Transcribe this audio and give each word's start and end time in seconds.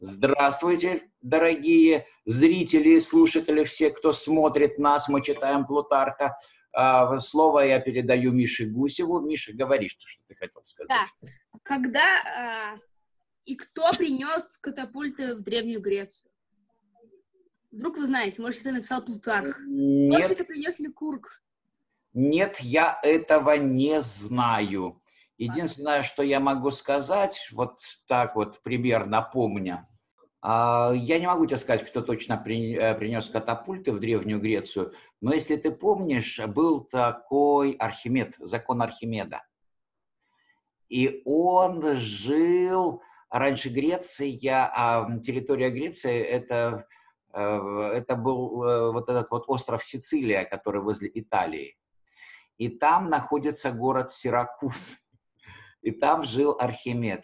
Здравствуйте, 0.00 1.02
дорогие 1.22 2.06
зрители 2.24 2.90
и 2.90 3.00
слушатели, 3.00 3.64
все, 3.64 3.90
кто 3.90 4.12
смотрит 4.12 4.78
нас, 4.78 5.08
мы 5.08 5.22
читаем 5.22 5.66
Плутарха. 5.66 6.36
А, 6.72 7.18
слово 7.18 7.60
я 7.60 7.80
передаю 7.80 8.30
Мише 8.30 8.66
Гусеву. 8.66 9.20
Миша, 9.20 9.52
говори, 9.52 9.88
что, 9.88 10.06
что 10.06 10.22
ты 10.28 10.36
хотел 10.36 10.62
сказать. 10.62 10.88
Да. 10.88 11.28
Когда 11.64 12.04
а, 12.04 12.78
и 13.44 13.56
кто 13.56 13.92
принес 13.92 14.58
катапульты 14.58 15.34
в 15.34 15.40
Древнюю 15.40 15.80
Грецию? 15.80 16.30
Вдруг 17.72 17.96
вы 17.96 18.06
знаете, 18.06 18.40
может, 18.40 18.60
это 18.60 18.72
написал 18.72 19.02
Плутарх. 19.02 19.58
Нет. 19.66 20.12
Может, 20.12 20.30
это 20.30 20.44
принес 20.44 20.78
Ликург. 20.78 21.42
Нет, 22.12 22.60
я 22.60 23.00
этого 23.02 23.56
не 23.56 24.00
знаю. 24.00 25.02
Единственное, 25.38 26.02
что 26.02 26.24
я 26.24 26.40
могу 26.40 26.72
сказать, 26.72 27.48
вот 27.52 27.78
так 28.08 28.34
вот 28.34 28.60
примерно 28.62 29.22
помня, 29.22 29.88
а, 30.42 30.92
я 30.92 31.20
не 31.20 31.28
могу 31.28 31.46
тебе 31.46 31.56
сказать, 31.56 31.88
кто 31.88 32.02
точно 32.02 32.34
э, 32.44 32.94
принес 32.94 33.28
катапульты 33.28 33.92
в 33.92 34.00
Древнюю 34.00 34.40
Грецию, 34.40 34.92
но 35.20 35.32
если 35.32 35.54
ты 35.54 35.70
помнишь, 35.70 36.40
был 36.40 36.84
такой 36.84 37.72
Архимед, 37.72 38.34
закон 38.40 38.82
Архимеда. 38.82 39.42
И 40.88 41.22
он 41.24 41.94
жил, 41.94 43.02
раньше 43.30 43.68
Греция, 43.68 44.72
а 44.74 45.18
территория 45.20 45.70
Греции 45.70 46.20
это, 46.20 46.88
э, 47.32 47.40
это 47.94 48.16
был 48.16 48.62
э, 48.64 48.92
вот 48.92 49.08
этот 49.08 49.30
вот 49.30 49.44
остров 49.46 49.84
Сицилия, 49.84 50.44
который 50.44 50.80
возле 50.80 51.08
Италии. 51.14 51.76
И 52.56 52.68
там 52.68 53.08
находится 53.08 53.70
город 53.70 54.10
Сиракуз 54.10 55.07
и 55.82 55.90
там 55.90 56.22
жил 56.22 56.56
Архимед. 56.58 57.22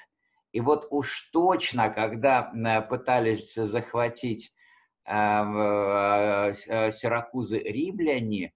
И 0.53 0.61
вот 0.61 0.87
уж 0.91 1.31
точно, 1.33 1.89
когда 1.91 2.53
э, 2.55 2.81
пытались 2.83 3.55
захватить 3.55 4.55
э, 5.05 5.13
э, 5.13 6.91
Сиракузы 6.93 7.59
римляне, 7.59 8.55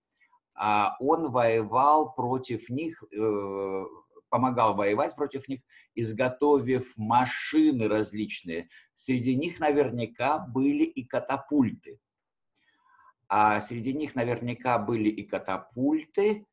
а, 0.55 0.97
он 0.99 1.31
воевал 1.31 2.13
против 2.15 2.69
них, 2.69 3.01
помогал 4.29 4.75
воевать 4.75 5.15
против 5.15 5.49
них, 5.49 5.61
изготовив 5.95 6.97
машины 6.97 7.87
различные. 7.87 8.69
Среди 8.93 9.37
них 9.37 9.61
наверняка 9.61 10.39
были 10.39 10.83
и 10.83 11.05
катапульты. 11.05 12.01
А 13.29 13.61
среди 13.61 13.93
них 13.93 14.15
наверняка 14.15 14.79
были 14.79 15.11
и 15.11 15.23
катапульты, 15.23 16.47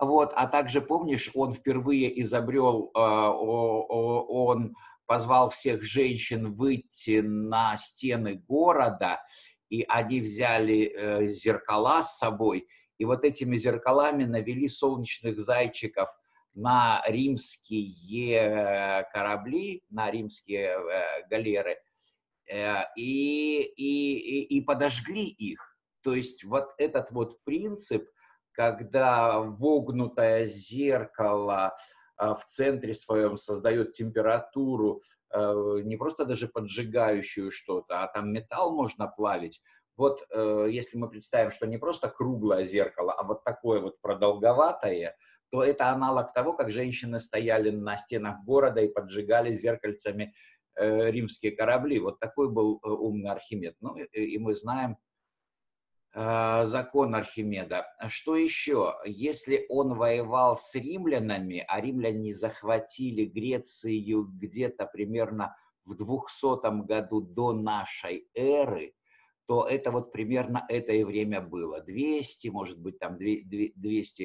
вот, 0.00 0.32
а 0.34 0.46
также, 0.46 0.80
помнишь, 0.80 1.30
он 1.34 1.52
впервые 1.52 2.20
изобрел, 2.22 2.90
а, 2.94 3.32
он 3.32 4.74
позвал 5.06 5.50
всех 5.50 5.82
женщин 5.82 6.54
выйти 6.54 7.20
на 7.20 7.76
стены 7.76 8.42
города, 8.48 9.20
и 9.68 9.84
они 9.88 10.20
взяли 10.20 10.92
э, 10.92 11.26
зеркала 11.26 12.02
с 12.02 12.18
собой, 12.18 12.66
и 12.98 13.04
вот 13.04 13.24
этими 13.24 13.56
зеркалами 13.56 14.24
навели 14.24 14.68
солнечных 14.68 15.40
зайчиков 15.40 16.08
на 16.54 17.02
римские 17.06 19.06
корабли, 19.12 19.82
на 19.90 20.10
римские 20.10 20.78
э, 20.78 21.26
галеры, 21.28 21.78
э, 22.48 22.82
и, 22.96 23.62
и, 23.76 24.42
и 24.44 24.60
подожгли 24.60 25.26
их. 25.26 25.76
То 26.02 26.14
есть 26.14 26.44
вот 26.44 26.70
этот 26.78 27.10
вот 27.10 27.42
принцип– 27.44 28.08
когда 28.60 29.40
вогнутое 29.40 30.44
зеркало 30.44 31.74
а, 32.18 32.34
в 32.34 32.44
центре 32.44 32.92
своем 32.92 33.38
создает 33.38 33.94
температуру, 33.94 35.00
а, 35.30 35.78
не 35.78 35.96
просто 35.96 36.26
даже 36.26 36.46
поджигающую 36.46 37.50
что-то, 37.50 38.02
а 38.02 38.08
там 38.08 38.30
металл 38.34 38.74
можно 38.74 39.06
плавить. 39.08 39.62
Вот 39.96 40.26
э, 40.30 40.66
если 40.70 40.98
мы 40.98 41.08
представим, 41.08 41.50
что 41.50 41.66
не 41.66 41.78
просто 41.78 42.08
круглое 42.08 42.64
зеркало, 42.64 43.12
а 43.12 43.22
вот 43.22 43.44
такое 43.44 43.80
вот 43.80 44.00
продолговатое, 44.00 45.16
то 45.50 45.62
это 45.62 45.90
аналог 45.90 46.32
того, 46.32 46.52
как 46.52 46.70
женщины 46.70 47.18
стояли 47.20 47.70
на 47.70 47.96
стенах 47.96 48.42
города 48.44 48.80
и 48.80 48.88
поджигали 48.88 49.52
зеркальцами 49.52 50.34
э, 50.76 51.10
римские 51.10 51.52
корабли. 51.52 51.98
Вот 51.98 52.18
такой 52.18 52.50
был 52.50 52.80
э, 52.82 52.88
умный 52.88 53.30
Архимед. 53.30 53.76
Ну 53.80 53.94
и, 53.96 54.38
мы 54.38 54.54
знаем, 54.54 54.96
закон 56.12 57.14
Архимеда. 57.14 57.86
Что 58.08 58.36
еще? 58.36 58.96
Если 59.04 59.66
он 59.68 59.94
воевал 59.94 60.56
с 60.56 60.74
римлянами, 60.74 61.64
а 61.68 61.80
римляне 61.80 62.34
захватили 62.34 63.26
Грецию 63.26 64.24
где-то 64.24 64.86
примерно 64.86 65.54
в 65.84 65.94
200 65.96 66.84
году 66.86 67.20
до 67.20 67.52
нашей 67.52 68.28
эры, 68.34 68.94
то 69.46 69.66
это 69.66 69.90
вот 69.90 70.12
примерно 70.12 70.64
это 70.68 70.92
и 70.92 71.02
время 71.02 71.40
было. 71.40 71.80
200, 71.80 72.48
может 72.48 72.78
быть, 72.78 73.00
там 73.00 73.18
250 73.18 74.20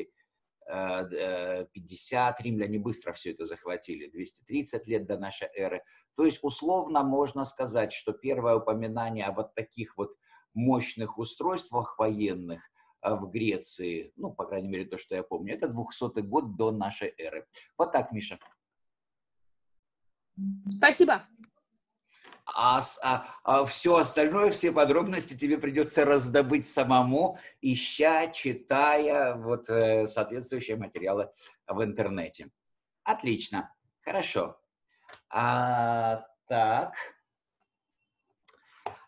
э, 0.68 1.08
э, 1.18 2.34
римляне 2.44 2.78
быстро 2.78 3.12
все 3.12 3.32
это 3.32 3.44
захватили, 3.44 4.08
230 4.08 4.88
лет 4.88 5.08
до 5.08 5.18
нашей 5.18 5.48
эры. 5.56 5.82
То 6.16 6.26
есть 6.26 6.40
условно 6.44 7.04
можно 7.04 7.44
сказать, 7.44 7.92
что 7.92 8.14
первое 8.14 8.58
упоминание 8.58 9.26
о 9.26 9.32
вот 9.32 9.56
таких 9.56 9.98
вот 9.98 10.16
мощных 10.56 11.18
устройствах 11.18 12.00
военных 12.00 12.70
а, 13.02 13.16
в 13.16 13.30
Греции, 13.30 14.12
ну, 14.16 14.32
по 14.32 14.46
крайней 14.46 14.70
мере, 14.70 14.86
то, 14.86 14.98
что 14.98 15.16
я 15.16 15.24
помню, 15.24 15.54
это 15.54 15.68
200 15.68 16.22
год 16.22 16.56
до 16.56 16.72
нашей 16.72 17.14
эры. 17.18 17.46
Вот 17.78 17.92
так, 17.92 18.12
Миша. 18.12 18.40
Спасибо. 20.68 21.28
А, 22.48 22.80
а, 23.04 23.28
а 23.44 23.66
все 23.66 23.98
остальное, 23.98 24.52
все 24.52 24.72
подробности 24.72 25.36
тебе 25.36 25.58
придется 25.58 26.06
раздобыть 26.06 26.68
самому, 26.68 27.40
ища, 27.62 28.28
читая 28.28 29.36
вот 29.36 29.70
э, 29.70 30.06
соответствующие 30.06 30.78
материалы 30.78 31.32
в 31.68 31.84
интернете. 31.84 32.50
Отлично, 33.04 33.74
хорошо. 34.02 34.60
А, 35.30 36.26
так. 36.48 36.94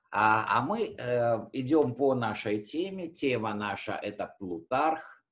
А, 0.10 0.58
а 0.58 0.62
мы 0.62 0.96
э, 0.98 1.48
идем 1.54 1.96
по 1.96 2.16
нашей 2.16 2.62
теме. 2.64 3.08
Тема 3.10 3.54
наша– 3.54 3.94
это 4.02 4.34
Плутарх. 4.40 5.24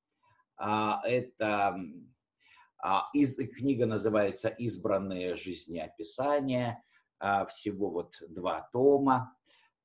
А, 0.58 1.02
это 1.06 1.78
а, 2.78 3.10
из, 3.14 3.36
книга 3.36 3.86
называется 3.86 4.50
«Избранные 4.50 5.36
жизнеописания». 5.36 6.84
А, 7.20 7.46
всего 7.46 7.90
вот 7.90 8.16
два 8.28 8.70
тома 8.74 9.36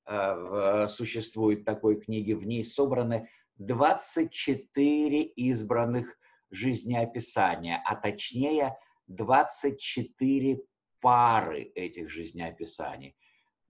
а, 0.05 0.35
в, 0.35 0.89
существует 0.89 1.65
такой 1.65 2.01
книги. 2.01 2.33
В 2.33 2.47
ней 2.47 2.65
собраны 2.65 3.29
24 3.59 5.23
избранных 5.23 6.19
жизнеописания, 6.51 7.81
а 7.87 7.95
точнее 7.95 8.77
24 9.07 10.61
пары 11.01 11.63
этих 11.75 12.11
жизнеописаний. 12.11 13.17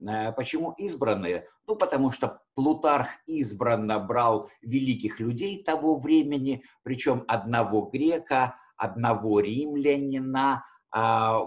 Э, 0.06 0.32
почему 0.32 0.72
избранные? 0.72 1.46
Ну, 1.66 1.76
потому 1.76 2.10
что 2.10 2.40
Плутарх 2.54 3.08
избранно 3.26 3.98
брал 3.98 4.50
великих 4.62 5.20
людей 5.20 5.62
того 5.62 5.98
времени, 5.98 6.62
причем 6.82 7.24
одного 7.28 7.86
грека, 7.86 8.56
одного 8.76 9.40
римлянина, 9.40 10.64
а, 10.92 11.46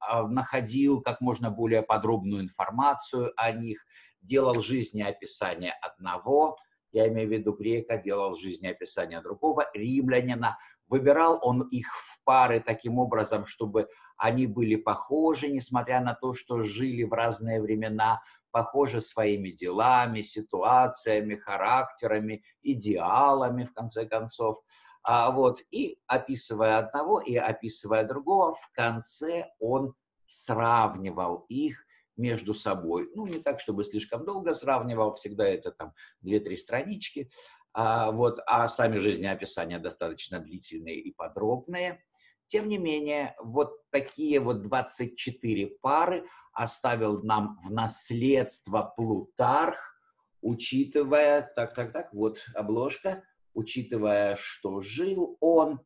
а, 0.00 0.26
находил 0.26 1.00
как 1.00 1.20
можно 1.20 1.50
более 1.50 1.82
подробную 1.82 2.42
информацию 2.42 3.32
о 3.36 3.52
них, 3.52 3.84
делал 4.20 4.60
жизнеописание 4.60 5.72
одного, 5.80 6.56
я 6.92 7.06
имею 7.06 7.28
в 7.28 7.32
виду 7.32 7.52
грека, 7.52 7.98
делал 7.98 8.34
жизнеописание 8.34 9.20
другого, 9.20 9.70
римлянина, 9.74 10.58
выбирал 10.88 11.38
он 11.42 11.68
их 11.68 11.86
в 11.86 12.20
пары 12.24 12.58
таким 12.58 12.98
образом, 12.98 13.46
чтобы 13.46 13.88
они 14.20 14.46
были 14.46 14.76
похожи, 14.76 15.48
несмотря 15.48 16.00
на 16.00 16.14
то, 16.14 16.34
что 16.34 16.60
жили 16.60 17.04
в 17.04 17.12
разные 17.14 17.62
времена, 17.62 18.20
похожи 18.50 19.00
своими 19.00 19.50
делами, 19.50 20.20
ситуациями, 20.20 21.36
характерами, 21.36 22.44
идеалами, 22.62 23.64
в 23.64 23.72
конце 23.72 24.04
концов. 24.04 24.62
А, 25.02 25.30
вот, 25.30 25.62
и 25.70 25.98
описывая 26.06 26.78
одного 26.78 27.20
и 27.20 27.34
описывая 27.36 28.04
другого, 28.04 28.52
в 28.52 28.70
конце 28.72 29.46
он 29.58 29.94
сравнивал 30.26 31.46
их 31.48 31.86
между 32.18 32.52
собой. 32.52 33.08
Ну, 33.14 33.26
не 33.26 33.38
так, 33.38 33.58
чтобы 33.58 33.84
слишком 33.84 34.26
долго 34.26 34.52
сравнивал, 34.52 35.14
всегда 35.14 35.48
это 35.48 35.70
там 35.70 35.94
2-3 36.22 36.56
странички, 36.58 37.30
а, 37.72 38.10
вот, 38.10 38.40
а 38.46 38.68
сами 38.68 38.98
жизнеописания 38.98 39.78
достаточно 39.78 40.40
длительные 40.40 40.96
и 40.96 41.10
подробные. 41.10 42.02
Тем 42.50 42.68
не 42.68 42.78
менее, 42.78 43.36
вот 43.38 43.88
такие 43.90 44.40
вот 44.40 44.62
24 44.62 45.68
пары 45.80 46.26
оставил 46.52 47.22
нам 47.22 47.60
в 47.64 47.70
наследство 47.70 48.92
Плутарх, 48.96 49.94
учитывая, 50.40 51.42
так, 51.54 51.74
так, 51.74 51.92
так, 51.92 52.12
вот 52.12 52.44
обложка, 52.56 53.22
учитывая, 53.54 54.34
что 54.34 54.80
жил 54.80 55.36
он 55.38 55.80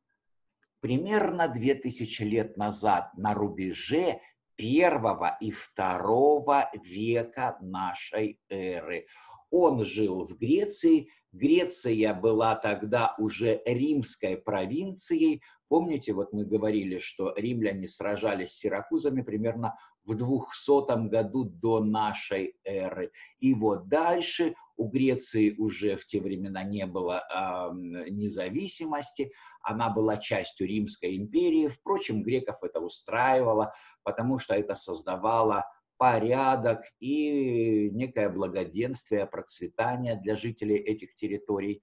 примерно 0.81 1.49
2000 1.49 2.23
лет 2.23 2.57
назад 2.57 3.11
на 3.19 3.35
рубеже 3.35 4.23
первого 4.57 5.37
и 5.43 5.51
второго 5.51 6.71
века 6.83 7.59
нашей 7.61 8.41
эры. 8.49 9.07
Он 9.51 9.85
жил 9.85 10.25
в 10.25 10.39
Греции. 10.39 11.11
Греция 11.35 12.15
была 12.15 12.55
тогда 12.55 13.17
уже 13.19 13.61
римской 13.67 14.37
провинцией. 14.37 15.43
Помните, 15.67 16.13
вот 16.13 16.33
мы 16.33 16.45
говорили, 16.45 17.01
что 17.01 17.35
римляне 17.37 17.89
сражались 17.89 18.51
с 18.51 18.59
сиракузами 18.59 19.23
примерно 19.23 19.77
в 20.05 20.15
200 20.15 21.09
году 21.09 21.45
до 21.45 21.83
нашей 21.83 22.55
эры. 22.63 23.11
И 23.41 23.53
вот 23.53 23.89
дальше 23.89 24.55
у 24.77 24.89
Греции 24.89 25.57
уже 25.59 25.97
в 25.97 26.07
те 26.07 26.21
времена 26.21 26.63
не 26.63 26.87
было 26.87 27.25
э, 27.29 28.11
независимости, 28.11 29.33
она 29.61 29.91
была 29.91 30.19
частью 30.19 30.69
Римской 30.69 31.17
империи. 31.17 31.67
Впрочем, 31.67 32.23
греков 32.23 32.63
это 32.63 32.79
устраивало, 32.79 33.73
потому 34.05 34.39
что 34.39 34.55
это 34.55 34.77
создавало 34.77 35.65
порядок 36.05 36.83
и 37.01 37.89
некое 37.93 38.29
благоденствие, 38.29 39.25
процветание 39.25 40.17
для 40.17 40.37
жителей 40.37 40.77
этих 40.77 41.15
территорий 41.15 41.83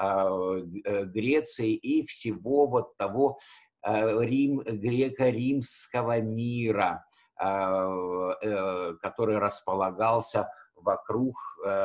э, 0.00 0.62
Греции 1.04 1.74
и 1.74 2.06
всего 2.06 2.66
вот 2.66 2.96
того 2.96 3.38
э, 3.86 4.24
Рим, 4.24 4.60
греко-римского 4.60 6.22
мира, 6.22 7.04
э, 7.38 8.94
который 9.02 9.36
располагался 9.36 10.48
вокруг 10.74 11.34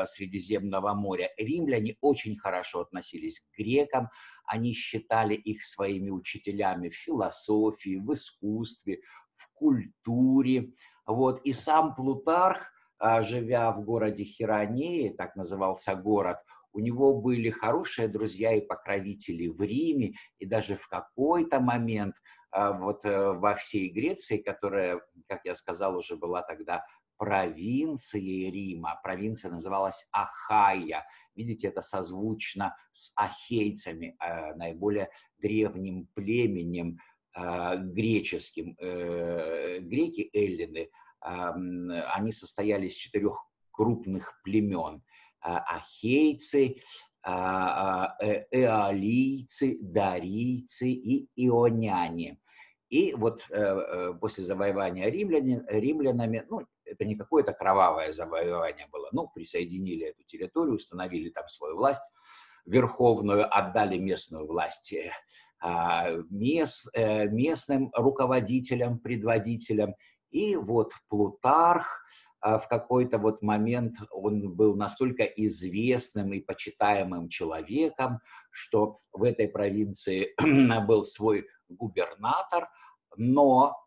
Средиземного 0.06 0.94
моря. 0.94 1.32
Римляне 1.36 1.98
очень 2.00 2.38
хорошо 2.38 2.82
относились 2.82 3.40
к 3.42 3.58
грекам, 3.58 4.08
они 4.46 4.72
считали 4.72 5.34
их 5.34 5.66
своими 5.66 6.12
учителями 6.12 6.90
в 6.90 6.96
философии, 6.96 7.98
в 7.98 8.14
искусстве, 8.14 9.02
в 9.34 9.52
культуре. 9.54 10.72
Вот. 11.06 11.42
И 11.42 11.54
сам 11.54 11.96
Плутарх, 11.96 12.72
а, 12.98 13.22
живя 13.22 13.72
в 13.72 13.84
городе 13.84 14.24
Хиронеи, 14.24 15.10
так 15.10 15.36
назывался 15.36 15.96
город, 15.96 16.38
у 16.74 16.80
него 16.80 17.20
были 17.20 17.50
хорошие 17.50 18.08
друзья 18.08 18.54
и 18.54 18.62
покровители 18.62 19.48
в 19.48 19.62
Риме, 19.62 20.14
и 20.40 20.46
даже 20.46 20.76
в 20.76 20.88
какой-то 20.88 21.60
момент 21.60 22.16
а, 22.52 22.72
вот 22.72 23.06
э, 23.06 23.32
во 23.34 23.56
всей 23.56 23.90
Греции, 23.90 24.38
которая, 24.38 25.02
как 25.28 25.42
я 25.46 25.56
сказал, 25.56 25.98
уже 25.98 26.16
была 26.16 26.42
тогда 26.44 26.86
провинцией 27.18 28.52
Рима. 28.52 29.00
Провинция 29.04 29.52
называлась 29.52 30.08
Ахайя. 30.12 31.06
Видите, 31.36 31.68
это 31.68 31.82
созвучно 31.82 32.76
с 32.92 33.12
ахейцами, 33.16 34.16
э, 34.20 34.56
наиболее 34.56 35.10
древним 35.40 36.08
племенем 36.14 36.98
а, 36.98 37.13
греческим. 37.36 38.76
Э, 38.80 39.80
греки, 39.80 40.30
эллины, 40.34 40.90
они 41.20 42.32
состояли 42.32 42.88
из 42.88 42.94
четырех 42.96 43.46
крупных 43.72 44.40
племен. 44.44 45.02
А, 45.44 45.58
ахейцы, 45.78 46.78
а, 47.22 48.16
э, 48.22 48.46
эолийцы, 48.52 49.78
дарийцы 49.82 50.90
и 50.90 51.28
ионяне. 51.36 52.40
И 52.90 53.14
вот 53.14 53.46
э, 53.50 54.14
после 54.22 54.44
завоевания 54.44 55.10
римляне, 55.10 55.64
римлянами, 55.68 56.46
ну, 56.50 56.62
это 56.86 57.04
не 57.04 57.16
какое-то 57.16 57.52
кровавое 57.54 58.14
завоевание 58.14 58.88
было, 58.92 59.10
ну, 59.12 59.28
присоединили 59.34 60.08
эту 60.08 60.24
территорию, 60.24 60.76
установили 60.76 61.30
там 61.30 61.48
свою 61.50 61.76
власть 61.76 62.04
верховную, 62.66 63.46
отдали 63.54 63.98
местную 63.98 64.48
власть 64.48 64.94
а, 64.94 65.12
мест, 66.30 66.90
э, 66.94 67.28
местным 67.28 67.92
руководителям, 67.94 69.00
предводителям. 69.00 69.96
И 70.32 70.56
вот 70.56 70.94
Плутарх 71.10 72.04
а, 72.42 72.60
в 72.60 72.68
какой-то 72.68 73.20
вот 73.20 73.42
момент, 73.42 74.00
он 74.12 74.54
был 74.54 74.76
настолько 74.76 75.24
известным 75.24 76.34
и 76.34 76.42
почитаемым 76.42 77.30
человеком, 77.30 78.20
что 78.52 78.98
в 79.14 79.24
этой 79.24 79.48
провинции 79.48 80.34
был 80.86 81.06
свой 81.06 81.48
губернатор, 81.70 82.68
но 83.16 83.78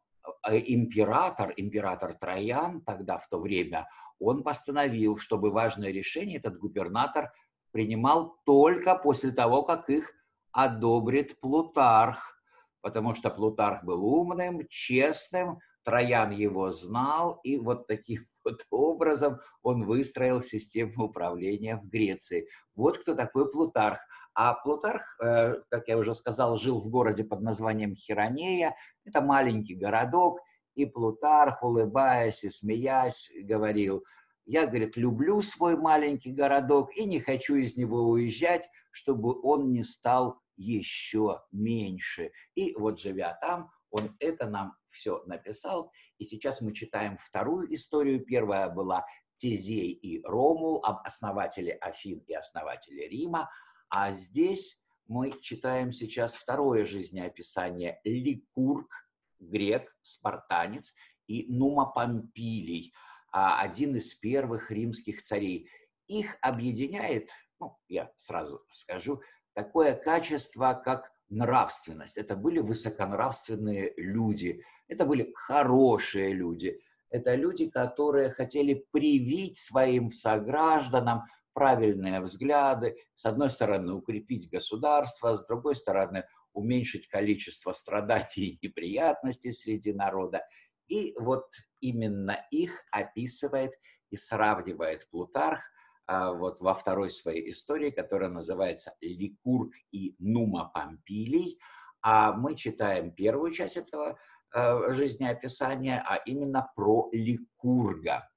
э, 0.49 0.59
император, 0.59 1.53
император 1.59 2.15
Троян 2.15 2.81
тогда 2.81 3.19
в 3.19 3.29
то 3.29 3.39
время, 3.39 3.87
он 4.19 4.43
постановил, 4.43 5.19
чтобы 5.19 5.51
важное 5.51 5.91
решение 5.91 6.39
этот 6.39 6.57
губернатор 6.57 7.33
принимал 7.73 8.39
только 8.47 8.95
после 8.95 9.33
того, 9.33 9.65
как 9.65 9.91
их 9.91 10.15
одобрит 10.57 11.39
Плутарх, 11.39 12.41
потому 12.81 13.15
что 13.15 13.29
Плутарх 13.29 13.85
был 13.85 14.03
умным, 14.03 14.67
честным, 14.71 15.59
Троян 15.85 16.31
его 16.31 16.71
знал, 16.71 17.41
и 17.45 17.59
вот 17.59 17.87
таким 17.87 18.25
вот 18.45 18.65
образом 18.71 19.39
он 19.63 19.85
выстроил 19.85 20.41
систему 20.41 21.05
управления 21.05 21.77
в 21.77 21.87
Греции. 21.87 22.49
Вот 22.75 22.97
кто 22.97 23.15
такой 23.15 23.53
Плутарх. 23.53 23.99
А 24.35 24.55
Плутарх, 24.55 25.03
э, 25.23 25.57
как 25.69 25.89
я 25.89 25.99
уже 25.99 26.15
сказал, 26.15 26.57
жил 26.57 26.81
в 26.81 26.89
городе 26.89 27.23
под 27.23 27.43
названием 27.43 27.95
Хиронея. 27.95 28.75
Это 29.05 29.21
маленький 29.21 29.75
городок, 29.75 30.41
и 30.75 30.87
Плутарх, 30.87 31.63
улыбаясь 31.63 32.45
и 32.45 32.51
смеясь, 32.51 33.31
говорил– 33.45 34.05
я, 34.49 34.67
говорит, 34.67 34.97
люблю 34.97 35.43
свой 35.43 35.77
маленький 35.77 36.31
городок 36.31 36.97
и 36.97 37.05
не 37.05 37.19
хочу 37.19 37.57
из 37.57 37.77
него 37.77 38.09
уезжать, 38.09 38.71
чтобы 38.93 39.39
он 39.43 39.73
не 39.73 39.83
стал 39.83 40.41
еще 40.57 41.43
меньше. 41.53 42.33
И 42.55 42.75
вот 42.75 43.01
живя 43.01 43.37
там, 43.41 43.71
он 43.91 44.17
это 44.19 44.49
нам 44.49 44.75
все 44.89 45.23
написал. 45.27 45.91
И 46.19 46.25
сейчас 46.25 46.61
мы 46.61 46.73
читаем 46.73 47.17
вторую 47.17 47.73
историю. 47.75 48.25
Первая 48.25 48.69
была 48.69 49.05
Тезей 49.37 49.93
и 49.93 50.23
Ромул, 50.25 50.85
об 50.85 51.07
основателе 51.07 51.73
Афин 51.75 52.21
и 52.27 52.35
основателе 52.35 53.09
Рима. 53.09 53.51
А 53.89 54.13
здесь 54.13 54.81
мы 55.07 55.33
читаем 55.41 55.93
сейчас 55.93 56.35
второе 56.35 56.85
жизнеописание 56.85 58.01
Ликург, 58.05 58.91
грек, 59.39 59.97
спартанец, 60.03 60.95
и 61.27 61.47
Нума 61.53 61.87
Помпилий– 61.87 62.95
а, 63.39 63.61
один 63.61 63.95
из 63.97 64.15
первых 64.15 64.71
римских 64.71 65.21
царей. 65.21 65.69
Их 66.07 66.39
объединяет, 66.41 67.29
ну, 67.61 67.77
я 67.87 68.11
сразу 68.17 68.65
скажу, 68.71 69.21
такое 69.57 69.95
качество, 69.95 70.81
как 70.85 71.11
нравственность. 71.31 72.19
Это 72.19 72.37
были 72.37 72.61
высоконравственные 72.61 73.95
люди, 73.97 74.63
это 74.87 75.07
были 75.07 75.33
хорошие 75.35 76.35
люди, 76.35 76.79
это 77.11 77.35
люди, 77.35 77.69
которые 77.71 78.31
хотели 78.31 78.87
привить 78.93 79.57
своим 79.57 80.11
согражданам 80.11 81.23
правильные 81.55 82.21
взгляды, 82.21 82.97
с 83.15 83.25
одной 83.25 83.49
стороны, 83.49 83.95
укрепить 83.95 84.51
государство, 84.51 85.35
с 85.35 85.47
другой 85.47 85.75
стороны, 85.75 86.25
уменьшить 86.53 87.09
количество 87.09 87.73
страданий 87.73 88.27
и 88.37 88.59
неприятностей 88.63 89.53
среди 89.53 89.95
народа. 89.95 90.43
И 90.87 91.15
вот 91.19 91.47
именно 91.81 92.45
их 92.51 92.85
описывает 92.93 93.73
и 94.11 94.19
сравнивает 94.19 95.09
Плутарх 95.11 95.61
вот 96.09 96.61
во 96.61 96.75
второй 96.75 97.11
своей 97.11 97.51
истории, 97.51 97.91
которая 97.91 98.31
называется 98.31 98.95
«Ликург 99.01 99.73
и 99.91 100.15
Нума 100.19 100.71
Помпилий». 100.73 101.59
А 102.03 102.33
мы 102.33 102.55
читаем 102.55 103.11
первую 103.11 103.51
часть 103.53 103.77
этого 103.77 104.17
а, 104.55 104.95
жизнеописания, 104.95 106.05
а 106.07 106.17
именно 106.17 106.71
про 106.75 107.09
Ликурга. 107.13 108.29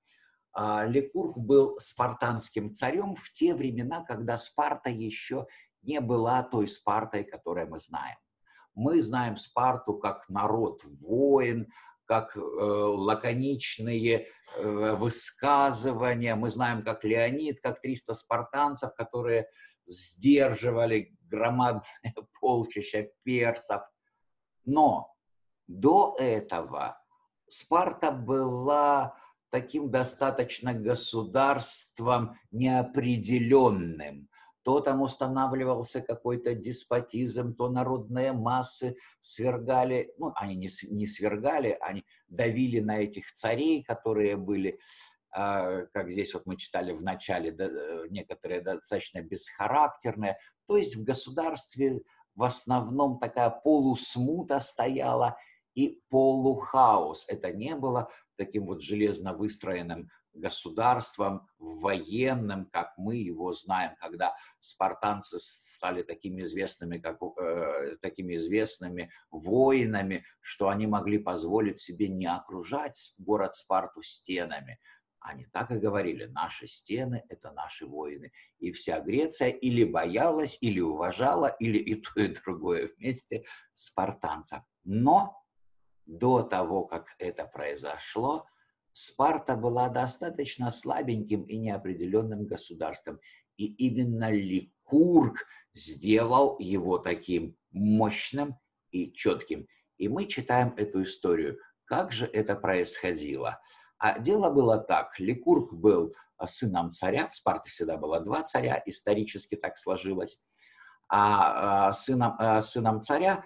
А, 0.51 0.85
Ликург 0.85 1.38
был 1.38 1.77
спартанским 1.79 2.73
царем 2.73 3.15
в 3.15 3.31
те 3.31 3.53
времена, 3.53 4.03
когда 4.03 4.38
Спарта 4.38 4.89
еще 4.89 5.47
не 5.81 6.01
была 6.01 6.43
той 6.43 6.67
Спартой, 6.67 7.23
которую 7.23 7.69
мы 7.69 7.79
знаем. 7.79 8.17
Мы 8.75 9.01
знаем 9.01 9.38
Спарту 9.38 9.93
как 9.97 10.27
народ 10.29 10.81
воин, 10.83 11.67
как 12.10 12.36
э, 12.36 12.39
лаконичные 12.39 14.25
э, 14.58 14.96
высказывания. 14.96 16.34
Мы 16.34 16.50
знаем, 16.50 16.84
как 16.84 17.04
Леонид, 17.04 17.62
как 17.62 17.82
300 17.82 18.16
спартанцев, 18.16 18.96
которые 18.96 19.48
сдерживали 19.86 21.16
громадное 21.30 21.84
полчища 22.42 23.10
персов. 23.24 23.84
Но 24.66 25.13
до 25.68 26.16
этого 26.18 27.00
Спарта 27.48 28.12
была 28.12 29.16
таким 29.51 29.92
достаточно 29.92 30.74
государством 30.74 32.39
неопределенным 32.50 34.30
то 34.63 34.80
там 34.80 35.01
устанавливался 35.01 36.01
какой-то 36.01 36.54
деспотизм, 36.54 37.56
то 37.56 37.70
народные 37.70 38.34
массы 38.34 38.98
свергали, 39.22 40.13
ну, 40.18 40.32
они 40.36 40.56
не, 40.56 40.70
не 40.89 41.08
свергали, 41.08 41.78
они 41.82 42.04
давили 42.28 42.80
на 42.80 43.00
этих 43.00 43.32
царей, 43.32 43.84
которые 43.84 44.36
были, 44.38 44.80
э, 45.36 45.86
как 45.94 46.12
здесь 46.12 46.34
вот 46.34 46.46
мы 46.46 46.58
читали 46.58 46.92
в 46.94 47.04
начале, 47.04 47.51
да, 47.51 47.66
э, 47.66 48.08
некоторые 48.10 48.62
достаточно 48.62 49.22
бесхарактерные. 49.22 50.38
То 50.68 50.78
есть 50.78 50.96
в 50.96 51.04
государстве 51.04 52.01
в 52.36 52.44
основном 52.44 53.20
такая 53.20 53.50
полусмута 53.50 54.60
стояла, 54.60 55.38
и 55.75 56.01
полухаос. 56.10 57.25
Это 57.28 57.51
не 57.51 57.75
было 57.75 58.10
таким 58.38 58.66
вот 58.66 58.82
железно 58.82 59.34
выстроенным 59.34 60.10
государством 60.33 61.48
военным, 61.57 62.65
как 62.65 62.93
мы 62.98 63.17
его 63.17 63.53
знаем, 63.53 63.95
когда 64.00 64.36
спартанцы 64.59 65.38
стали 65.39 66.03
такими 66.03 66.43
известными, 66.43 66.98
как, 66.98 67.19
э, 67.21 67.98
такими 68.01 68.36
известными 68.36 69.12
воинами, 69.31 70.25
что 70.41 70.69
они 70.69 70.88
могли 70.88 71.17
позволить 71.17 71.79
себе 71.79 72.07
не 72.07 72.27
окружать 72.27 73.13
город 73.17 73.55
Спарту 73.55 74.01
стенами. 74.01 74.79
Они 75.21 75.45
так 75.45 75.71
и 75.71 75.79
говорили, 75.79 76.25
наши 76.25 76.67
стены– 76.67 77.24
это 77.29 77.51
наши 77.51 77.86
воины. 77.86 78.31
И 78.59 78.71
вся 78.71 79.01
Греция 79.01 79.50
или 79.50 79.83
боялась, 79.83 80.57
или 80.62 80.79
уважала, 80.79 81.48
или 81.59 81.77
и 81.77 81.95
то, 81.95 82.21
и 82.21 82.27
другое 82.27 82.91
вместе 82.98 83.43
спартанцев. 83.74 84.62
Но 84.86 85.43
до 86.05 86.41
того, 86.43 86.86
как 86.86 87.15
это 87.19 87.45
произошло, 87.45 88.48
Спарта 88.91 89.55
была 89.55 89.89
достаточно 89.89 90.72
слабеньким 90.72 91.43
и 91.43 91.58
неопределенным 91.58 92.46
государством. 92.46 93.19
И 93.58 93.65
именно 93.65 94.31
Ликург 94.31 95.46
сделал 95.74 96.58
его 96.60 96.98
таким 96.98 97.55
мощным 97.72 98.58
и 98.91 99.12
четким. 99.13 99.67
И 99.98 100.08
мы 100.08 100.25
читаем 100.25 100.74
эту 100.77 101.03
историю. 101.03 101.60
Как 101.86 102.12
же 102.12 102.25
это 102.25 102.55
происходило? 102.55 103.60
А 103.98 104.17
дело 104.19 104.50
было 104.50 104.77
так. 104.77 105.19
Ликург 105.19 105.74
был 105.74 106.13
а, 106.38 106.48
сыном 106.48 106.91
царя. 106.91 107.27
В 107.27 107.36
Спарте 107.36 107.69
всегда 107.69 107.98
было 107.98 108.22
два 108.22 108.43
царя. 108.43 108.81
Исторически 108.86 109.55
так 109.55 109.77
сложилось. 109.77 110.41
А, 111.10 111.89
а 111.89 111.93
сыном, 111.93 112.36
а, 112.38 112.62
сыном 112.62 113.01
царя, 113.01 113.43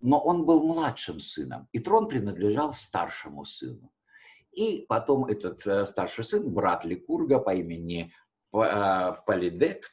но 0.00 0.20
он 0.20 0.44
был 0.44 0.62
младшим 0.62 1.18
сыном. 1.18 1.68
И 1.72 1.78
трон 1.78 2.08
принадлежал 2.08 2.72
старшему 2.72 3.44
сыну. 3.44 3.90
И 4.56 4.86
потом 4.88 5.26
этот 5.26 5.66
э, 5.66 5.84
старший 5.84 6.24
сын, 6.24 6.50
брат 6.50 6.84
Ликурга 6.86 7.38
по 7.38 7.54
имени 7.54 8.10
э, 8.54 9.12
Полидект, 9.26 9.92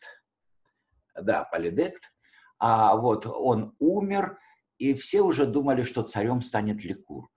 да, 1.22 1.44
Полидект, 1.44 2.14
а 2.60 2.96
вот 2.96 3.28
он 3.28 3.76
умер, 3.80 4.40
и 4.78 4.94
все 4.94 5.22
уже 5.22 5.46
думали, 5.46 5.84
что 5.84 6.02
царем 6.02 6.42
станет 6.42 6.82
Ликург. 6.86 7.30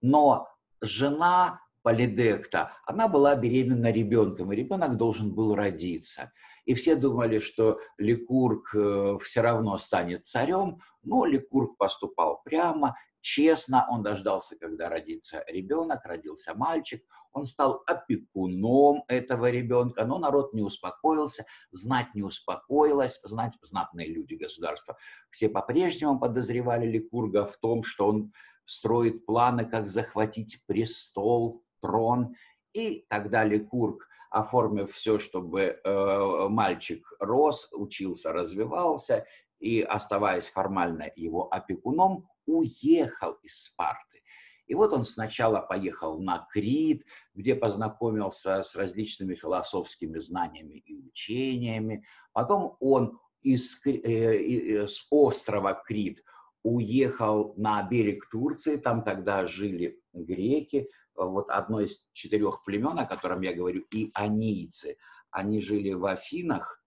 Но 0.00 0.48
жена 0.80 1.60
Полидекта, 1.82 2.72
она 2.86 3.06
была 3.06 3.36
беременна 3.36 3.90
ребенком, 3.90 4.50
и 4.50 4.56
ребенок 4.56 4.96
должен 4.96 5.34
был 5.34 5.54
родиться. 5.54 6.32
И 6.64 6.72
все 6.72 6.96
думали, 6.96 7.38
что 7.38 7.80
Ликург 7.98 8.74
э, 8.74 9.18
все 9.22 9.42
равно 9.42 9.76
станет 9.76 10.24
царем, 10.24 10.80
но 11.02 11.26
Ликург 11.26 11.76
поступал 11.76 12.40
прямо 12.42 12.96
честно, 13.20 13.86
он 13.90 14.02
дождался, 14.02 14.56
когда 14.56 14.88
родится 14.88 15.44
ребенок, 15.46 16.04
родился 16.04 16.54
мальчик, 16.54 17.02
он 17.32 17.44
стал 17.44 17.82
опекуном 17.86 19.04
этого 19.08 19.50
ребенка, 19.50 20.04
но 20.04 20.18
народ 20.18 20.52
не 20.52 20.62
успокоился, 20.62 21.46
знать 21.70 22.08
не 22.14 22.22
успокоилась, 22.22 23.20
знать 23.22 23.56
знатные 23.62 24.08
люди 24.08 24.34
государства. 24.34 24.96
Все 25.30 25.48
по-прежнему 25.48 26.18
подозревали 26.18 26.86
Ликурга 26.86 27.46
в 27.46 27.56
том, 27.58 27.82
что 27.84 28.08
он 28.08 28.32
строит 28.64 29.26
планы, 29.26 29.64
как 29.64 29.88
захватить 29.88 30.64
престол, 30.66 31.64
трон, 31.80 32.34
и 32.72 33.04
тогда 33.08 33.44
Ликург, 33.44 34.08
оформив 34.30 34.92
все, 34.92 35.18
чтобы 35.18 35.80
э, 35.82 36.48
мальчик 36.48 37.04
рос, 37.18 37.68
учился, 37.72 38.32
развивался, 38.32 39.26
и, 39.58 39.82
оставаясь 39.82 40.46
формально 40.46 41.10
его 41.16 41.52
опекуном, 41.52 42.28
уехал 42.50 43.32
из 43.42 43.64
Спарты. 43.64 44.22
И 44.66 44.74
вот 44.74 44.92
он 44.92 45.04
сначала 45.04 45.60
поехал 45.60 46.20
на 46.20 46.46
Крит, 46.52 47.04
где 47.34 47.56
познакомился 47.56 48.62
с 48.62 48.76
различными 48.76 49.34
философскими 49.34 50.18
знаниями 50.18 50.74
и 50.74 50.94
учениями. 50.94 52.04
Потом 52.32 52.76
он 52.78 53.18
из, 53.42 53.84
э, 53.84 53.90
э, 53.90 54.86
с 54.86 55.06
острова 55.10 55.74
Крит 55.74 56.22
уехал 56.62 57.54
на 57.56 57.82
берег 57.82 58.28
Турции, 58.30 58.76
там 58.76 59.02
тогда 59.02 59.46
жили 59.48 59.98
греки, 60.12 60.88
вот 61.16 61.50
одно 61.50 61.80
из 61.80 62.06
четырех 62.12 62.62
племен, 62.64 62.98
о 62.98 63.06
котором 63.06 63.40
я 63.42 63.52
говорю, 63.52 63.84
и 63.92 64.10
анийцы. 64.14 64.96
Они 65.30 65.60
жили 65.60 65.92
в 65.92 66.06
Афинах, 66.06 66.82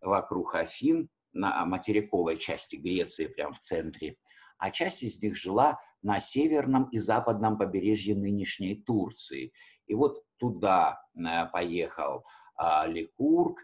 вокруг 0.00 0.54
Афин, 0.54 1.08
на 1.32 1.64
материковой 1.64 2.36
части 2.36 2.76
Греции, 2.76 3.26
прямо 3.26 3.54
в 3.54 3.58
центре 3.58 4.16
а 4.62 4.70
часть 4.70 5.02
из 5.02 5.20
них 5.20 5.36
жила 5.36 5.80
на 6.02 6.20
северном 6.20 6.84
и 6.84 6.98
западном 6.98 7.58
побережье 7.58 8.14
нынешней 8.14 8.76
Турции. 8.76 9.52
И 9.88 9.94
вот 9.94 10.22
туда 10.38 11.02
э, 11.16 11.46
поехал 11.52 12.24
а, 12.56 12.86
Ликург. 12.86 13.58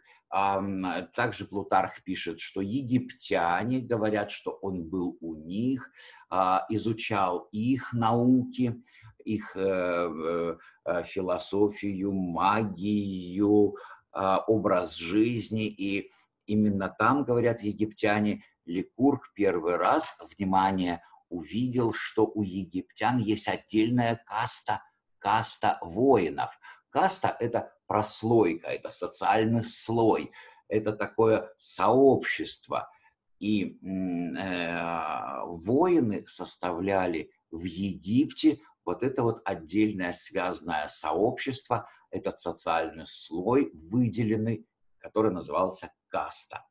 Также 1.15 1.47
Плутарх 1.47 2.03
пишет, 2.03 2.41
что 2.41 2.61
египтяне 2.61 3.81
говорят, 3.81 4.31
что 4.31 4.51
он 4.61 4.85
был 4.87 5.17
у 5.21 5.37
них, 5.37 5.91
а, 6.29 6.67
изучал 6.69 7.49
их 7.53 7.95
науки, 7.95 8.83
их 9.25 9.57
э, 9.57 10.57
э, 10.85 11.03
философию, 11.05 12.13
магию, 12.13 13.77
а, 14.11 14.41
образ 14.49 14.97
жизни. 14.97 15.67
И 15.67 16.11
именно 16.47 16.95
там, 16.99 17.25
говорят 17.25 17.63
египтяне, 17.63 18.43
Ликург 18.69 19.33
первый 19.35 19.77
раз, 19.77 20.17
внимание, 20.37 21.03
увидел, 21.29 21.93
что 21.93 22.27
у 22.27 22.43
египтян 22.43 23.19
есть 23.19 23.49
отдельная 23.49 24.23
каста, 24.27 24.83
каста 25.19 25.79
воинов. 25.83 26.59
Каста– 26.91 27.37
это 27.41 27.73
прослойка, 27.87 28.69
это 28.69 28.91
социальный 28.91 29.65
слой, 29.65 30.33
это 30.69 30.93
такое 30.93 31.51
сообщество. 31.57 32.91
И 33.39 33.79
э, 33.83 35.43
воины 35.45 36.27
составляли 36.27 37.31
в 37.51 37.65
Египте 37.65 38.59
вот 38.85 39.03
это 39.03 39.23
вот 39.23 39.41
отдельное 39.45 40.13
связанное 40.13 40.89
сообщество, 40.89 41.89
этот 42.11 42.39
социальный 42.39 43.07
слой 43.07 43.71
выделенный, 43.75 44.67
который 44.99 45.31
назывался 45.31 45.93
каста. 46.09 46.67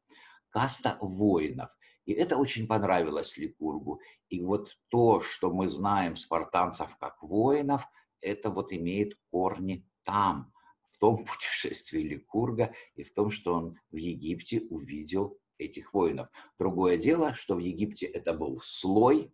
Каста 0.49 0.97
воинов. 0.99 1.69
И 2.07 2.13
это 2.13 2.37
очень 2.37 2.67
понравилось 2.67 3.37
Ликургу. 3.37 3.99
И 4.29 4.41
вот 4.41 4.77
то, 4.87 5.19
что 5.19 5.51
мы 5.51 5.67
знаем 5.67 6.15
спартанцев 6.15 6.95
как 6.97 7.21
воинов, 7.21 7.85
это 8.21 8.49
вот 8.49 8.71
имеет 8.71 9.17
корни 9.29 9.85
там, 10.03 10.53
в 10.89 10.97
том 10.99 11.17
путешествии 11.25 11.99
Ликурга 11.99 12.73
и 12.95 13.03
в 13.03 13.13
том, 13.13 13.29
что 13.29 13.53
он 13.53 13.77
в 13.91 13.97
Египте 13.97 14.61
увидел 14.69 15.37
этих 15.57 15.93
воинов. 15.93 16.29
Другое 16.57 16.97
дело, 16.97 17.33
что 17.33 17.55
в 17.55 17.59
Египте 17.59 18.05
это 18.05 18.33
был 18.33 18.61
слой, 18.61 19.33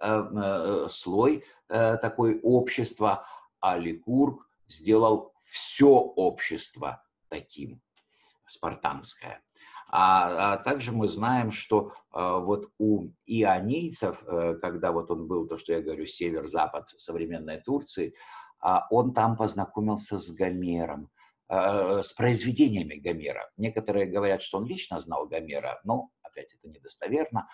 э, 0.00 0.08
э, 0.08 0.88
слой 0.90 1.44
э, 1.68 1.98
такой 1.98 2.40
общества, 2.40 3.28
а 3.60 3.78
Ликург 3.78 4.48
сделал 4.66 5.34
все 5.38 5.90
общество 5.90 7.04
таким, 7.28 7.80
спартанское. 8.44 9.40
А, 9.90 10.52
а 10.52 10.56
также 10.58 10.92
мы 10.92 11.08
знаем, 11.08 11.50
что 11.50 11.92
а, 12.10 12.38
вот 12.38 12.70
у 12.78 13.08
ионийцев, 13.26 14.22
а, 14.26 14.54
когда 14.54 14.92
вот 14.92 15.10
он 15.10 15.26
был, 15.26 15.46
то, 15.46 15.56
что 15.56 15.72
я 15.72 15.80
говорю, 15.80 16.06
север-запад 16.06 16.88
современной 16.98 17.60
Турции, 17.60 18.14
а, 18.60 18.86
он 18.90 19.14
там 19.14 19.36
познакомился 19.36 20.18
с 20.18 20.30
Гомером, 20.30 21.10
а, 21.48 22.02
с 22.02 22.12
произведениями 22.12 22.96
Гомера. 22.96 23.50
Некоторые 23.56 24.06
говорят, 24.06 24.42
что 24.42 24.58
он 24.58 24.66
лично 24.66 25.00
знал 25.00 25.26
Гомера, 25.26 25.80
но, 25.84 26.10
опять, 26.22 26.54
это 26.54 26.68
недостоверно. 26.68 27.48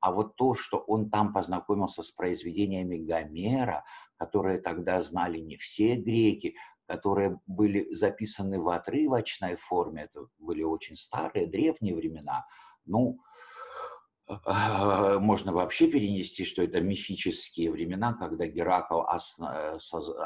А 0.00 0.12
вот 0.12 0.36
то, 0.36 0.54
что 0.54 0.78
он 0.78 1.10
там 1.10 1.32
познакомился 1.32 2.02
с 2.02 2.10
произведениями 2.10 2.96
Гомера, 2.96 3.84
которые 4.16 4.58
тогда 4.58 5.02
знали 5.02 5.38
не 5.38 5.56
все 5.56 5.96
греки, 5.96 6.54
которые 6.90 7.38
были 7.46 7.94
записаны 7.94 8.60
в 8.60 8.68
отрывочной 8.68 9.54
форме, 9.54 10.02
это 10.02 10.26
были 10.38 10.64
очень 10.64 10.96
старые, 10.96 11.46
древние 11.46 11.94
времена, 11.94 12.46
ну, 12.84 13.20
можно 15.20 15.52
вообще 15.52 15.88
перенести, 15.88 16.44
что 16.44 16.62
это 16.62 16.80
мифические 16.80 17.70
времена, 17.70 18.14
когда 18.14 18.46
Геракл 18.46 19.02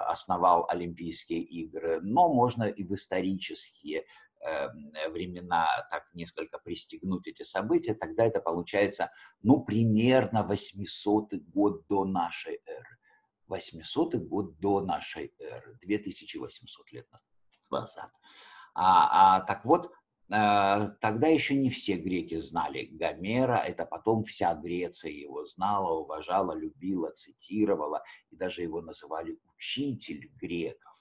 основал 0.09 0.67
Олимпийские 0.69 1.41
игры, 1.41 2.01
но 2.03 2.33
можно 2.33 2.65
и 2.65 2.83
в 2.83 2.95
исторические 2.95 4.05
эм, 4.43 4.93
времена 5.11 5.67
так 5.91 6.05
несколько 6.15 6.59
пристегнуть 6.59 7.27
эти 7.27 7.45
события, 7.45 7.95
тогда 7.95 8.25
это 8.25 8.41
получается, 8.41 9.11
ну, 9.43 9.65
примерно 9.65 10.43
800 10.43 11.33
год 11.55 11.87
до 11.89 12.05
нашей 12.05 12.61
эры. 12.67 12.99
800 13.49 14.15
год 14.17 14.59
до 14.59 14.81
нашей 14.81 15.33
эры, 15.39 15.79
2800 15.83 16.93
лет 16.93 17.07
назад. 17.71 18.11
А, 18.75 19.37
а, 19.37 19.41
так 19.43 19.65
вот, 19.65 19.93
э, 20.31 20.91
тогда 21.01 21.29
еще 21.29 21.55
не 21.55 21.71
все 21.71 21.97
греки 21.97 22.37
знали 22.39 22.89
Гомера, 22.91 23.57
это 23.57 23.85
потом 23.85 24.25
вся 24.25 24.55
Греция 24.55 25.13
его 25.13 25.45
знала, 25.47 25.99
уважала, 26.01 26.53
любила, 26.53 27.11
цитировала, 27.13 28.03
и 28.31 28.37
даже 28.37 28.63
его 28.63 28.81
называли 28.81 29.39
учитель 29.55 30.31
греков. 30.41 30.97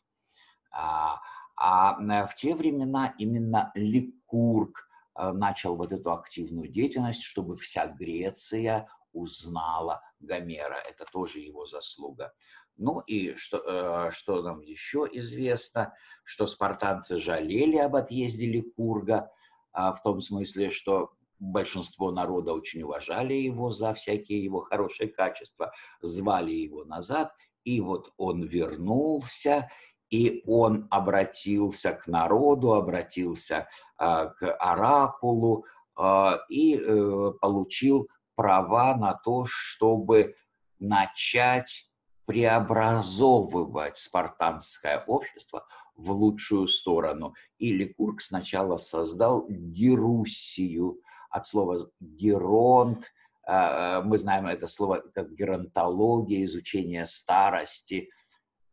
А, 0.71 1.19
а 1.55 1.97
э, 2.01 2.27
в 2.27 2.35
те 2.35 2.55
времена 2.55 3.15
именно 3.17 3.71
Ликург 3.75 4.87
э, 5.15 5.31
начал 5.31 5.75
вот 5.75 5.91
эту 5.91 6.11
активную 6.11 6.67
деятельность, 6.67 7.23
чтобы 7.23 7.57
вся 7.57 7.87
Греция 7.87 8.87
узнала 9.13 10.01
Гомера. 10.19 10.75
Это 10.75 11.05
тоже 11.11 11.39
его 11.39 11.65
заслуга. 11.65 12.33
Ну 12.75 12.99
и 13.01 13.35
что, 13.35 13.57
э, 13.57 14.11
что 14.11 14.41
нам 14.41 14.61
еще 14.61 15.07
известно, 15.11 15.93
что 16.23 16.47
спартанцы 16.47 17.19
жалели 17.19 17.77
об 17.77 17.95
отъезде 17.95 18.45
Ликурга, 18.47 19.29
в 19.73 19.97
том 20.03 20.21
смысле, 20.21 20.69
что 20.69 21.13
большинство 21.39 22.11
народа 22.11 22.53
очень 22.53 22.83
уважали 22.83 23.33
его 23.33 23.71
за 23.71 23.93
всякие 23.93 24.43
его 24.43 24.61
хорошие 24.61 25.09
качества, 25.09 25.73
звали 26.01 26.51
его 26.51 26.85
назад, 26.85 27.33
и 27.63 27.81
вот 27.81 28.13
он 28.17 28.43
вернулся, 28.43 29.69
и 30.09 30.43
он 30.45 30.87
обратился 30.91 31.93
к 31.93 32.07
народу, 32.07 32.73
обратился 32.73 33.67
а, 33.97 34.27
к 34.27 34.53
оракулу 34.57 35.65
а, 35.95 36.39
и 36.49 36.75
э, 36.75 37.31
получил 37.41 38.07
права 38.35 38.95
на 38.95 39.13
то, 39.13 39.45
чтобы 39.47 40.35
начать 40.79 41.89
преобразовывать 42.25 43.97
спартанское 43.97 45.03
общество 45.05 45.65
в 45.95 46.11
лучшую 46.11 46.67
сторону. 46.67 47.33
И 47.57 47.73
Ликург 47.73 48.21
сначала 48.21 48.77
создал 48.77 49.45
Геруссию, 49.49 51.01
от 51.29 51.45
слова 51.47 51.79
«геронт», 51.99 53.11
а, 53.45 54.01
мы 54.01 54.17
знаем 54.17 54.45
это 54.45 54.67
слово 54.67 55.03
как 55.13 55.33
геронтология, 55.33 56.45
изучение 56.45 57.05
старости. 57.05 58.09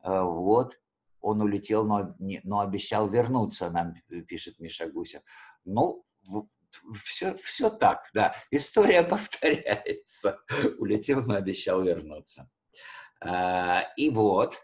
Вот 0.04 0.78
он 1.20 1.42
улетел, 1.42 1.84
но, 1.84 2.14
но 2.18 2.60
обещал 2.60 3.08
вернуться, 3.08 3.70
нам 3.70 3.94
пишет 4.28 4.58
Миша 4.58 4.88
Гусев. 4.88 5.22
Ну, 5.64 6.04
все, 7.02 7.34
все 7.34 7.70
так, 7.70 8.08
да. 8.14 8.34
История 8.50 9.02
повторяется. 9.04 10.40
Улетел, 10.78 11.22
но 11.22 11.34
обещал 11.34 11.82
вернуться. 11.82 12.50
А, 13.20 13.82
и 13.96 14.10
вот, 14.10 14.58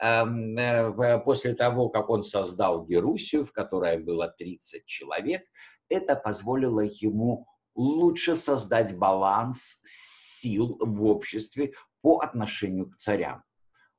эм, 0.00 0.56
э, 0.56 1.18
после 1.20 1.54
того, 1.54 1.88
как 1.90 2.08
он 2.08 2.22
создал 2.22 2.86
Герусию, 2.86 3.44
в 3.44 3.52
которой 3.52 3.98
было 3.98 4.28
30 4.28 4.86
человек, 4.86 5.42
это 5.88 6.16
позволило 6.16 6.80
ему 6.80 7.46
лучше 7.74 8.36
создать 8.36 8.96
баланс 8.96 9.80
сил 9.84 10.76
в 10.80 11.06
обществе 11.06 11.72
по 12.00 12.18
отношению 12.18 12.90
к 12.90 12.96
царям 12.96 13.44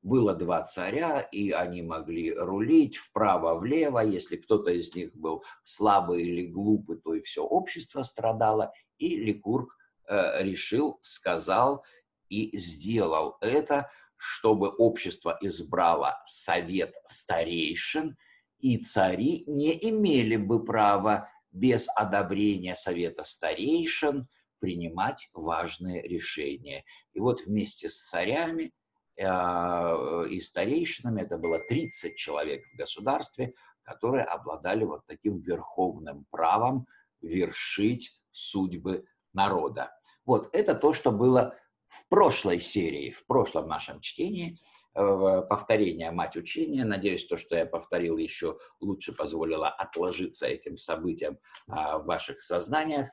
было 0.03 0.36
два 0.36 0.63
царя, 0.63 1.22
и 1.22 1.51
они 1.51 1.81
могли 1.81 2.33
рулить 2.33 2.98
вправо-влево. 2.98 4.00
Если 4.00 4.36
кто-то 4.36 4.69
из 4.69 4.93
них 4.93 5.15
был 5.15 5.43
слабый 5.63 6.24
или 6.24 6.45
глупый, 6.45 6.98
то 6.98 7.13
и 7.13 7.22
все 7.22 7.43
общество 7.43 8.03
страдало. 8.03 8.74
И 8.98 9.15
Ликург 9.15 9.75
э, 10.07 10.43
решил, 10.43 11.00
сказал 11.01 11.86
и 12.29 12.55
сделал 12.57 13.38
это, 13.41 13.89
чтобы 14.17 14.69
общество 14.69 15.38
избрало 15.41 16.22
совет 16.25 16.93
старейшин, 17.07 18.17
и 18.60 18.77
цари 18.77 19.43
не 19.48 19.74
имели 19.89 20.38
бы 20.38 20.63
права 20.63 21.29
без 21.51 21.88
одобрения 21.95 22.75
совета 22.75 23.24
старейшин 23.24 24.27
принимать 24.60 25.29
важные 25.33 26.01
решения. 26.01 26.86
И 27.13 27.19
вот 27.19 27.41
вместе 27.41 27.89
с 27.89 28.10
царями 28.10 28.72
и 29.15 30.39
старейшинами, 30.39 31.22
это 31.22 31.38
было 31.38 31.60
30 31.60 32.15
человек 32.15 32.63
в 32.74 32.77
государстве, 32.77 33.53
которые 33.84 34.24
обладали 34.24 34.84
вот 34.86 35.05
таким 35.05 35.39
верховным 35.39 36.25
правом 36.32 36.88
вершить 37.22 38.20
судьбы 38.31 39.05
народа. 39.33 39.92
Вот 40.25 40.50
это 40.53 40.75
то, 40.75 40.94
что 40.94 41.11
было 41.11 41.55
в 41.87 42.07
прошлой 42.09 42.59
серии, 42.59 43.11
в 43.11 43.25
прошлом 43.25 43.68
нашем 43.68 44.01
чтении, 44.01 44.57
э, 44.96 45.42
повторение 45.48 46.11
«Мать 46.11 46.35
учения». 46.35 46.85
Надеюсь, 46.85 47.25
то, 47.25 47.37
что 47.37 47.55
я 47.55 47.66
повторил, 47.66 48.18
еще 48.18 48.57
лучше 48.79 49.14
позволило 49.14 49.70
отложиться 49.70 50.48
этим 50.48 50.77
событиям 50.77 51.37
а, 51.68 52.00
в 52.00 52.05
ваших 52.05 52.42
сознаниях. 52.44 53.09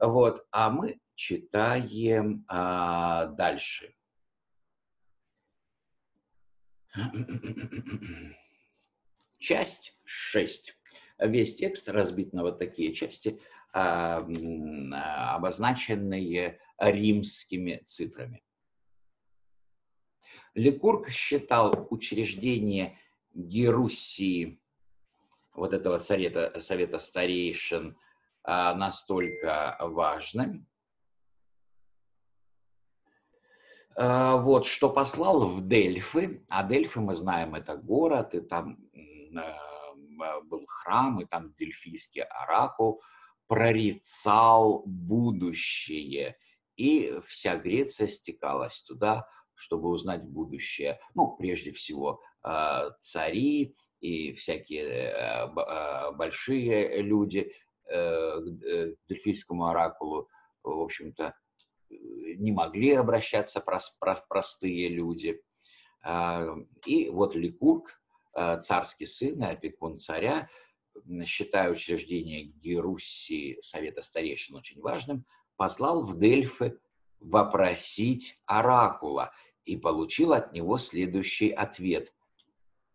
Вот. 0.00 0.44
А 0.50 0.70
мы 0.70 0.98
читаем 1.14 2.44
а, 2.48 3.26
дальше. 3.26 3.94
Часть 9.38 9.98
6. 10.04 10.78
Весь 11.18 11.56
текст 11.56 11.88
разбит 11.88 12.32
на 12.32 12.42
вот 12.42 12.58
такие 12.58 12.94
части, 12.94 13.40
а, 13.72 14.26
обозначенные 15.34 16.60
римскими 16.78 17.82
цифрами. 17.84 18.44
Лекург 20.54 21.10
считал 21.10 21.86
учреждение 21.90 22.98
Геруссии, 23.34 24.60
вот 25.52 25.72
этого 25.72 25.98
совета, 25.98 26.58
совета 26.60 26.98
старейшин, 26.98 27.96
а, 28.44 28.74
настолько 28.74 29.76
важным, 29.80 30.68
вот, 33.96 34.66
что 34.66 34.90
послал 34.90 35.46
в 35.46 35.68
Дельфы, 35.68 36.44
а 36.48 36.64
Дельфы, 36.64 37.00
мы 37.00 37.14
знаем, 37.14 37.54
это 37.54 37.76
город, 37.76 38.34
и 38.34 38.40
там 38.40 38.78
э, 38.92 40.40
был 40.42 40.66
храм, 40.66 41.20
и 41.20 41.26
там 41.26 41.54
дельфийский 41.54 42.22
оракул 42.22 43.00
прорицал 43.46 44.82
будущее, 44.86 46.36
и 46.76 47.20
вся 47.26 47.56
Греция 47.56 48.08
стекалась 48.08 48.80
туда, 48.82 49.28
чтобы 49.54 49.90
узнать 49.90 50.24
будущее. 50.24 50.98
Ну, 51.14 51.36
прежде 51.36 51.70
всего, 51.70 52.20
э, 52.42 52.90
цари 52.98 53.76
и 54.00 54.32
всякие 54.34 55.50
большие 56.16 57.00
люди 57.00 57.52
к 57.86 58.42
Дельфийскому 59.08 59.66
оракулу, 59.66 60.28
в 60.62 60.80
общем-то, 60.80 61.34
не 62.36 62.52
могли 62.52 62.92
обращаться 62.92 63.60
простые 63.60 64.88
люди. 64.88 65.40
А, 66.02 66.46
и 66.86 67.08
вот 67.08 67.34
Ликург, 67.34 68.00
а, 68.32 68.58
царский 68.58 69.06
сын 69.06 69.42
и 69.42 69.46
опекун 69.46 70.00
царя, 70.00 70.48
считая 71.24 71.70
учреждение 71.70 72.44
Геруссии, 72.44 73.58
Совета 73.60 74.02
Старейшин, 74.02 74.56
очень 74.56 74.80
важным, 74.80 75.24
послал 75.56 76.04
в 76.04 76.18
Дельфы 76.18 76.78
вопросить 77.20 78.40
оракула 78.46 79.32
и 79.64 79.76
получил 79.76 80.32
от 80.32 80.52
него 80.52 80.78
следующий 80.78 81.50
ответ. 81.50 82.14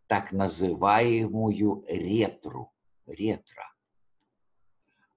Так 0.08 0.32
называемую 0.32 1.84
ретру, 1.88 2.74
ретро. 3.06 3.74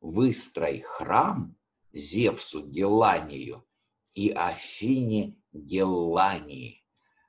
Выстрой 0.00 0.80
храм 0.80 1.56
Зевсу 1.92 2.66
Геланию 2.66 3.64
и 4.14 4.30
Афине 4.30 5.36
Геллании. 5.52 6.84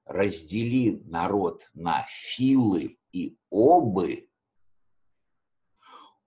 Раздели 0.06 1.02
народ 1.06 1.70
на 1.74 2.06
филы 2.10 2.98
и 3.14 3.38
обы, 3.50 4.28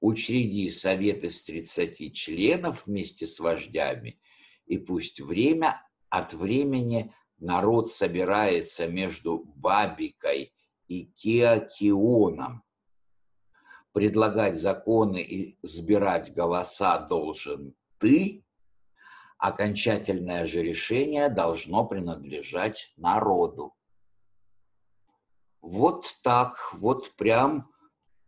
учреди 0.01 0.71
совет 0.71 1.25
из 1.25 1.43
30 1.43 2.15
членов 2.15 2.87
вместе 2.87 3.27
с 3.27 3.39
вождями, 3.39 4.21
и 4.67 4.79
пусть 4.79 5.21
время 5.21 5.83
от 6.09 6.33
времени 6.33 7.15
народ 7.39 7.93
собирается 7.93 8.87
между 8.87 9.45
Бабикой 9.57 10.55
и 10.89 11.07
Кеокионом. 11.07 12.63
Предлагать 13.93 14.59
законы 14.59 15.23
и 15.23 15.59
сбирать 15.63 16.35
голоса 16.35 16.99
должен 16.99 17.75
ты, 17.99 18.46
окончательное 19.39 20.47
же 20.47 20.63
решение 20.63 21.29
должно 21.29 21.87
принадлежать 21.87 22.93
народу. 22.97 23.75
Вот 25.61 26.07
так, 26.23 26.73
вот 26.75 27.15
прям 27.17 27.71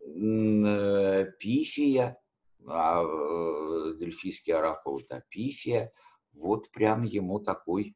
э, 0.01 1.25
Пифия, 1.39 2.19
а, 2.67 3.01
э, 3.01 3.93
дельфийский 3.99 4.53
это 4.53 5.23
Пифия, 5.29 5.91
вот 6.33 6.69
прям 6.71 7.03
ему 7.03 7.39
такой 7.39 7.95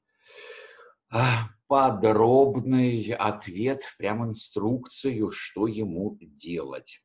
а, 1.11 1.49
подробный 1.67 3.13
ответ, 3.13 3.81
прям 3.97 4.25
инструкцию, 4.25 5.31
что 5.31 5.67
ему 5.67 6.17
делать. 6.21 7.02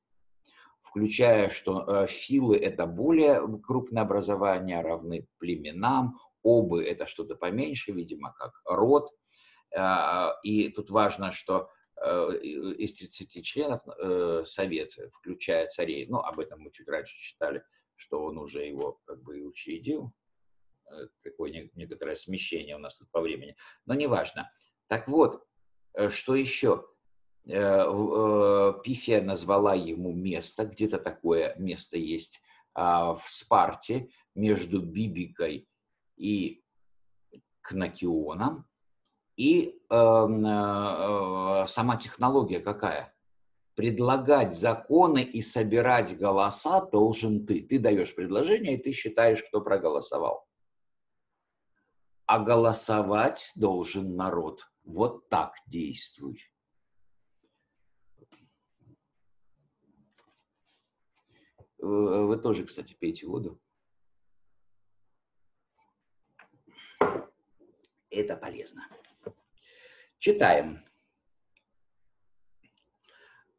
Включая, 0.88 1.51
что 1.51 2.07
филы– 2.07 2.57
это 2.59 2.87
более 2.87 3.40
крупное 3.62 4.03
образование, 4.03 4.81
равны 4.81 5.27
племенам, 5.38 6.18
обы– 6.42 6.85
это 6.87 7.07
что-то 7.07 7.35
поменьше, 7.37 7.92
видимо, 7.92 8.33
как 8.33 8.53
род. 8.64 9.11
И 10.42 10.68
тут 10.70 10.90
важно, 10.90 11.33
что 11.33 11.68
из 12.42 12.94
30 12.94 13.44
членов 13.44 13.83
Совета, 14.46 15.11
включая 15.11 15.66
царей, 15.68 16.07
ну, 16.07 16.20
об 16.20 16.38
этом 16.40 16.61
мы 16.61 16.70
чуть 16.70 16.88
раньше 16.88 17.18
читали, 17.18 17.62
что 17.96 18.24
он 18.24 18.38
уже 18.38 18.64
его 18.64 19.01
как 19.05 19.22
бы 19.22 19.38
и 19.38 19.42
учредил, 19.42 20.12
такое 21.22 21.70
некоторое 21.74 22.14
смещение 22.14 22.77
у 22.77 22.79
нас 22.79 22.96
тут 22.96 23.11
по 23.11 23.20
времени, 23.20 23.57
но 23.85 23.94
неважно. 23.94 24.48
Так 24.87 25.09
вот, 25.09 25.44
что 26.09 26.35
еще? 26.35 26.87
Э, 27.48 27.87
э, 27.88 28.74
Пифия 28.84 29.22
назвала 29.22 29.74
ему 29.74 30.12
место, 30.12 30.66
где-то 30.66 30.98
такое 30.98 31.54
место 31.56 31.96
есть 31.96 32.42
а, 32.74 33.14
в 33.14 33.24
Спарте 33.26 34.11
между 34.34 34.82
Бибикой 34.82 35.66
и 36.16 36.62
Кнакионом. 37.62 38.66
И 39.37 39.80
эм, 39.88 40.44
э, 40.44 41.66
сама 41.68 41.96
технология 41.96 42.61
какая? 42.61 43.14
Предлагать 43.74 44.56
законы 44.56 45.22
и 45.22 45.40
собирать 45.40 46.18
голоса 46.18 46.80
должен 46.82 47.46
ты. 47.46 47.62
Ты 47.62 47.78
даешь 47.78 48.14
предложение, 48.14 48.74
и 48.74 48.82
ты 48.82 48.92
считаешь, 48.92 49.42
кто 49.42 49.61
проголосовал. 49.61 50.46
А 52.26 52.40
голосовать 52.40 53.52
должен 53.54 54.16
народ. 54.16 54.66
Вот 54.82 55.28
так 55.28 55.54
действуй. 55.66 56.47
Вы 61.78 62.36
тоже, 62.38 62.64
кстати, 62.64 62.94
пейте 62.94 63.26
воду. 63.26 63.60
Это 68.10 68.36
полезно. 68.36 68.88
Читаем. 70.18 70.80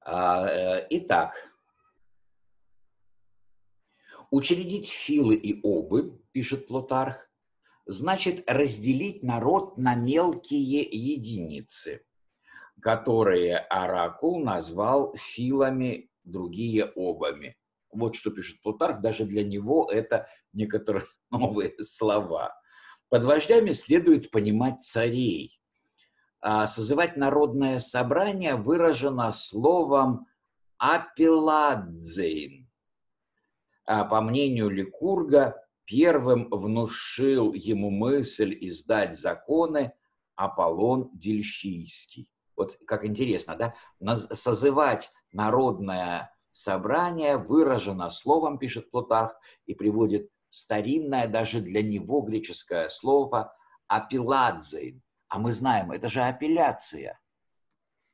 А, 0.01 0.47
э, 0.47 0.88
итак, 0.89 1.36
учредить 4.32 4.89
филы 4.89 5.36
и 5.36 5.62
обы, 5.62 6.19
пишет 6.32 6.67
Плутарх, 6.67 7.29
значит 7.86 8.43
разделить 8.49 9.23
народ 9.23 9.77
на 9.77 9.95
мелкие 9.95 10.82
единицы, 10.82 12.05
которые 12.82 13.58
Оракул 13.58 14.43
назвал 14.43 15.15
филами, 15.15 16.12
другие 16.23 16.86
обами. 16.86 17.59
Вот 17.91 18.15
что 18.15 18.32
пишет 18.32 18.62
Плутарх, 18.62 19.02
даже 19.02 19.25
для 19.25 19.43
него 19.43 19.89
это 19.91 20.28
некоторые 20.54 21.06
новые 21.32 21.73
слова. 21.82 22.54
Под 23.10 23.23
вождями 23.23 23.71
следует 23.71 24.32
понимать 24.32 24.82
царей. 24.82 25.60
А 26.41 26.67
созывать 26.67 27.17
народное 27.17 27.80
собрание 27.80 28.56
выражено 28.56 29.32
словом 29.32 30.28
«апеладзейн». 30.78 32.69
А 33.86 34.06
по 34.06 34.21
мнению 34.21 34.69
Ликурга, 34.69 35.56
первым 35.84 36.47
внушил 36.52 37.54
ему 37.54 37.89
мысль 37.89 38.56
издать 38.62 39.17
законы 39.17 39.91
Аполлон 40.36 41.10
Дельфийский. 41.13 42.30
Вот 42.56 42.78
как 42.86 43.04
интересно, 43.04 43.56
да? 43.56 44.15
Созывать 44.15 45.12
народное 45.32 46.32
собрание 46.60 47.38
выражено 47.38 48.10
словом, 48.10 48.58
пишет 48.58 48.91
Плутарх, 48.91 49.34
и 49.65 49.74
приводит 49.74 50.30
старинное 50.50 51.28
даже 51.28 51.62
для 51.62 51.82
него 51.82 52.22
греческое 52.22 52.89
слово 52.89 53.56
апелладзейн. 53.88 55.02
А 55.30 55.39
мы 55.39 55.54
знаем, 55.54 55.91
это 55.91 56.10
же 56.10 56.22
апелляция. 56.22 57.19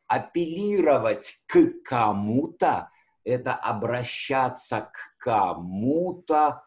Апеллировать 0.07 1.33
к 1.47 1.81
кому-то– 1.83 2.91
это 3.23 3.55
обращаться 3.55 4.91
к 4.93 5.17
кому-то 5.17 6.63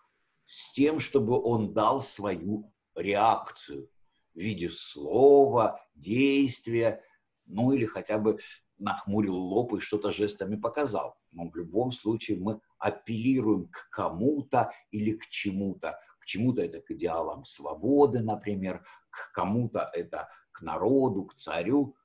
с 0.47 0.73
тем, 0.73 0.99
чтобы 0.99 1.41
он 1.41 1.73
дал 1.73 2.03
свою 2.03 2.73
реакцию 2.97 3.89
в 4.35 4.39
виде 4.39 4.69
слова, 4.69 5.81
действия, 5.95 7.05
ну 7.47 7.71
или 7.71 7.87
хотя 7.87 8.19
бы 8.19 8.41
нахмурил 8.79 9.37
лоб 9.37 9.75
и 9.75 9.81
что-то 9.81 10.11
жестами 10.11 10.57
показал. 10.57 11.18
Но 11.33 11.49
в 11.49 11.57
любом 11.57 11.93
случае 11.93 12.39
мы 12.39 12.61
апеллируем 12.79 13.69
к 13.69 13.89
кому-то 13.91 14.73
или 14.91 15.13
к 15.13 15.27
чему-то. 15.29 15.99
К 16.21 16.25
чему-то 16.25 16.63
это 16.63 16.81
к 16.81 16.91
идеалам 16.91 17.45
свободы, 17.45 18.21
например, 18.21 18.85
к 19.11 19.33
кому-то 19.33 19.91
это 19.93 20.29
к 20.53 20.63
народу, 20.63 21.25
к 21.25 21.35
царю. 21.35 21.97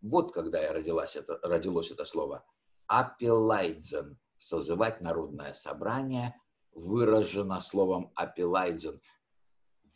Вот 0.00 0.32
когда 0.32 0.60
я 0.60 0.72
родилась, 0.72 1.16
это, 1.16 1.38
родилось 1.42 1.90
это 1.90 2.04
слово. 2.04 2.44
Апелайдзен. 2.86 4.18
Созывать 4.38 5.02
народное 5.02 5.52
собрание 5.52 6.34
выражено 6.72 7.60
словом 7.60 8.10
апелайдзен 8.14 9.00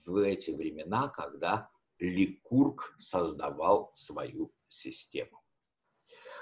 в 0.04 0.16
эти 0.18 0.50
времена, 0.50 1.08
когда 1.08 1.70
Ликург 1.98 2.94
создавал 2.98 3.90
свою 3.94 4.52
систему. 4.68 5.42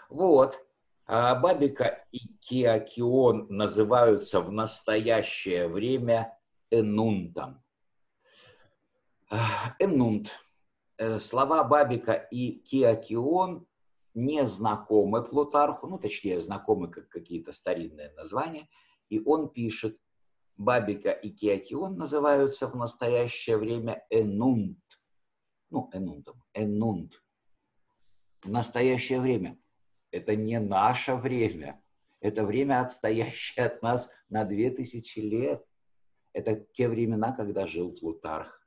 Вот. 0.08 0.58
А 1.14 1.34
Бабика 1.34 2.06
и 2.10 2.20
Киакион 2.40 3.46
называются 3.50 4.40
в 4.40 4.50
настоящее 4.50 5.68
время 5.68 6.38
энунтом. 6.70 7.62
Энунт. 9.78 10.30
Э, 10.96 11.18
слова 11.18 11.64
Бабика 11.64 12.14
и 12.14 12.52
Киакион 12.60 13.66
не 14.14 14.46
знакомы 14.46 15.22
Плутарху, 15.22 15.86
ну, 15.86 15.98
точнее, 15.98 16.40
знакомы 16.40 16.88
как 16.88 17.10
какие-то 17.10 17.52
старинные 17.52 18.10
названия, 18.12 18.66
и 19.10 19.20
он 19.22 19.50
пишет, 19.50 19.98
Бабика 20.56 21.10
и 21.10 21.28
Киакион 21.28 21.98
называются 21.98 22.68
в 22.68 22.74
настоящее 22.74 23.58
время 23.58 24.02
Энунт. 24.08 24.78
Ну, 25.68 25.90
Энунтом. 25.92 26.42
Энунт. 26.54 27.22
В 28.42 28.48
настоящее 28.48 29.20
время 29.20 29.58
это 30.12 30.36
не 30.36 30.60
наше 30.60 31.16
время. 31.16 31.82
Это 32.20 32.44
время, 32.46 32.80
отстоящее 32.80 33.66
от 33.66 33.82
нас 33.82 34.10
на 34.28 34.44
две 34.44 34.70
тысячи 34.70 35.18
лет. 35.18 35.66
Это 36.32 36.54
те 36.54 36.88
времена, 36.88 37.32
когда 37.32 37.66
жил 37.66 37.90
Плутарх. 37.92 38.64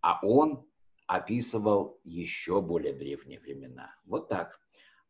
А 0.00 0.18
он 0.26 0.66
описывал 1.06 2.00
еще 2.02 2.60
более 2.60 2.92
древние 2.92 3.38
времена. 3.38 3.94
Вот 4.04 4.28
так. 4.28 4.58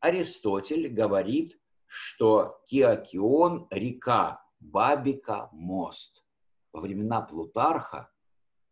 Аристотель 0.00 0.88
говорит, 0.88 1.58
что 1.86 2.60
Киокион– 2.66 3.68
река, 3.70 4.44
Бабика– 4.60 5.48
мост. 5.52 6.24
Во 6.72 6.80
времена 6.80 7.22
Плутарха 7.22 8.10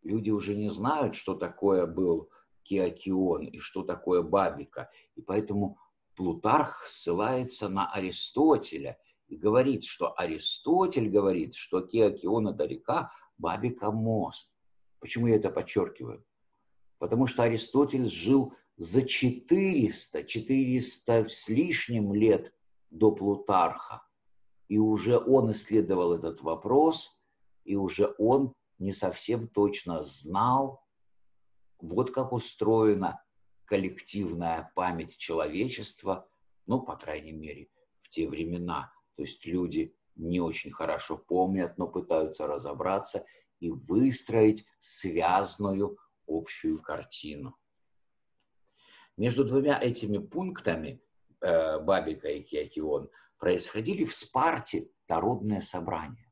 люди 0.03 0.29
уже 0.29 0.55
не 0.55 0.69
знают, 0.69 1.15
что 1.15 1.35
такое 1.35 1.85
был 1.85 2.29
Киокион 2.63 3.45
и 3.45 3.59
что 3.59 3.83
такое 3.83 4.21
Бабика. 4.21 4.91
И 5.15 5.21
поэтому 5.21 5.79
Плутарх 6.15 6.85
ссылается 6.87 7.69
на 7.69 7.91
Аристотеля 7.91 8.97
и 9.27 9.37
говорит, 9.37 9.83
что 9.83 10.13
Аристотель 10.17 11.09
говорит, 11.09 11.55
что 11.55 11.81
Кеокион 11.81 12.49
это 12.49 12.65
река, 12.65 13.11
Бабика 13.37 13.91
мост. 13.91 14.51
Почему 14.99 15.27
я 15.27 15.37
это 15.37 15.49
подчеркиваю? 15.49 16.23
Потому 16.99 17.27
что 17.27 17.43
Аристотель 17.43 18.07
жил 18.07 18.53
за 18.77 19.03
400, 19.03 20.23
400 20.23 21.29
с 21.29 21.49
лишним 21.49 22.13
лет 22.13 22.53
до 22.89 23.11
Плутарха. 23.11 24.03
И 24.67 24.77
уже 24.77 25.17
он 25.17 25.51
исследовал 25.51 26.13
этот 26.13 26.41
вопрос, 26.41 27.17
и 27.63 27.75
уже 27.75 28.13
он 28.17 28.53
не 28.79 28.93
совсем 28.93 29.47
точно 29.47 30.03
знал, 30.03 30.83
вот 31.79 32.11
как 32.11 32.31
устроена 32.31 33.20
коллективная 33.71 34.69
память 34.75 35.17
человечества, 35.17 36.29
ну, 36.65 36.81
по 36.81 36.97
крайней 36.97 37.31
мере, 37.31 37.69
в 38.01 38.09
те 38.09 38.27
времена. 38.27 38.91
То 39.15 39.21
есть 39.21 39.45
люди 39.45 39.95
не 40.17 40.41
очень 40.41 40.71
хорошо 40.71 41.17
помнят, 41.17 41.77
но 41.77 41.87
пытаются 41.87 42.47
разобраться 42.47 43.25
и 43.61 43.69
выстроить 43.69 44.65
связную 44.77 45.97
общую 46.27 46.81
картину. 46.81 47.55
Между 49.15 49.45
двумя 49.45 49.81
этими 49.81 50.17
пунктами 50.17 51.01
э, 51.39 51.79
Бабика 51.79 52.27
и 52.27 52.43
Киакион 52.43 53.09
происходили 53.37 54.03
в 54.03 54.13
Спарте 54.13 54.89
народные 55.07 55.61
собрания. 55.61 56.29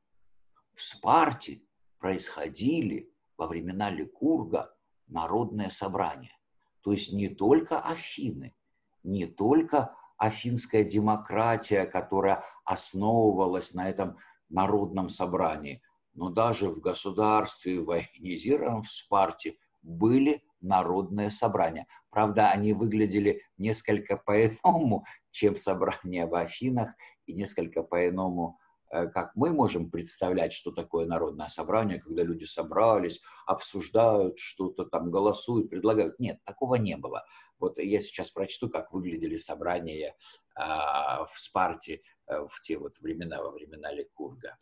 В 0.74 0.82
Спарте 0.82 1.62
происходили 1.98 3.10
во 3.38 3.46
времена 3.46 3.88
Ликурга 3.88 4.76
народные 5.06 5.70
собрания. 5.70 6.36
То 6.82 6.92
есть 6.92 7.12
не 7.12 7.28
только 7.28 7.78
Афины, 7.80 8.54
не 9.02 9.26
только 9.26 9.94
афинская 10.20 10.84
демократия, 10.84 11.86
которая 11.86 12.44
основывалась 12.64 13.74
на 13.74 13.88
этом 13.88 14.18
народном 14.50 15.08
собрании. 15.08 15.82
Но 16.12 16.28
даже 16.28 16.68
в 16.68 16.80
государстве 16.80 17.80
военизированном 17.80 18.82
в 18.82 18.90
Спарте 18.90 19.56
были 19.82 20.42
народные 20.60 21.30
собрания. 21.30 21.86
Правда, 22.10 22.50
они 22.50 22.74
выглядели 22.74 23.42
несколько 23.56 24.16
по-иному, 24.18 25.06
чем 25.30 25.56
собрания 25.56 26.26
в 26.26 26.34
Афинах, 26.34 26.94
и 27.24 27.32
несколько 27.32 27.82
по-иному, 27.82 28.58
как 28.90 29.32
мы 29.36 29.52
можем 29.52 29.90
представлять, 29.90 30.52
что 30.52 30.72
такое 30.72 31.06
народное 31.06 31.48
собрание, 31.48 32.00
когда 32.00 32.22
люди 32.22 32.44
собрались, 32.44 33.20
обсуждают 33.46 34.38
что-то 34.38 34.84
там, 34.84 35.10
голосуют, 35.10 35.70
предлагают. 35.70 36.18
Нет, 36.18 36.40
такого 36.44 36.74
не 36.74 36.96
было. 36.96 37.24
Вот 37.60 37.78
я 37.78 38.00
сейчас 38.00 38.30
прочту, 38.30 38.68
как 38.68 38.92
выглядели 38.92 39.36
собрания 39.36 40.16
а, 40.54 41.24
в 41.26 41.38
Спарте 41.38 42.02
э, 42.26 42.46
в 42.48 42.60
те 42.62 42.78
вот 42.78 42.98
времена, 42.98 43.42
во 43.42 43.50
времена 43.50 43.92
Ликурга. 43.92 44.56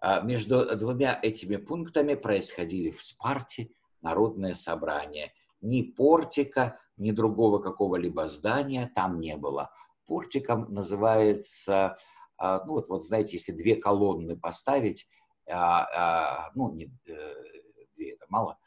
А, 0.00 0.20
между 0.20 0.76
двумя 0.76 1.18
этими 1.22 1.56
пунктами 1.56 2.14
происходили 2.14 2.90
в 2.90 3.02
Спарте 3.02 3.70
народное 4.00 4.54
собрание. 4.54 5.32
Ни 5.60 5.82
портика, 5.82 6.80
ни 6.96 7.12
другого 7.12 7.58
какого-либо 7.58 8.26
здания 8.26 8.90
там 8.94 9.20
не 9.20 9.36
было. 9.36 9.70
Портиком 10.06 10.72
называется, 10.72 11.96
ну 12.66 12.72
вот, 12.72 12.88
вот 12.88 13.04
знаете, 13.04 13.36
если 13.36 13.52
две 13.52 13.76
колонны 13.76 14.36
поставить, 14.36 15.08
а, 15.48 16.50
ну, 16.54 16.72
не, 16.72 16.92
э, 17.06 17.34
две 17.94 18.12
это 18.14 18.26
мало, 18.28 18.58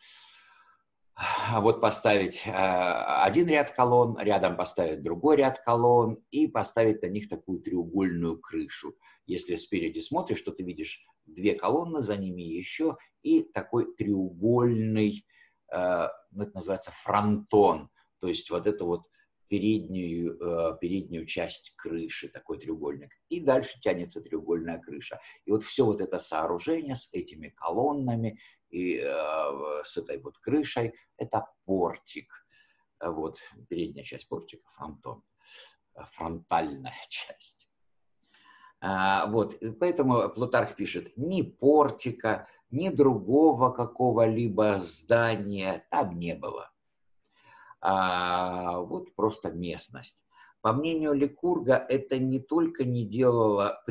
а 1.16 1.62
вот 1.62 1.82
поставить 1.82 2.44
один 2.46 3.48
ряд 3.48 3.72
колонн, 3.72 4.18
рядом 4.20 4.58
поставить 4.58 5.02
другой 5.02 5.38
ряд 5.38 5.60
колонн 5.60 6.18
и 6.32 6.48
поставить 6.48 7.02
на 7.02 7.08
них 7.08 7.30
такую 7.30 7.62
треугольную 7.62 8.38
крышу. 8.40 8.96
Если 9.26 9.56
спереди 9.56 10.00
смотришь, 10.00 10.42
то 10.42 10.52
ты 10.52 10.64
видишь 10.64 11.06
две 11.26 11.56
колонны, 11.56 12.02
за 12.02 12.18
ними 12.18 12.42
еще, 12.42 12.98
и 13.24 13.44
такой 13.44 13.96
треугольный, 13.96 15.26
ну, 15.72 16.44
это 16.44 16.52
называется 16.54 16.92
фронтон, 16.92 17.90
то 18.20 18.28
есть 18.28 18.50
вот 18.52 18.68
это 18.68 18.84
вот 18.84 19.04
переднюю, 19.48 20.38
э, 20.40 20.78
переднюю 20.80 21.26
часть 21.26 21.74
крыши, 21.76 22.30
такой 22.30 22.60
треугольник. 22.60 23.12
И 23.30 23.40
дальше 23.40 23.80
тянется 23.80 24.22
треугольная 24.22 24.80
крыша. 24.80 25.20
И 25.46 25.52
вот 25.52 25.64
все 25.64 25.86
вот 25.86 26.02
это 26.02 26.20
сооружение 26.20 26.96
с 26.96 27.14
этими 27.14 27.50
колоннами 27.50 28.40
и 28.70 28.98
э, 28.98 29.84
с 29.84 29.98
этой 29.98 30.20
вот 30.20 30.38
крышей, 30.40 30.94
это 31.18 31.46
портик. 31.66 32.46
Вот 33.00 33.40
передняя 33.70 34.06
часть 34.06 34.28
портика, 34.28 34.68
фронтон, 34.72 35.24
фронтальная 35.94 36.96
часть. 37.10 37.70
А, 38.82 39.28
вот, 39.28 39.58
поэтому 39.80 40.30
Плутарх 40.30 40.76
пишет, 40.76 41.16
ни 41.18 41.42
портика, 41.42 42.48
ни 42.72 42.90
другого 42.90 43.72
какого-либо 43.72 44.80
здания 44.80 45.86
там 45.90 46.20
не 46.20 46.36
было. 46.36 46.72
А, 47.82 48.80
вот 48.80 49.14
просто 49.16 49.52
местность. 49.52 50.26
По 50.62 50.74
мнению 50.74 51.14
Ликурга, 51.14 51.76
это 51.76 52.18
не 52.18 52.40
только 52.40 52.86
не 52.86 53.06
делало, 53.06 53.84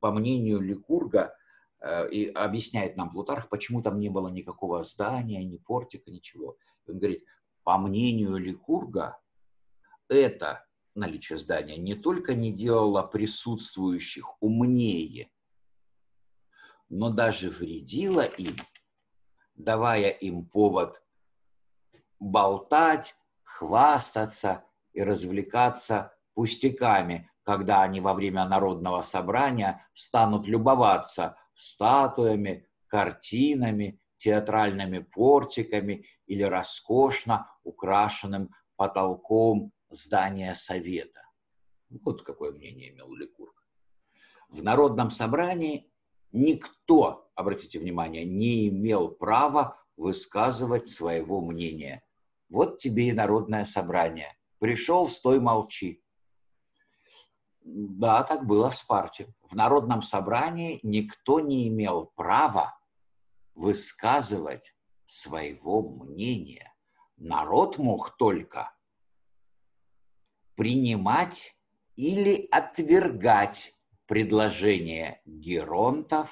по 0.00 0.12
мнению 0.12 0.60
Ликурга, 0.60 1.34
э, 1.80 2.10
и 2.10 2.26
объясняет 2.26 2.96
нам 2.96 3.10
Плутарх, 3.10 3.48
почему 3.48 3.80
там 3.80 3.98
не 3.98 4.10
было 4.10 4.28
никакого 4.28 4.82
здания, 4.82 5.42
ни 5.44 5.56
портика, 5.56 6.10
ничего. 6.10 6.58
Он 6.86 6.98
говорит, 6.98 7.24
по 7.62 7.78
мнению 7.78 8.36
Ликурга, 8.36 9.18
это 10.08 10.66
наличие 10.94 11.38
здания 11.38 11.76
не 11.76 11.94
только 11.94 12.34
не 12.34 12.52
делало 12.52 13.02
присутствующих 13.02 14.42
умнее, 14.42 15.30
но 16.88 17.10
даже 17.10 17.48
вредило 17.48 18.22
им, 18.22 18.56
давая 19.54 20.10
им 20.10 20.44
повод 20.44 21.02
болтать, 22.18 23.14
хвастаться 23.56 24.64
и 24.92 25.02
развлекаться 25.02 26.14
пустяками, 26.34 27.30
когда 27.42 27.82
они 27.82 28.00
во 28.00 28.14
время 28.14 28.46
народного 28.46 29.02
собрания 29.02 29.84
станут 29.94 30.46
любоваться 30.46 31.36
статуями, 31.54 32.68
картинами, 32.86 34.00
театральными 34.16 34.98
портиками 34.98 36.04
или 36.26 36.42
роскошно 36.42 37.50
украшенным 37.62 38.50
потолком 38.76 39.72
здания 39.88 40.54
Совета. 40.54 41.22
Вот 42.04 42.22
какое 42.22 42.52
мнение 42.52 42.90
имел 42.90 43.14
Ликург. 43.14 43.54
В 44.48 44.62
народном 44.62 45.10
собрании 45.10 45.90
никто, 46.32 47.30
обратите 47.34 47.78
внимание, 47.78 48.24
не 48.24 48.68
имел 48.68 49.08
права 49.08 49.80
высказывать 49.96 50.88
своего 50.88 51.40
мнения. 51.40 52.02
Вот 52.50 52.78
тебе 52.78 53.08
и 53.08 53.12
народное 53.12 53.64
собрание. 53.64 54.36
Пришел, 54.58 55.08
стой, 55.08 55.40
молчи. 55.40 56.02
Да, 57.62 58.24
так 58.24 58.46
было 58.46 58.70
в 58.70 58.76
Спарте. 58.76 59.32
В 59.42 59.54
народном 59.54 60.02
собрании 60.02 60.80
никто 60.82 61.40
не 61.40 61.68
имел 61.68 62.06
права 62.16 62.78
высказывать 63.54 64.74
своего 65.06 65.82
мнения. 65.82 66.74
Народ 67.16 67.78
мог 67.78 68.16
только 68.16 68.72
принимать 70.56 71.56
или 71.96 72.48
отвергать 72.50 73.74
предложения 74.06 75.22
геронтов 75.24 76.30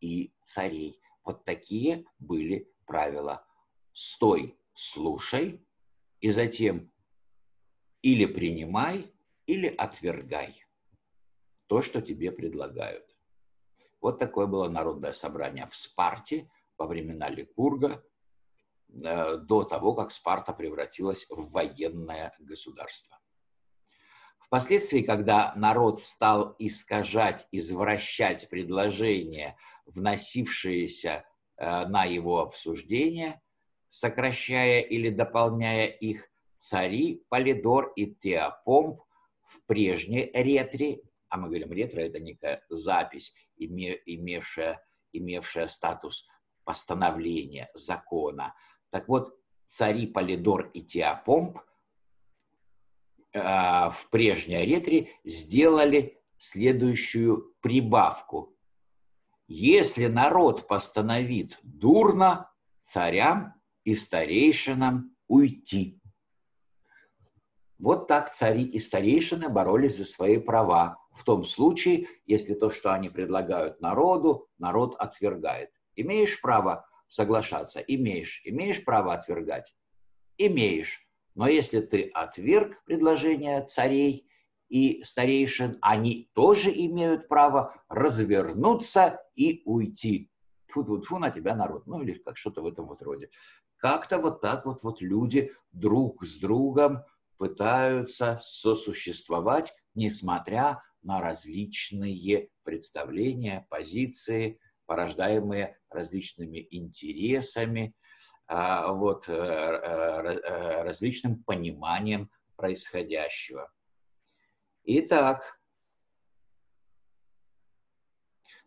и 0.00 0.32
царей. 0.40 1.00
Вот 1.24 1.44
такие 1.44 2.06
были 2.18 2.72
правила. 2.86 3.44
Стой, 3.92 4.59
слушай, 4.80 5.62
и 6.20 6.30
затем 6.30 6.90
или 8.00 8.24
принимай, 8.24 9.12
или 9.46 9.66
отвергай 9.66 10.64
то, 11.66 11.82
что 11.82 12.00
тебе 12.00 12.32
предлагают. 12.32 13.06
Вот 14.00 14.18
такое 14.18 14.46
было 14.46 14.68
народное 14.68 15.12
собрание 15.12 15.66
в 15.66 15.76
Спарте 15.76 16.50
во 16.78 16.86
времена 16.86 17.28
Ликурга, 17.28 18.02
э, 18.88 19.36
до 19.36 19.64
того, 19.64 19.94
как 19.94 20.10
Спарта 20.10 20.54
превратилась 20.54 21.26
в 21.28 21.50
военное 21.50 22.34
государство. 22.38 23.20
Впоследствии, 24.38 25.02
когда 25.02 25.52
народ 25.56 26.00
стал 26.00 26.56
искажать, 26.58 27.46
извращать 27.52 28.48
предложения, 28.48 29.58
вносившиеся 29.84 31.26
э, 31.58 31.86
на 31.86 32.04
его 32.04 32.40
обсуждение, 32.40 33.42
сокращая 33.90 34.80
или 34.80 35.10
дополняя 35.10 35.86
их, 35.86 36.30
цари 36.56 37.24
Полидор 37.28 37.92
и 37.96 38.06
Теопомп 38.14 39.02
в 39.42 39.66
прежней 39.66 40.30
ретре, 40.32 41.02
а 41.28 41.36
мы 41.36 41.48
говорим 41.48 41.72
ретро, 41.72 42.00
это 42.00 42.20
некая 42.20 42.64
запись, 42.68 43.34
имевшая, 43.56 44.82
имевшая 45.12 45.68
статус 45.68 46.26
постановления, 46.64 47.70
закона. 47.74 48.54
Так 48.90 49.08
вот, 49.08 49.36
цари 49.66 50.06
Полидор 50.06 50.70
и 50.72 50.82
Теопомп 50.82 51.58
а, 53.34 53.90
в 53.90 54.08
прежней 54.10 54.56
аретре 54.56 55.10
сделали 55.24 56.20
следующую 56.38 57.54
прибавку. 57.60 58.56
Если 59.48 60.06
народ 60.06 60.68
постановит 60.68 61.58
дурно, 61.62 62.52
царям 62.80 63.59
и 63.84 63.94
старейшинам 63.94 65.14
уйти. 65.28 66.00
Вот 67.78 68.08
так 68.08 68.30
цари 68.30 68.64
и 68.64 68.78
старейшины 68.78 69.48
боролись 69.48 69.96
за 69.96 70.04
свои 70.04 70.36
права. 70.36 70.98
В 71.12 71.24
том 71.24 71.44
случае, 71.44 72.08
если 72.26 72.54
то, 72.54 72.68
что 72.68 72.92
они 72.92 73.08
предлагают 73.08 73.80
народу, 73.80 74.48
народ 74.58 74.96
отвергает. 74.98 75.70
Имеешь 75.96 76.40
право 76.42 76.86
соглашаться? 77.08 77.80
Имеешь. 77.80 78.42
Имеешь 78.44 78.84
право 78.84 79.14
отвергать? 79.14 79.74
Имеешь. 80.36 81.06
Но 81.34 81.48
если 81.48 81.80
ты 81.80 82.10
отверг 82.12 82.82
предложение 82.84 83.64
царей 83.64 84.28
и 84.68 85.02
старейшин, 85.02 85.78
они 85.80 86.30
тоже 86.34 86.70
имеют 86.70 87.28
право 87.28 87.74
развернуться 87.88 89.20
и 89.34 89.62
уйти. 89.64 90.30
Фу-фу-фу 90.68 91.18
на 91.18 91.30
тебя 91.30 91.56
народ. 91.56 91.86
Ну 91.86 92.02
или 92.02 92.12
как 92.12 92.36
что-то 92.36 92.62
в 92.62 92.66
этом 92.66 92.86
вот 92.86 93.00
роде. 93.02 93.30
Как-то 93.80 94.18
вот 94.18 94.42
так 94.42 94.66
вот, 94.66 94.82
вот 94.82 95.00
люди 95.00 95.52
друг 95.72 96.22
с 96.22 96.36
другом 96.36 97.02
пытаются 97.38 98.38
сосуществовать, 98.42 99.72
несмотря 99.94 100.82
на 101.02 101.22
различные 101.22 102.50
представления, 102.62 103.66
позиции, 103.70 104.60
порождаемые 104.84 105.78
различными 105.88 106.68
интересами, 106.70 107.94
а, 108.46 108.92
вот, 108.92 109.28
э, 109.28 109.32
э, 109.32 109.36
э, 109.36 110.82
различным 110.82 111.42
пониманием 111.42 112.30
происходящего. 112.56 113.72
Итак, 114.84 115.58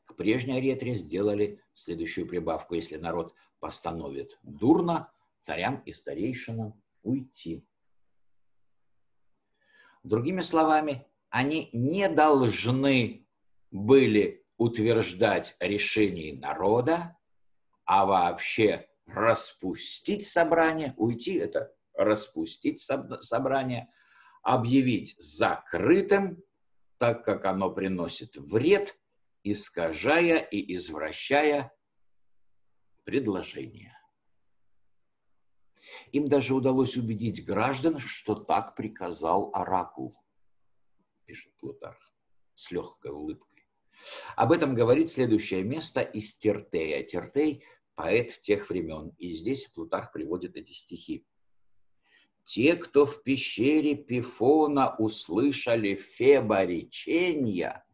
к 0.06 0.16
прежней 0.16 0.60
ретре 0.60 0.96
сделали 0.96 1.62
следующую 1.76 2.28
прибавку. 2.28 2.74
Если 2.74 2.96
народ 2.96 3.36
постановит 3.64 4.38
дурно, 4.44 5.10
царям 5.40 5.82
и 5.86 5.94
старейшинам 5.94 6.84
уйти. 7.02 7.66
Другими 10.04 10.42
словами, 10.42 11.08
они 11.30 11.70
не 11.72 12.10
должны 12.10 13.26
были 13.72 14.46
утверждать 14.58 15.56
решение 15.62 16.38
народа, 16.38 17.18
а 17.86 18.06
вообще 18.06 18.90
распустить 19.06 20.28
собрание, 20.28 20.94
уйти– 20.98 21.36
это 21.36 21.74
распустить 21.94 22.82
собрание, 22.82 23.88
объявить 24.42 25.16
закрытым, 25.20 26.44
так 26.98 27.24
как 27.24 27.46
оно 27.46 27.72
приносит 27.72 28.36
вред, 28.36 29.00
искажая 29.42 30.40
и 30.40 30.76
извращая 30.76 31.72
предложение. 33.04 33.98
Им 36.12 36.28
даже 36.28 36.54
удалось 36.54 36.98
убедить 36.98 37.46
граждан, 37.46 38.00
что 38.00 38.36
так 38.36 38.76
приказал 38.76 39.52
оракул, 39.54 40.16
пишет 41.26 41.54
Плутарх 41.60 42.14
с 42.56 42.72
легкой 42.72 43.12
улыбкой. 43.12 43.68
Об 44.36 44.52
этом 44.52 44.76
говорит 44.76 45.10
следующее 45.10 45.64
место 45.64 46.02
из 46.02 46.36
Тертея. 46.36 47.04
Тертей– 47.04 47.64
поэт 47.96 48.42
тех 48.42 48.70
времен. 48.70 49.14
И 49.18 49.34
здесь 49.34 49.68
Плутарх 49.68 50.12
приводит 50.12 50.56
эти 50.56 50.72
стихи. 50.72 51.26
Те, 52.46 52.76
кто 52.76 53.06
в 53.06 53.24
пещере 53.24 53.96
Пифона 53.96 54.96
услышали 54.98 55.96
Феба 55.96 56.66
речения, 56.66 57.86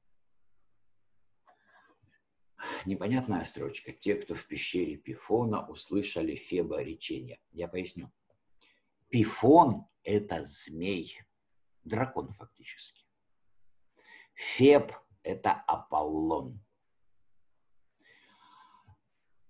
непонятная 2.86 3.44
строчка. 3.44 3.92
Те, 3.92 4.16
кто 4.16 4.36
в 4.36 4.46
пещере 4.48 4.98
Пифона 4.98 5.68
услышали 5.68 6.36
Феба 6.36 6.82
речения. 6.82 7.40
Я 7.52 7.68
поясню. 7.68 8.12
Пифон– 9.10 9.86
это 10.04 10.44
змей, 10.44 11.20
дракон 11.84 12.32
фактически. 12.34 13.06
Феб– 14.34 14.94
это 15.24 15.52
Аполлон. 15.68 16.62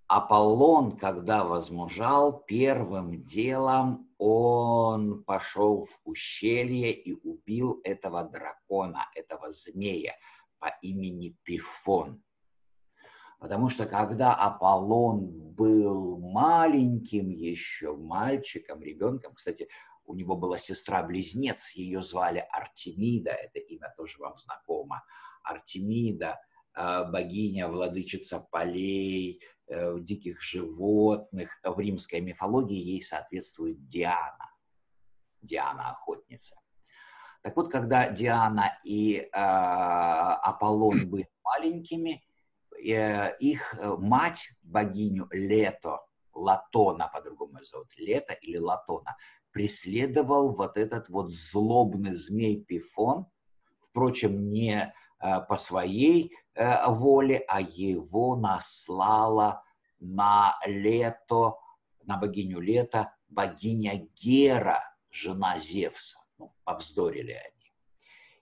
Аполлон, 0.08 0.98
когда 0.98 1.44
возмужал, 1.44 2.42
первым 2.42 3.22
делом 3.22 4.12
он 4.18 5.24
пошел 5.24 5.86
в 5.86 6.00
ущелье 6.04 6.92
и 6.92 7.14
убил 7.14 7.80
этого 7.84 8.24
дракона, 8.24 9.08
этого 9.14 9.52
змея 9.52 10.16
по 10.58 10.70
имени 10.82 11.38
Пифон. 11.44 12.24
Потому 13.40 13.70
что 13.70 13.86
когда 13.86 14.36
Аполлон 14.36 15.28
был 15.54 16.20
маленьким 16.20 17.30
еще 17.30 17.96
мальчиком, 17.96 18.82
ребенком, 18.82 19.34
кстати, 19.34 19.70
у 20.06 20.14
него 20.14 20.36
была 20.36 20.58
сестра-близнец, 20.58 21.72
ее 21.72 22.04
звали 22.04 22.46
Артемида, 22.52 23.32
это 23.32 23.60
имя 23.60 23.94
тоже 23.96 24.20
вам 24.20 24.38
знакомо. 24.38 25.04
Артемида, 25.44 26.40
э, 26.76 27.06
богиня, 27.12 27.68
владычица 27.68 28.40
полей, 28.52 29.42
Э, 29.72 30.00
диких 30.00 30.42
животных. 30.42 31.60
В 31.64 31.80
римской 31.80 32.22
мифологии 32.22 32.76
ей 32.76 33.04
соответствует 33.04 33.86
Диана. 33.86 34.52
Диана 35.44 35.92
охотница. 35.92 36.56
Так 37.44 37.56
вот, 37.56 37.70
когда 37.70 38.10
Диана 38.10 38.80
и 38.84 39.18
э, 39.18 39.30
Аполлон 39.32 41.08
были 41.08 41.30
маленькими, 41.44 42.24
их 42.82 43.76
мать, 43.98 44.50
богиню 44.62 45.28
Лето, 45.32 46.00
Латона, 46.34 47.10
по-другому 47.14 47.64
зовут, 47.64 47.88
Лето 47.98 48.34
или 48.34 48.58
Латона, 48.58 49.18
преследовал 49.52 50.54
вот 50.54 50.78
этот 50.78 51.10
вот 51.10 51.32
злобный 51.32 52.16
змей 52.16 52.64
Пифон, 52.64 53.26
впрочем, 53.90 54.52
не 54.52 54.94
э, 55.22 55.42
по 55.48 55.58
своей 55.58 56.32
Э, 56.60 56.90
воле, 56.90 57.46
а 57.48 57.62
его 57.62 58.36
наслала 58.36 59.64
на 60.02 60.60
лето, 60.66 61.58
на 62.04 62.18
богиню 62.18 62.60
лета, 62.60 63.16
богиня 63.30 64.10
Гера, 64.22 64.84
жена 65.10 65.58
Зевса. 65.58 66.20
Ну, 66.38 66.54
повздорили 66.66 67.32
они. 67.32 67.74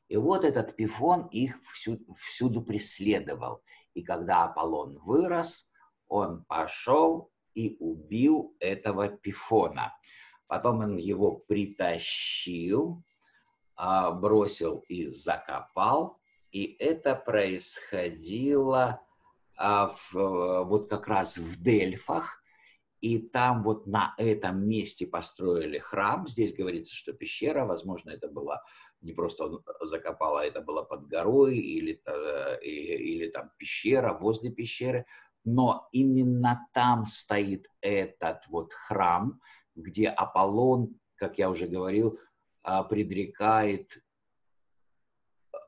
И 0.08 0.18
вот 0.18 0.46
этот 0.46 0.76
Пифон 0.76 1.28
их 1.28 1.60
всюду, 1.72 2.12
всюду 2.16 2.64
преследовал. 2.64 3.62
И 3.98 4.04
когда 4.04 4.44
Аполлон 4.44 5.00
вырос, 5.00 5.72
он 6.08 6.46
пошел 6.46 7.32
и 7.56 7.78
убил 7.80 8.56
этого 8.60 9.08
Пифона. 9.10 9.98
Потом 10.48 10.82
он 10.82 10.98
его 10.98 11.40
притащил, 11.48 12.98
а, 13.76 14.12
бросил 14.12 14.86
и 14.88 15.08
закопал, 15.08 16.20
и 16.52 16.76
это 16.78 17.16
происходило 17.16 19.02
а, 19.58 19.88
в, 19.88 20.64
вот 20.66 20.88
как 20.92 21.08
раз 21.08 21.38
в 21.38 21.64
Дельфах, 21.64 22.44
и 23.02 23.18
там 23.18 23.64
вот 23.64 23.88
на 23.88 24.14
этом 24.20 24.64
месте 24.70 25.08
построили 25.08 25.80
храм. 25.80 26.28
Здесь 26.28 26.54
говорится, 26.54 26.96
что 26.96 27.14
пещера, 27.14 27.66
возможно, 27.66 28.12
это 28.12 28.28
была 28.28 28.62
не 29.02 29.14
просто 29.14 29.46
он 29.46 29.64
закопал, 29.82 30.38
а 30.38 30.46
это 30.46 30.62
было 30.62 30.84
под 30.84 31.08
горой 31.08 31.58
или, 31.58 32.02
или 32.62 33.30
там 33.30 33.52
пещера, 33.58 34.14
возле 34.14 34.52
пещеры. 34.52 35.06
Но 35.46 35.88
именно 35.92 36.68
там 36.74 37.06
стоит 37.06 37.68
этот 37.82 38.48
вот 38.48 38.74
храм, 38.74 39.40
где 39.76 40.10
Аполлон, 40.10 41.00
как 41.16 41.38
я 41.38 41.50
уже 41.50 41.68
говорил, 41.68 42.20
а, 42.64 42.84
предрекает 42.84 44.02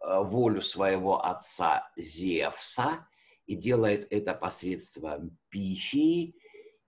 Э, 0.09 0.23
волю 0.23 0.61
своего 0.61 1.23
отца 1.25 1.91
Зевса 1.97 3.07
и 3.45 3.55
делает 3.55 4.07
это 4.11 4.33
посредством 4.33 5.37
Пифии. 5.49 6.35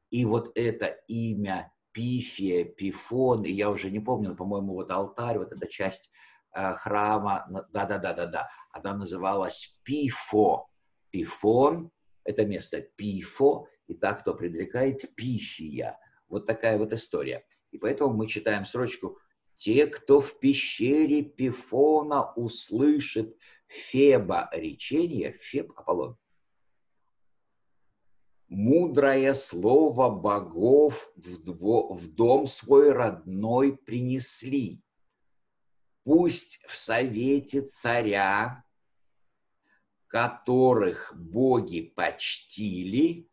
И 0.09 0.25
вот 0.25 0.51
это 0.55 0.87
имя 1.07 1.71
Пифия, 1.91 2.63
Пифон, 2.63 3.43
и 3.43 3.51
я 3.51 3.69
уже 3.69 3.91
не 3.91 3.99
помню, 3.99 4.35
по-моему, 4.35 4.73
вот 4.73 4.91
алтарь, 4.91 5.37
вот 5.37 5.51
эта 5.51 5.67
часть 5.67 6.09
э, 6.09 6.09
храма, 6.53 7.47
да-да-да-да-да, 7.71 8.49
она 8.71 8.95
называлась 8.95 9.77
Пифо. 9.83 10.67
Пифон– 11.09 11.91
это 12.23 12.45
место 12.45 12.81
Пифо, 12.81 13.67
и 13.87 13.93
так, 13.93 14.21
кто 14.21 14.33
предрекает 14.33 15.15
Пифия. 15.15 15.97
Вот 16.29 16.47
такая 16.47 16.77
вот 16.77 16.93
история. 16.93 17.45
И 17.71 17.77
поэтому 17.77 18.13
мы 18.13 18.27
читаем 18.27 18.65
строчку 18.65 19.17
те, 19.55 19.85
кто 19.85 20.21
в 20.21 20.39
пещере 20.39 21.21
Пифона 21.21 22.33
услышит 22.33 23.37
Феба 23.67 24.49
речение, 24.51 25.33
Феб 25.33 25.71
Аполлон, 25.77 26.17
мудрое 28.47 29.33
слово 29.33 30.09
богов 30.09 31.11
в, 31.15 31.95
в 31.95 32.15
дом 32.15 32.47
свой 32.47 32.91
родной 32.91 33.77
принесли. 33.77 34.81
Пусть 36.03 36.59
в 36.67 36.75
совете 36.75 37.61
царя, 37.61 38.63
которых 40.07 41.13
боги 41.15 41.81
почтили, 41.81 43.29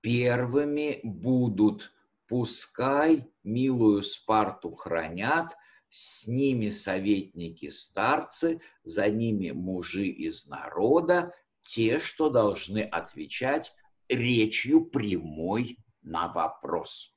первыми 0.00 1.00
будут 1.02 1.92
пускай 2.28 3.30
милую 3.42 4.02
Спарту 4.02 4.72
хранят, 4.72 5.56
с 5.88 6.26
ними 6.26 6.70
советники-старцы, 6.70 8.60
за 8.82 9.08
ними 9.08 9.52
мужи 9.52 10.06
из 10.06 10.46
народа, 10.48 11.32
те, 11.62 11.98
что 11.98 12.30
должны 12.30 12.80
отвечать 12.80 13.72
речью 14.08 14.84
прямой 14.84 15.78
на 16.02 16.28
вопрос. 16.28 17.14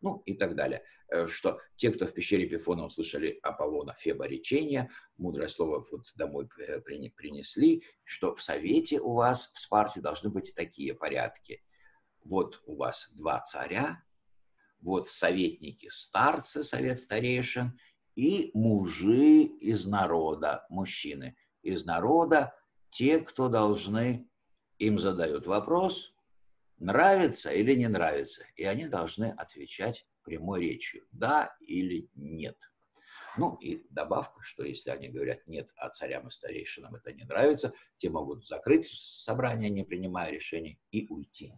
Ну 0.00 0.22
и 0.26 0.34
так 0.34 0.54
далее. 0.54 0.84
Э, 1.12 1.26
что 1.26 1.60
те, 1.76 1.90
кто 1.90 2.06
в 2.06 2.14
пещере 2.14 2.46
Пифона 2.46 2.86
услышали 2.86 3.38
Аполлона 3.42 3.94
Феба 3.98 4.26
речения, 4.26 4.90
мудрое 5.18 5.48
слово 5.48 5.86
вот 5.90 6.06
домой 6.16 6.48
принесли, 6.48 7.84
что 8.02 8.34
в 8.34 8.42
совете 8.42 8.98
у 8.98 9.12
вас 9.12 9.50
в 9.52 9.60
Спарте 9.60 10.00
должны 10.00 10.30
быть 10.30 10.54
такие 10.56 10.94
порядки. 10.94 11.62
Вот 12.24 12.62
у 12.64 12.76
вас 12.76 13.10
два 13.14 13.40
царя, 13.40 14.02
вот 14.80 15.08
советники 15.08 15.88
старцы, 15.90 16.64
совет 16.64 16.98
старейшин, 16.98 17.78
и 18.14 18.50
мужи 18.54 19.42
из 19.42 19.86
народа, 19.86 20.64
мужчины 20.70 21.36
из 21.62 21.84
народа, 21.84 22.54
те, 22.90 23.18
кто 23.18 23.48
должны, 23.48 24.30
им 24.78 24.98
задают 24.98 25.46
вопрос, 25.46 26.14
нравится 26.78 27.50
или 27.50 27.74
не 27.74 27.88
нравится, 27.88 28.44
и 28.56 28.64
они 28.64 28.86
должны 28.86 29.26
отвечать 29.36 30.06
прямой 30.22 30.62
речью, 30.62 31.04
да 31.12 31.54
или 31.60 32.08
нет. 32.14 32.56
Ну 33.36 33.54
и 33.56 33.86
добавка, 33.90 34.42
что 34.42 34.62
если 34.62 34.90
они 34.90 35.08
говорят 35.08 35.46
нет, 35.46 35.70
а 35.76 35.88
царям 35.88 36.28
и 36.28 36.30
старейшинам 36.30 36.94
это 36.94 37.12
не 37.12 37.24
нравится, 37.24 37.72
те 37.96 38.10
могут 38.10 38.46
закрыть 38.46 38.86
собрание, 38.94 39.70
не 39.70 39.84
принимая 39.84 40.30
решений, 40.30 40.78
и 40.90 41.06
уйти. 41.08 41.54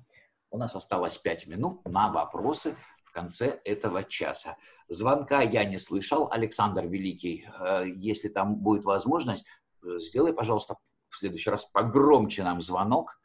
У 0.50 0.58
нас 0.58 0.76
осталось 0.76 1.18
пять 1.18 1.48
минут 1.48 1.84
на 1.84 2.12
вопросы 2.12 2.76
в 3.04 3.10
конце 3.10 3.60
этого 3.64 4.04
часа. 4.04 4.56
Звонка 4.88 5.42
я 5.42 5.64
не 5.64 5.78
слышал. 5.78 6.28
Александр 6.30 6.86
Великий, 6.86 7.48
э, 7.58 7.86
если 7.96 8.28
там 8.28 8.56
будет 8.56 8.84
возможность, 8.84 9.44
э, 9.82 9.98
сделай, 9.98 10.32
пожалуйста, 10.32 10.76
в 11.08 11.16
следующий 11.16 11.50
раз 11.50 11.64
погромче 11.64 12.44
нам 12.44 12.62
звонок, 12.62 13.20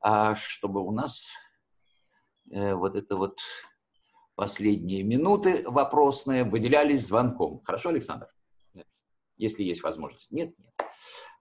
а, 0.00 0.34
чтобы 0.34 0.80
у 0.80 0.92
нас 0.92 1.28
э, 2.50 2.74
вот 2.74 2.96
это 2.96 3.16
вот 3.16 3.38
последние 4.40 5.02
минуты 5.02 5.62
вопросные 5.66 6.44
выделялись 6.44 7.06
звонком. 7.06 7.60
Хорошо, 7.62 7.90
Александр? 7.90 8.26
Если 9.36 9.62
есть 9.62 9.82
возможность. 9.82 10.30
Нет, 10.30 10.58
нет. 10.58 10.72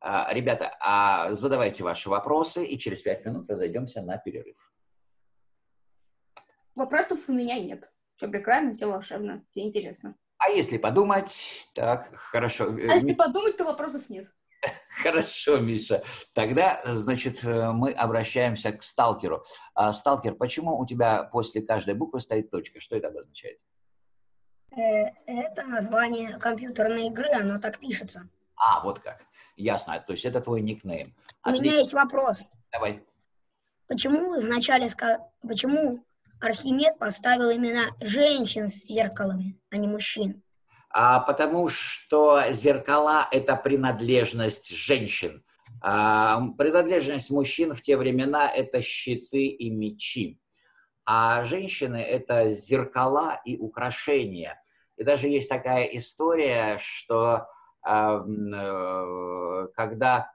А, 0.01 0.33
ребята, 0.33 0.75
а 0.81 1.33
задавайте 1.33 1.81
ваши 1.81 2.09
вопросы, 2.09 2.65
и 2.65 2.77
через 2.77 3.01
пять 3.01 3.25
минут 3.25 3.49
разойдемся 3.49 4.01
на 4.01 4.17
перерыв. 4.17 4.73
Вопросов 6.75 7.29
у 7.29 7.31
меня 7.31 7.57
нет. 7.57 7.89
Все 8.17 8.27
прекрасно, 8.27 8.73
все 8.73 8.85
волшебно, 8.85 9.45
все 9.51 9.61
интересно. 9.61 10.15
А 10.37 10.49
если 10.49 10.77
подумать, 10.77 11.69
так, 11.73 12.13
хорошо. 12.13 12.65
А 12.65 12.95
если 12.95 13.13
подумать, 13.13 13.55
то 13.55 13.63
вопросов 13.63 14.09
нет. 14.09 14.29
Хорошо, 15.01 15.59
Миша. 15.59 16.03
Тогда, 16.33 16.81
значит, 16.85 17.43
э, 17.43 17.71
мы 17.71 17.91
обращаемся 17.91 18.71
к 18.71 18.83
сталкеру. 18.83 19.45
А, 19.73 19.93
сталкер, 19.93 20.35
почему 20.35 20.77
у 20.77 20.85
тебя 20.85 21.23
после 21.23 21.61
каждой 21.61 21.93
буквы 21.93 22.19
стоит 22.19 22.51
точка? 22.51 22.79
Что 22.81 22.97
это 22.97 23.07
обозначает? 23.07 23.59
Э, 24.71 25.11
это 25.25 25.63
название 25.63 26.37
компьютерной 26.37 27.07
игры, 27.07 27.29
оно 27.31 27.59
так 27.59 27.79
пишется. 27.79 28.27
А, 28.55 28.81
вот 28.83 28.99
как. 28.99 29.25
Ясно. 29.55 30.03
То 30.05 30.13
есть 30.13 30.25
это 30.25 30.41
твой 30.41 30.61
никнейм. 30.61 31.15
У 31.45 31.51
меня 31.51 31.77
есть 31.77 31.93
вопрос. 31.93 32.43
Давай. 32.71 33.03
Почему 33.87 34.39
вначале 34.39 34.89
сказали, 34.89 35.21
почему 35.41 36.05
Архимед 36.39 36.99
поставил 36.99 37.49
именно 37.49 37.95
женщин 37.99 38.69
с 38.69 38.85
зеркалами, 38.85 39.57
а 39.71 39.77
не 39.77 39.87
мужчин? 39.87 40.43
А, 40.89 41.19
потому 41.19 41.69
что 41.69 42.51
зеркала– 42.51 43.27
это 43.31 43.55
принадлежность 43.55 44.71
женщин. 44.75 45.43
А, 45.81 46.41
принадлежность 46.57 47.29
мужчин 47.29 47.73
в 47.73 47.81
те 47.81 47.95
времена– 47.95 48.49
это 48.55 48.81
щиты 48.81 49.47
и 49.47 49.69
мечи. 49.69 50.39
А 51.05 51.43
женщины– 51.43 51.97
это 51.97 52.49
зеркала 52.49 53.39
и 53.45 53.57
украшения. 53.57 54.61
И 54.97 55.03
даже 55.03 55.27
есть 55.27 55.49
такая 55.49 55.85
история, 55.85 56.77
что 56.79 57.47
а, 57.81 58.23
э, 58.25 59.67
когда 59.75 60.31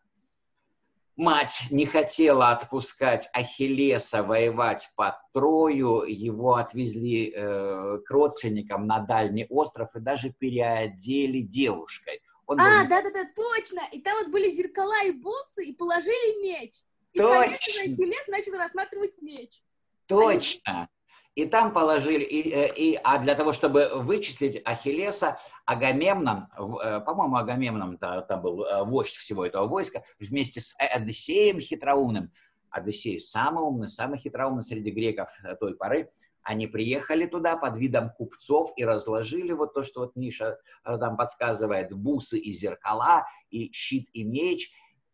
мать 1.17 1.63
не 1.71 1.87
хотела 1.87 2.51
отпускать 2.51 3.29
Ахиллеса 3.33 4.23
воевать 4.23 4.91
под 4.97 5.15
Трою, 5.33 6.05
его 6.05 6.57
отвезли 6.57 7.33
э, 7.35 7.99
к 8.05 8.11
родственникам 8.11 8.87
на 8.87 8.99
дальний 9.01 9.47
остров 9.49 9.95
и 9.95 10.01
даже 10.01 10.31
переодели 10.31 11.41
девушкой. 11.41 12.21
Он 12.47 12.61
а, 12.61 12.83
был... 12.83 12.89
да-да-да, 12.89 13.25
точно! 13.35 13.81
И 13.93 14.01
там 14.01 14.19
вот 14.19 14.31
были 14.31 14.51
зеркала 14.51 15.05
и 15.05 15.13
бусы, 15.13 15.65
и 15.65 15.75
положили 15.75 16.43
меч. 16.43 16.83
И, 17.13 17.19
точно. 17.19 17.41
конечно, 17.41 17.83
Ахиллес 17.83 18.29
начал 18.29 18.53
рассматривать 18.59 19.21
меч. 19.23 19.63
Точно! 20.07 20.61
Они... 20.65 20.89
И 21.35 21.47
там 21.47 21.73
положили, 21.73 22.23
и, 22.23 22.51
э, 22.53 22.73
и, 22.77 23.01
а 23.03 23.19
для 23.19 23.35
того, 23.35 23.53
чтобы 23.53 23.91
вычислить 23.95 24.63
Ахиллеса, 24.65 25.39
Агамемнон, 25.65 26.47
э, 26.57 27.01
по-моему, 27.01 27.37
Агамемнон 27.37 27.99
там 27.99 28.41
был 28.41 28.65
э, 28.65 28.85
вождь 28.85 29.15
всего 29.15 29.45
этого 29.45 29.67
войска, 29.67 30.05
вместе 30.21 30.61
с 30.61 30.77
Одиссеем 30.79 31.61
хитроумным, 31.61 32.31
Одиссей 32.71 33.19
самый 33.19 33.65
умный, 33.65 33.89
самый 33.89 34.19
хитроумный 34.19 34.63
среди 34.63 34.93
греков 34.93 35.29
той 35.59 35.75
поры, 35.75 36.09
они 36.43 36.69
приехали 36.69 37.27
туда 37.27 37.57
под 37.57 37.79
видом 37.79 38.11
купцов 38.11 38.73
и 38.77 38.85
разложили 38.85 39.53
вот 39.53 39.75
то, 39.75 39.83
что 39.83 40.01
вот 40.01 40.15
Миша 40.15 40.59
там 40.85 41.17
подсказывает, 41.17 41.93
бусы 41.93 42.39
и 42.39 42.53
зеркала, 42.53 43.27
и 43.51 43.73
щит 43.73 44.09
и 44.13 44.23
меч, 44.25 44.71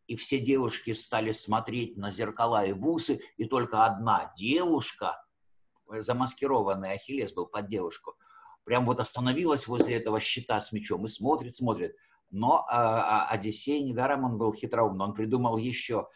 и 0.07 0.16
все 0.16 0.41
девушки 0.41 0.93
стали 0.93 1.31
смотреть 1.31 1.97
на 1.97 2.11
зеркала 2.11 2.66
и 2.66 2.73
бусы, 2.73 3.21
и 3.37 3.45
только 3.47 3.87
одна 3.87 4.35
девушка– 4.37 5.23
замаскированный 5.99 6.93
Ахиллес 6.93 7.32
был 7.32 7.47
под 7.47 7.66
девушку, 7.68 8.14
прям 8.64 8.84
вот 8.86 9.01
остановилась 9.01 9.66
возле 9.66 9.97
этого 9.97 10.20
щита 10.20 10.61
с 10.61 10.72
мечом 10.72 11.05
и 11.05 11.09
смотрит, 11.09 11.55
смотрит. 11.55 11.97
Но 12.30 12.64
а, 12.68 13.26
а, 13.26 13.28
Одиссей, 13.30 13.82
недаром 13.82 14.24
он 14.24 14.38
был 14.38 14.53
хитроумный, 14.55 15.05
он 15.05 15.14
придумал 15.14 15.57
еще. 15.57 16.09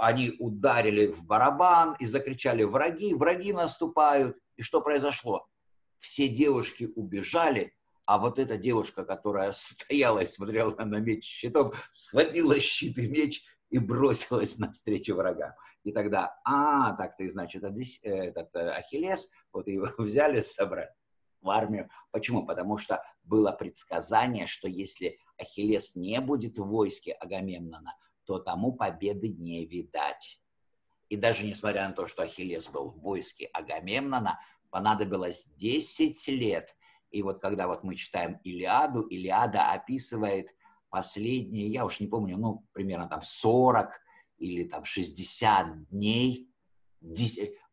Они 0.00 0.34
ударили 0.38 1.08
в 1.08 1.24
барабан 1.26 1.96
и 1.98 2.06
закричали 2.06 2.62
«Враги! 2.62 3.14
Враги 3.14 3.52
наступают!» 3.52 4.36
И 4.56 4.62
что 4.62 4.80
произошло? 4.80 5.48
Все 5.98 6.28
девушки 6.28 6.90
убежали, 6.94 7.74
а 8.06 8.18
вот 8.18 8.38
эта 8.38 8.56
девушка, 8.56 9.04
которая 9.04 9.52
стояла 9.52 10.20
и 10.20 10.26
смотрела 10.26 10.74
на 10.76 11.00
меч 11.00 11.24
щитом, 11.24 11.72
схватила 11.90 12.58
щит 12.60 12.98
и 12.98 13.08
меч 13.08 13.44
и 13.72 13.78
бросилась 13.78 14.58
навстречу 14.58 15.16
врагам. 15.16 15.52
И 15.82 15.92
тогда, 15.92 16.38
а, 16.44 16.92
так 16.92 17.16
ты, 17.16 17.28
значит, 17.28 17.64
этот 17.64 18.54
э, 18.54 18.70
Ахиллес, 18.70 19.30
вот 19.52 19.66
его 19.66 19.88
взяли, 19.98 20.40
собрать 20.40 20.90
в 21.40 21.50
армию. 21.50 21.90
Почему? 22.12 22.46
Потому 22.46 22.78
что 22.78 23.02
было 23.24 23.50
предсказание, 23.50 24.46
что 24.46 24.68
если 24.68 25.18
Ахиллес 25.38 25.96
не 25.96 26.20
будет 26.20 26.58
в 26.58 26.64
войске 26.64 27.12
Агамемнона, 27.14 27.96
то 28.24 28.38
тому 28.38 28.72
победы 28.72 29.28
не 29.28 29.66
видать. 29.66 30.40
И 31.08 31.16
даже 31.16 31.44
несмотря 31.44 31.88
на 31.88 31.94
то, 31.94 32.06
что 32.06 32.22
Ахиллес 32.22 32.68
был 32.68 32.90
в 32.90 33.00
войске 33.00 33.46
Агамемнона, 33.46 34.38
понадобилось 34.70 35.46
10 35.56 36.28
лет. 36.28 36.76
И 37.10 37.22
вот 37.22 37.40
когда 37.40 37.66
вот 37.66 37.84
мы 37.84 37.96
читаем 37.96 38.38
Илиаду, 38.44 39.02
Илиада 39.02 39.72
описывает 39.72 40.50
последние, 40.92 41.68
я 41.68 41.84
уж 41.86 42.00
не 42.00 42.06
помню, 42.06 42.36
ну, 42.36 42.64
примерно 42.72 43.08
там 43.08 43.22
40 43.22 43.98
или 44.36 44.64
там 44.64 44.84
60 44.84 45.88
дней 45.88 46.48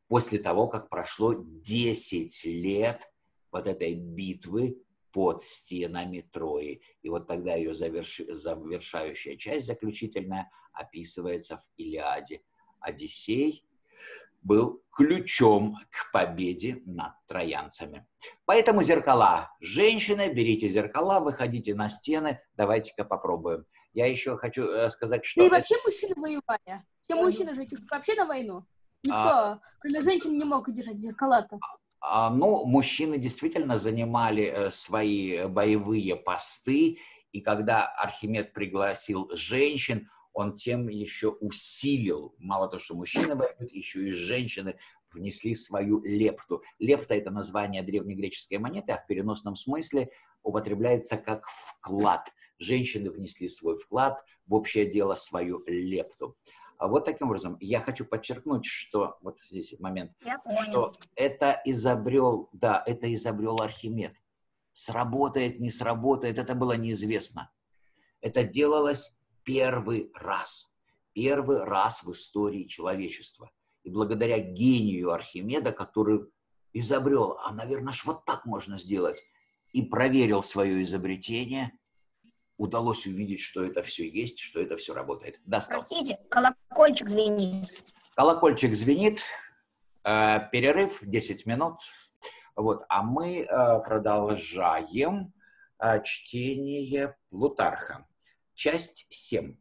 после 0.08 0.40
того, 0.40 0.68
как 0.68 0.90
прошло 0.90 1.36
10 1.36 2.46
лет 2.46 3.12
вот 3.52 3.68
этой 3.68 3.94
битвы 3.94 4.82
под 5.12 5.44
стенами 5.44 6.22
Трои. 6.32 6.82
И 7.02 7.10
вот 7.10 7.28
тогда 7.28 7.56
ее 7.56 7.74
заверш... 7.74 8.22
завершающая 8.30 9.36
часть, 9.36 9.68
заключительная, 9.68 10.50
описывается 10.72 11.58
в 11.58 11.64
Илиаде. 11.78 12.42
Одиссей 12.80 13.66
был 14.42 14.82
ключом 14.92 15.78
к 15.90 16.12
победе 16.12 16.82
над 16.86 17.14
троянцами. 17.28 18.06
Поэтому 18.46 18.84
зеркала. 18.84 19.52
Женщины, 19.60 20.34
берите 20.34 20.68
зеркала, 20.68 21.20
выходите 21.20 21.74
на 21.76 21.90
стены, 21.90 22.42
давайте-ка 22.56 23.06
попробуем. 23.06 23.66
Я 23.94 24.08
еще 24.08 24.38
хочу 24.38 24.66
э, 24.66 24.90
сказать, 24.90 25.26
что... 25.26 25.42
Да 25.42 25.48
и 25.48 25.50
вообще 25.50 25.76
мужчины 25.84 26.14
воевали. 26.16 26.84
Все 27.02 27.16
мужчины 27.16 27.54
же 27.54 27.66
вообще 27.90 28.16
на 28.16 28.26
войну. 28.26 28.66
Никто, 29.04 29.30
а... 29.30 29.62
кроме 29.80 30.02
женщин, 30.02 30.38
не 30.38 30.44
мог 30.44 30.70
держать 30.72 30.98
зеркала-то. 30.98 31.60
А, 32.02 32.30
ну, 32.30 32.66
мужчины 32.66 33.18
действительно 33.18 33.78
занимали 33.78 34.44
э, 34.44 34.70
свои 34.70 35.46
боевые 35.48 36.16
посты, 36.16 37.00
и 37.32 37.42
когда 37.42 37.86
Архимед 37.86 38.54
пригласил 38.54 39.30
женщин, 39.34 40.10
он 40.34 40.56
тем 40.56 40.88
еще 40.88 41.30
усилил, 41.30 42.36
мало 42.38 42.70
то, 42.70 42.80
что 42.80 42.96
мужчины 42.96 43.36
воюют, 43.36 43.72
еще 43.72 44.08
и 44.08 44.12
женщины 44.12 44.78
внесли 45.12 45.56
свою 45.56 46.04
лепту. 46.04 46.64
Лепта– 46.78 47.16
это 47.16 47.32
название 47.32 47.84
древнегреческой 47.84 48.60
монеты, 48.60 48.92
а 48.92 48.98
в 48.98 49.08
переносном 49.08 49.56
смысле 49.56 50.12
употребляется 50.44 51.18
как 51.18 51.48
вклад. 51.48 52.32
Женщины 52.60 53.10
внесли 53.10 53.48
свой 53.48 53.78
вклад 53.78 54.24
в 54.46 54.54
общее 54.54 54.86
дело, 54.86 55.16
свою 55.16 55.64
лепту. 55.66 56.38
А 56.78 56.88
вот 56.88 57.06
таким 57.06 57.28
образом 57.28 57.58
я 57.60 57.82
хочу 57.82 58.06
подчеркнуть, 58.06 58.66
что 58.66 59.18
вот 59.22 59.38
здесь 59.50 59.78
момент, 59.80 60.14
что 60.70 60.94
это 61.16 61.62
изобрел, 61.66 62.50
да, 62.54 62.82
это 62.86 63.14
изобрел 63.14 63.62
Архимед. 63.62 64.14
Сработает, 64.72 65.60
не 65.60 65.72
сработает, 65.72 66.38
это 66.38 66.56
было 66.56 66.78
неизвестно. 66.78 67.52
Это 68.22 68.44
делалось 68.44 69.19
первый 69.50 70.12
раз. 70.14 70.72
Первый 71.14 71.64
раз 71.64 72.04
в 72.04 72.12
истории 72.12 72.66
человечества. 72.66 73.50
И 73.84 73.90
благодаря 73.90 74.38
гению 74.38 75.12
Архимеда, 75.12 75.72
который 75.72 76.20
изобрел, 76.74 77.40
а, 77.40 77.52
наверное, 77.52 77.92
ж 77.92 78.06
вот 78.06 78.26
так 78.26 78.46
можно 78.46 78.78
сделать, 78.78 79.20
и 79.74 79.82
проверил 79.82 80.44
свое 80.44 80.84
изобретение, 80.84 81.72
удалось 82.60 83.08
увидеть, 83.08 83.40
что 83.40 83.64
это 83.64 83.82
все 83.82 84.08
есть, 84.08 84.40
что 84.40 84.62
это 84.62 84.78
все 84.78 84.94
работает. 84.94 85.40
Да, 85.46 85.66
Простите, 85.68 86.20
колокольчик 86.30 87.10
звенит. 87.10 87.70
Колокольчик 88.16 88.76
звенит. 88.76 89.24
Э, 90.04 90.48
перерыв 90.52 91.00
10 91.02 91.48
минут. 91.48 91.80
Вот, 92.56 92.84
а 92.88 93.02
мы 93.02 93.40
э, 93.40 93.46
продолжаем 93.80 95.34
а, 95.80 96.00
чтение 96.02 97.18
Плутарха. 97.32 98.06
Часть 98.62 99.06
7. 99.10 99.56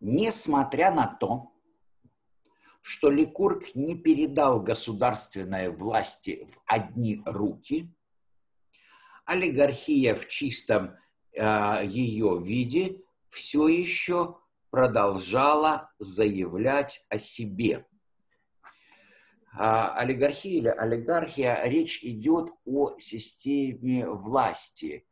Несмотря 0.00 0.90
на 0.90 1.06
то, 1.06 1.52
что 2.80 3.10
Ликург 3.10 3.74
не 3.74 3.94
передал 3.94 4.62
государственной 4.62 5.68
власти 5.68 6.48
в 6.50 6.62
одни 6.64 7.20
руки, 7.26 7.94
олигархия 9.26 10.14
в 10.14 10.28
чистом 10.28 10.96
э, 11.34 11.82
ее 11.84 12.40
виде 12.42 13.02
все 13.28 13.68
еще 13.68 14.38
продолжала 14.70 15.92
заявлять 15.98 17.04
о 17.10 17.18
себе. 17.18 17.86
А 19.52 19.94
олигархия 19.94 20.56
или 20.56 20.68
олигархия, 20.68 21.62
речь 21.64 22.02
идет 22.02 22.48
о 22.64 22.98
системе 22.98 24.08
власти. 24.08 25.06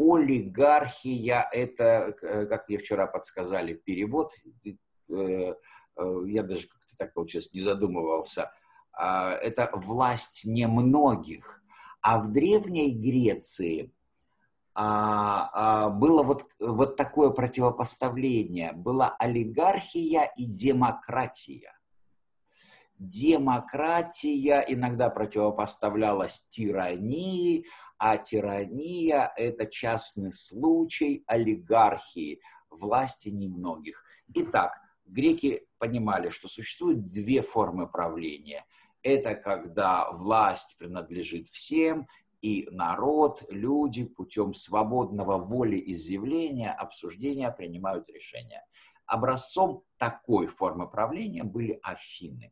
Олигархия– 0.00 1.48
это, 1.52 2.14
как 2.48 2.68
мне 2.68 2.78
вчера 2.78 3.06
подсказали, 3.06 3.74
перевод, 3.74 4.32
э, 4.64 4.70
э, 5.10 5.54
я 6.26 6.42
даже 6.42 6.68
как-то 6.68 6.96
так 6.96 7.12
получилось, 7.12 7.52
не 7.52 7.60
задумывался, 7.60 8.50
а, 8.92 9.32
это 9.32 9.70
власть 9.74 10.44
немногих. 10.44 11.62
А 12.02 12.18
в 12.18 12.32
Древней 12.32 12.92
Греции 12.92 13.92
а, 14.74 15.50
а, 15.52 15.90
было 15.90 16.22
вот, 16.22 16.46
вот 16.58 16.96
такое 16.96 17.30
противопоставление. 17.30 18.72
Была 18.72 19.14
олигархия 19.18 20.32
и 20.36 20.46
демократия. 20.46 21.72
Демократия 22.98 24.64
иногда 24.68 25.08
противопоставлялась 25.08 26.46
тирании, 26.48 27.66
а 28.00 28.16
тирания– 28.16 29.30
это 29.36 29.66
частный 29.66 30.32
случай 30.32 31.22
олигархии, 31.26 32.40
власти 32.70 33.28
немногих. 33.28 34.02
Итак, 34.34 34.72
греки 35.04 35.66
понимали, 35.76 36.30
что 36.30 36.48
существует 36.48 37.06
две 37.08 37.42
формы 37.42 37.86
правления. 37.86 38.64
Это 39.02 39.34
когда 39.34 40.10
власть 40.12 40.76
принадлежит 40.78 41.50
всем, 41.50 42.08
и 42.40 42.66
народ, 42.70 43.44
люди 43.50 44.04
путем 44.04 44.54
свободного 44.54 45.36
волеизъявления, 45.36 46.72
обсуждения 46.72 47.50
принимают 47.50 48.08
решения. 48.08 48.64
Образцом 49.04 49.82
такой 49.98 50.46
формы 50.46 50.88
правления 50.88 51.44
были 51.44 51.78
Афины. 51.82 52.50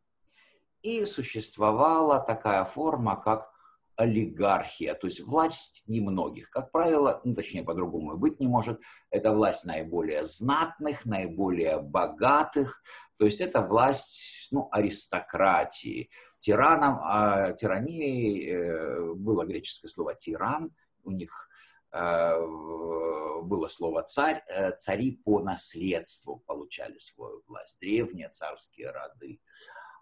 И 0.83 1.05
существовала 1.05 2.19
такая 2.19 2.65
форма, 2.65 3.15
как 3.15 3.51
олигархия, 3.99 4.95
то 4.95 5.07
есть 5.07 5.19
власть 5.19 5.83
немногих. 5.87 6.49
Как 6.51 6.71
правило, 6.71 7.19
ну, 7.25 7.35
точнее, 7.35 7.63
по-другому 7.63 8.13
и 8.13 8.17
быть 8.17 8.39
не 8.39 8.47
может, 8.47 8.81
это 9.11 9.33
власть 9.33 9.65
наиболее 9.65 10.25
знатных, 10.25 11.05
наиболее 11.05 11.81
богатых, 11.81 12.81
то 13.17 13.25
есть 13.25 13.41
это 13.41 13.61
власть 13.61 14.47
ну, 14.51 14.69
аристократии. 14.71 16.09
Тираном, 16.39 16.99
а, 17.03 17.51
тиранией 17.51 18.49
э, 18.49 19.13
было 19.15 19.45
греческое 19.45 19.89
слово 19.89 20.15
«тиран», 20.15 20.71
у 21.03 21.11
них 21.11 21.49
э, 21.91 22.39
было 23.41 23.67
слово 23.67 24.03
«царь», 24.03 24.41
э, 24.47 24.71
цари 24.77 25.11
по 25.25 25.41
наследству 25.41 26.41
получали 26.47 26.97
свою 26.99 27.43
власть, 27.47 27.77
древние 27.81 28.29
царские 28.29 28.91
роды. 28.91 29.41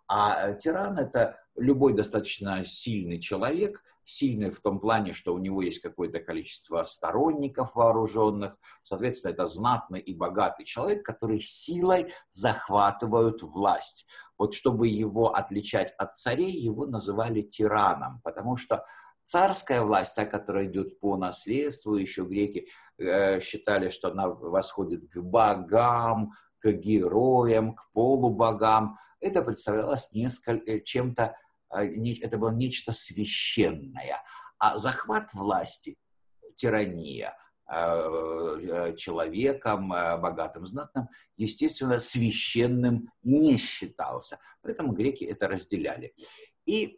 А 0.07 0.53
тиран– 0.53 0.97
это 0.99 1.39
любой 1.57 1.93
достаточно 1.93 2.63
сильный 2.65 3.19
человек, 3.19 3.83
сильный 4.05 4.51
в 4.51 4.61
том 4.61 4.79
плане, 4.79 5.13
что 5.13 5.33
у 5.33 5.37
него 5.37 5.61
есть 5.61 5.81
какое-то 5.81 6.19
количество 6.19 6.83
сторонников 6.83 7.75
вооруженных. 7.75 8.57
Соответственно, 8.83 9.33
это 9.33 9.45
знатный 9.45 9.99
и 9.99 10.13
богатый 10.13 10.63
человек, 10.63 11.05
который 11.05 11.39
силой 11.39 12.13
захватывают 12.31 13.43
власть. 13.43 14.07
Вот 14.37 14.53
чтобы 14.53 14.87
его 14.87 15.35
отличать 15.35 15.93
от 15.97 16.15
царей, 16.15 16.51
его 16.51 16.85
называли 16.85 17.41
тираном, 17.41 18.21
потому 18.23 18.55
что 18.55 18.85
царская 19.23 19.81
власть, 19.81 20.15
та, 20.15 20.25
которая 20.25 20.67
идет 20.67 20.99
по 20.99 21.17
наследству, 21.17 21.95
еще 21.95 22.23
греки 22.23 22.69
э, 22.97 23.41
считали, 23.41 23.89
что 23.89 24.09
она 24.09 24.29
восходит 24.29 25.09
к 25.09 25.17
богам, 25.17 26.31
к 26.59 26.71
героям, 26.71 27.75
к 27.75 27.91
полубогам, 27.91 28.97
это 29.19 29.41
представлялось 29.41 30.11
несколько, 30.13 30.71
э, 30.71 30.79
чем-то, 30.81 31.35
это 31.69 32.37
было 32.37 32.51
нечто 32.51 32.91
священное. 32.91 34.21
А 34.59 34.77
захват 34.77 35.33
власти, 35.33 35.97
тирания 36.55 37.35
э, 37.71 38.93
человеком, 38.97 39.89
богатым, 39.89 40.65
знатным, 40.65 41.09
естественно, 41.35 41.99
священным 41.99 43.09
не 43.23 43.57
считался. 43.57 44.39
Поэтому 44.61 44.93
греки 44.93 45.23
это 45.25 45.47
разделяли. 45.47 46.13
И 46.65 46.97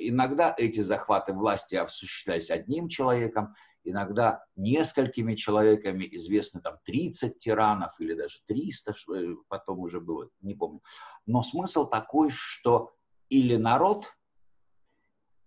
иногда 0.00 0.54
эти 0.56 0.80
захваты 0.80 1.32
власти 1.34 1.74
осуществлялись 1.74 2.50
одним 2.50 2.88
человеком, 2.88 3.54
иногда 3.84 4.44
несколькими 4.56 5.34
человеками, 5.34 6.08
известны 6.12 6.60
там 6.60 6.78
30 6.84 7.38
тиранов 7.38 7.98
или 8.00 8.14
даже 8.14 8.38
300, 8.46 8.94
э, 9.14 9.34
потом 9.48 9.80
уже 9.80 10.00
было, 10.00 10.28
не 10.40 10.54
помню. 10.54 10.82
Но 11.26 11.42
смысл 11.42 11.88
такой, 11.88 12.30
что 12.30 12.92
или 13.28 13.56
народ, 13.56 14.12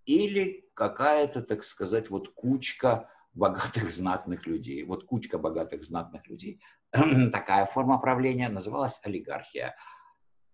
или 0.06 0.70
какая-то, 0.74 1.42
так 1.42 1.64
сказать, 1.64 2.10
вот 2.10 2.30
кучка 2.30 3.10
богатых 3.34 3.92
знатных 3.92 4.46
людей. 4.48 4.84
Вот 4.84 5.06
кучка 5.06 5.38
богатых 5.38 5.84
знатных 5.84 6.28
людей. 6.28 6.62
Такая 7.32 7.66
форма 7.66 8.00
правления 8.00 8.50
называлась 8.50 9.00
олигархия. 9.04 9.76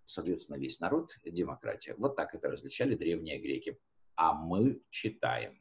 Соответственно, 0.06 0.58
весь 0.58 0.80
народ– 0.80 1.12
демократия. 1.26 1.96
Вот 1.98 2.16
так 2.16 2.34
это 2.34 2.50
различали 2.50 2.96
древние 2.96 3.40
греки. 3.40 3.80
А 4.16 4.34
мы 4.34 4.82
читаем. 4.90 5.60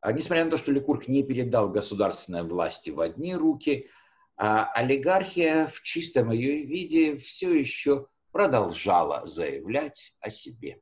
А, 0.00 0.12
несмотря 0.12 0.44
на 0.44 0.50
то, 0.50 0.56
что 0.56 0.72
Ликург 0.72 1.08
не 1.08 1.22
передал 1.22 1.68
государственной 1.68 2.44
власти 2.44 2.90
в 2.90 3.00
одни 3.00 3.34
руки, 3.34 3.88
а, 4.36 4.70
олигархия 4.72 5.66
в 5.66 5.82
чистом 5.82 6.30
ее 6.30 6.62
виде 6.64 7.16
все 7.16 7.52
еще 7.52 8.06
продолжала 8.30 9.26
заявлять 9.26 10.14
о 10.20 10.30
себе. 10.30 10.80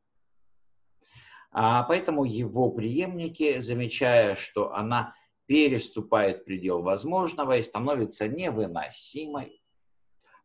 А 1.51 1.85
поэтому 1.85 2.25
его 2.25 2.71
преемники, 2.71 3.61
замечая, 3.61 4.35
что 4.35 4.75
она 4.75 5.15
переступает 5.47 6.45
предел 6.45 6.83
возможного 6.83 7.57
и 7.57 7.63
становится 7.63 8.29
невыносимой, 8.29 9.63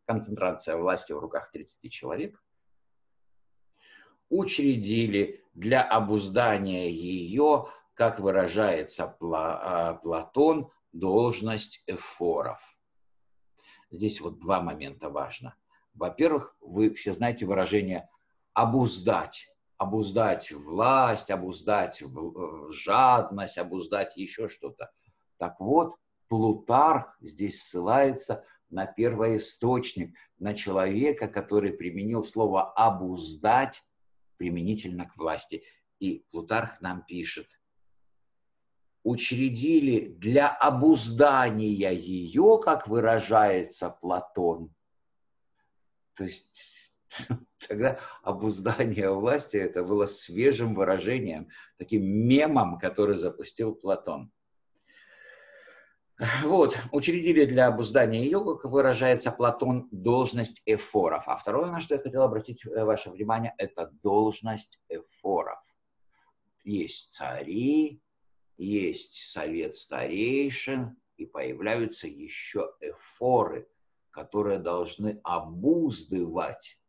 концентрация 0.05 0.78
власти 0.78 1.11
в 1.11 1.19
руках 1.19 1.51
30 1.51 1.91
человек, 1.91 2.41
учредили 4.30 5.43
для 5.53 5.82
обуздания 5.82 6.89
ее 6.89 7.67
как 8.02 8.20
выражается 8.20 9.16
а, 9.22 9.93
Платон, 9.93 10.72
должность 10.91 11.84
эфоров. 11.86 12.60
Здесь 13.91 14.22
вот 14.22 14.39
два 14.39 14.60
момента 14.60 15.12
важно. 15.12 15.56
Во-первых, 15.93 16.56
вы 16.62 16.91
все 16.95 17.14
знаете 17.14 17.45
выражение 17.45 18.10
«обуздать». 18.54 19.47
Обуздать 19.78 20.52
власть, 20.52 21.30
обуздать 21.30 22.04
жадность, 22.72 23.60
обуздать 23.60 24.18
еще 24.18 24.47
что-то. 24.47 24.91
Так 25.38 25.60
вот, 25.60 25.93
Плутарх 26.28 27.16
здесь 27.20 27.62
ссылается 27.62 28.43
на 28.72 28.88
первоисточник, 28.88 30.18
на 30.39 30.56
человека, 30.56 31.28
который 31.28 31.72
применил 31.72 32.24
слово 32.24 32.72
«обуздать» 32.74 33.84
применительно 34.38 35.06
к 35.06 35.16
власти. 35.18 35.64
И 35.99 36.26
Плутарх 36.32 36.82
нам 36.82 37.06
пишет– 37.06 37.45
учредили 39.04 40.08
для 40.08 40.49
обуздания 40.49 41.93
ее, 41.93 42.60
как 42.64 42.88
выражается 42.88 43.89
Платон. 43.89 44.74
То 46.16 46.26
есть 46.26 46.95
тогда 47.68 47.99
обуздание 48.24 49.12
власти 49.12 49.58
это 49.58 49.84
было 49.84 50.06
свежим 50.06 50.76
выражением, 50.76 51.49
таким 51.78 52.04
мемом, 52.04 52.78
который 52.78 53.16
запустил 53.16 53.76
Платон. 53.76 54.32
Вот, 56.43 56.78
учредили 56.91 57.45
для 57.45 57.66
обуздания 57.66 58.24
ее, 58.24 58.43
как 58.43 58.72
выражается 58.72 59.32
Платон, 59.32 59.88
должность 59.91 60.62
эфоров. 60.68 61.24
А 61.28 61.36
второе, 61.36 61.72
на 61.72 61.82
что 61.82 61.95
я 61.95 62.02
хотел 62.02 62.22
обратить 62.22 62.64
э, 62.64 62.84
ваше 62.84 63.10
внимание, 63.10 63.56
это 63.58 63.89
должность 64.04 64.80
эфоров. 64.88 65.60
Есть 66.64 67.14
цари, 67.14 67.99
есть 68.62 69.16
совет 69.16 69.76
старейшин, 69.76 70.95
и 71.18 71.26
появляются 71.26 72.07
еще 72.07 72.74
эфоры, 72.80 73.68
которые 74.12 74.59
должны 74.59 75.20
обуздывать 75.24 76.80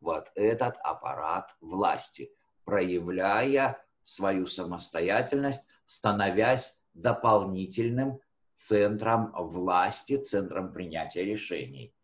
вот 0.00 0.30
этот 0.34 0.76
аппарат 0.82 1.54
власти. 1.60 2.32
проявляя 2.64 3.82
свою 4.02 4.46
самостоятельность, 4.46 5.66
становясь 5.86 6.82
дополнительным 6.92 8.20
центром 8.52 9.32
власти, 9.32 10.18
центром 10.18 10.72
принятия 10.72 11.24
решений. 11.24 11.94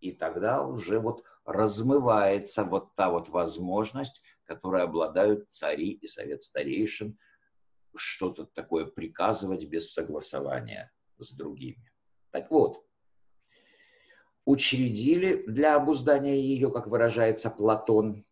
И 0.00 0.10
тогда 0.10 0.62
уже 0.62 0.98
вот 0.98 1.22
размывается 1.44 2.64
вот 2.64 2.94
та 2.96 3.10
вот 3.10 3.28
возможность, 3.28 4.20
которой 4.44 4.82
обладают 4.82 5.48
цари 5.48 5.90
и 5.90 6.08
совет 6.08 6.42
старейшин, 6.42 7.16
что-то 7.96 8.46
такое 8.46 8.86
приказывать 8.86 9.64
без 9.64 9.92
согласования 9.92 10.92
с 11.18 11.32
другими. 11.32 11.92
Так 12.30 12.50
вот, 12.50 12.84
учредили 14.44 15.44
для 15.46 15.76
обуздания 15.76 16.40
ее, 16.40 16.70
как 16.70 16.86
выражается 16.86 17.50
Платон. 17.50 18.24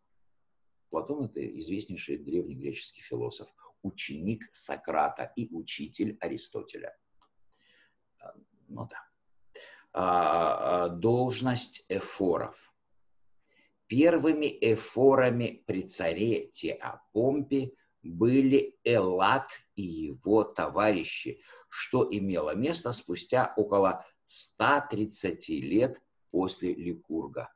Платон– 0.90 1.24
это 1.26 1.58
известнейший 1.58 2.18
древнегреческий 2.18 3.02
философ, 3.02 3.48
ученик 3.82 4.48
Сократа 4.52 5.32
и 5.36 5.48
учитель 5.54 6.16
Аристотеля. 6.20 6.96
Ну 8.68 8.86
да. 8.88 9.08
А, 9.92 10.84
а, 10.84 10.88
должность 10.88 11.84
эфоров. 11.88 12.72
Первыми 13.86 14.58
эфорами 14.60 15.64
при 15.66 15.82
царе 15.82 16.48
Теопомпе 16.48 17.72
были 18.08 18.74
Элат 18.84 19.48
и 19.76 19.82
его 19.82 20.42
товарищи, 20.42 21.40
что 21.68 22.08
имело 22.10 22.54
место 22.54 22.92
спустя 22.92 23.52
около 23.56 24.06
130 24.24 25.48
лет 25.50 26.00
после 26.30 26.74
Ликурга. 26.74 27.52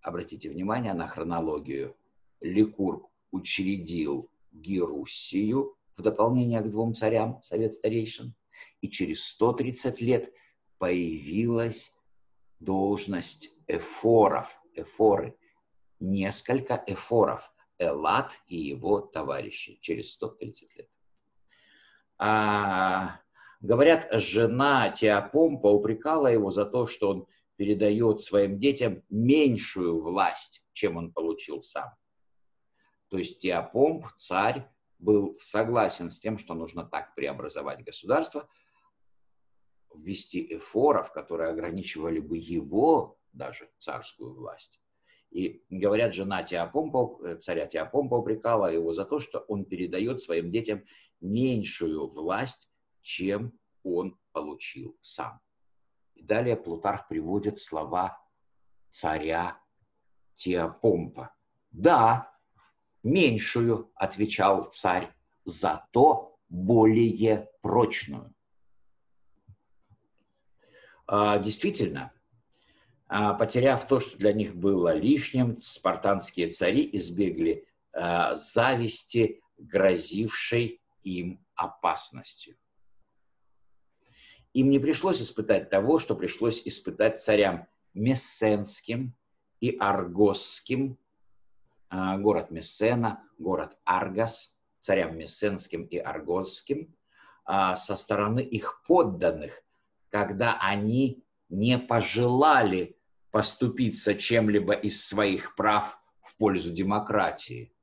Обратите 0.00 0.48
внимание 0.48 0.94
на 0.94 1.06
хронологию. 1.06 1.94
Ликург 2.40 3.10
учредил 3.30 4.30
Геруссию 4.50 5.76
в 5.96 6.02
дополнение 6.02 6.62
к 6.62 6.70
двум 6.70 6.94
царям, 6.94 7.42
совет 7.42 7.74
старейшин, 7.74 8.34
и 8.80 8.88
через 8.88 9.24
130 9.26 10.00
лет 10.00 10.32
появилась 10.78 11.94
должность 12.60 13.50
эфоров, 13.66 14.58
эфоры, 14.74 15.36
несколько 16.00 16.82
эфоров, 16.86 17.51
Элат 17.82 18.32
и 18.46 18.56
его 18.56 19.00
товарищи 19.00 19.78
через 19.80 20.12
130 20.12 20.76
лет. 20.76 20.88
А, 22.18 23.20
говорят, 23.60 24.08
жена 24.12 24.90
Теопомпа 24.90 25.66
упрекала 25.66 26.28
его 26.28 26.50
за 26.50 26.64
то, 26.64 26.86
что 26.86 27.10
он 27.10 27.26
передает 27.56 28.20
своим 28.20 28.58
детям 28.58 29.02
меньшую 29.08 30.02
власть, 30.02 30.64
чем 30.72 30.96
он 30.96 31.12
получил 31.12 31.60
сам. 31.60 31.90
То 33.08 33.18
есть 33.18 33.40
Теопомп, 33.40 34.06
царь, 34.16 34.68
был 34.98 35.36
согласен 35.38 36.10
с 36.10 36.18
тем, 36.18 36.38
что 36.38 36.54
нужно 36.54 36.84
так 36.84 37.14
преобразовать 37.14 37.84
государство, 37.84 38.48
ввести 39.94 40.54
эфоров, 40.54 41.12
которые 41.12 41.50
ограничивали 41.50 42.20
бы 42.20 42.38
его 42.38 43.18
даже 43.32 43.70
царскую 43.78 44.34
власть. 44.34 44.81
И 45.32 45.64
говорят, 45.70 46.14
жена 46.14 46.42
Теопомпа, 46.42 47.18
э, 47.24 47.36
царя 47.36 47.66
Теопомпа 47.66 48.16
упрекала 48.16 48.70
его 48.70 48.92
за 48.92 49.06
то, 49.06 49.18
что 49.18 49.38
он 49.48 49.64
передает 49.64 50.20
своим 50.20 50.50
детям 50.50 50.84
меньшую 51.20 52.06
власть, 52.08 52.70
чем 53.00 53.58
он 53.82 54.18
получил 54.32 54.96
сам. 55.00 55.40
И 56.14 56.22
далее 56.22 56.56
Плутарх 56.56 57.08
приводит 57.08 57.58
слова 57.58 58.20
царя 58.90 59.58
Теопомпа. 60.34 61.34
Да, 61.70 62.30
меньшую, 63.02 63.90
отвечал 63.94 64.64
царь, 64.64 65.14
зато 65.44 66.38
более 66.50 67.48
прочную. 67.62 68.34
А, 71.06 71.38
действительно, 71.38 72.12
потеряв 73.12 73.86
то, 73.86 74.00
что 74.00 74.16
для 74.16 74.32
них 74.32 74.56
было 74.56 74.94
лишним, 74.94 75.58
спартанские 75.58 76.48
цари 76.48 76.88
избегли 76.94 77.66
а, 77.92 78.34
зависти, 78.34 79.42
грозившей 79.58 80.80
им 81.02 81.44
опасностью. 81.54 82.56
Им 84.54 84.70
не 84.70 84.78
пришлось 84.78 85.20
испытать 85.20 85.68
того, 85.68 85.98
что 85.98 86.14
пришлось 86.14 86.62
испытать 86.64 87.20
царям 87.20 87.66
Мессенским 87.92 89.14
и 89.60 89.76
Аргосским, 89.78 90.98
город 91.90 92.50
Мессена, 92.50 93.22
город 93.38 93.76
Аргас, 93.84 94.54
царям 94.80 95.18
Мессенским 95.18 95.84
и 95.84 95.98
Аргосским, 95.98 96.94
со 97.46 97.96
стороны 97.96 98.40
их 98.40 98.82
подданных, 98.86 99.62
когда 100.10 100.58
они 100.60 101.22
не 101.48 101.78
пожелали 101.78 102.96
поступиться 103.32 104.14
чем-либо 104.14 104.74
из 104.74 105.04
своих 105.04 105.56
прав 105.56 105.98
в 106.20 106.36
пользу 106.36 106.70
демократии. 106.70 107.74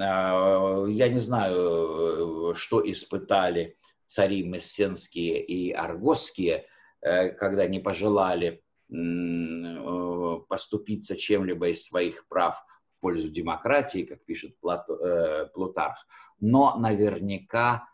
А, 0.00 0.86
я 0.86 1.08
не 1.08 1.18
знаю, 1.18 2.54
что 2.54 2.90
испытали 2.90 3.76
цари 4.06 4.44
мессенские 4.44 5.44
и 5.44 5.72
аргосские, 5.72 6.66
э, 7.00 7.30
когда 7.30 7.66
не 7.66 7.80
пожелали 7.80 8.62
э, 8.90 10.38
поступиться 10.48 11.16
чем-либо 11.16 11.70
из 11.70 11.86
своих 11.86 12.26
прав 12.28 12.62
в 12.96 13.00
пользу 13.00 13.28
демократии, 13.30 14.04
как 14.04 14.24
пишет 14.24 14.56
э, 14.62 15.46
Плутарх. 15.52 16.06
Но 16.40 16.78
наверняка 16.78 17.88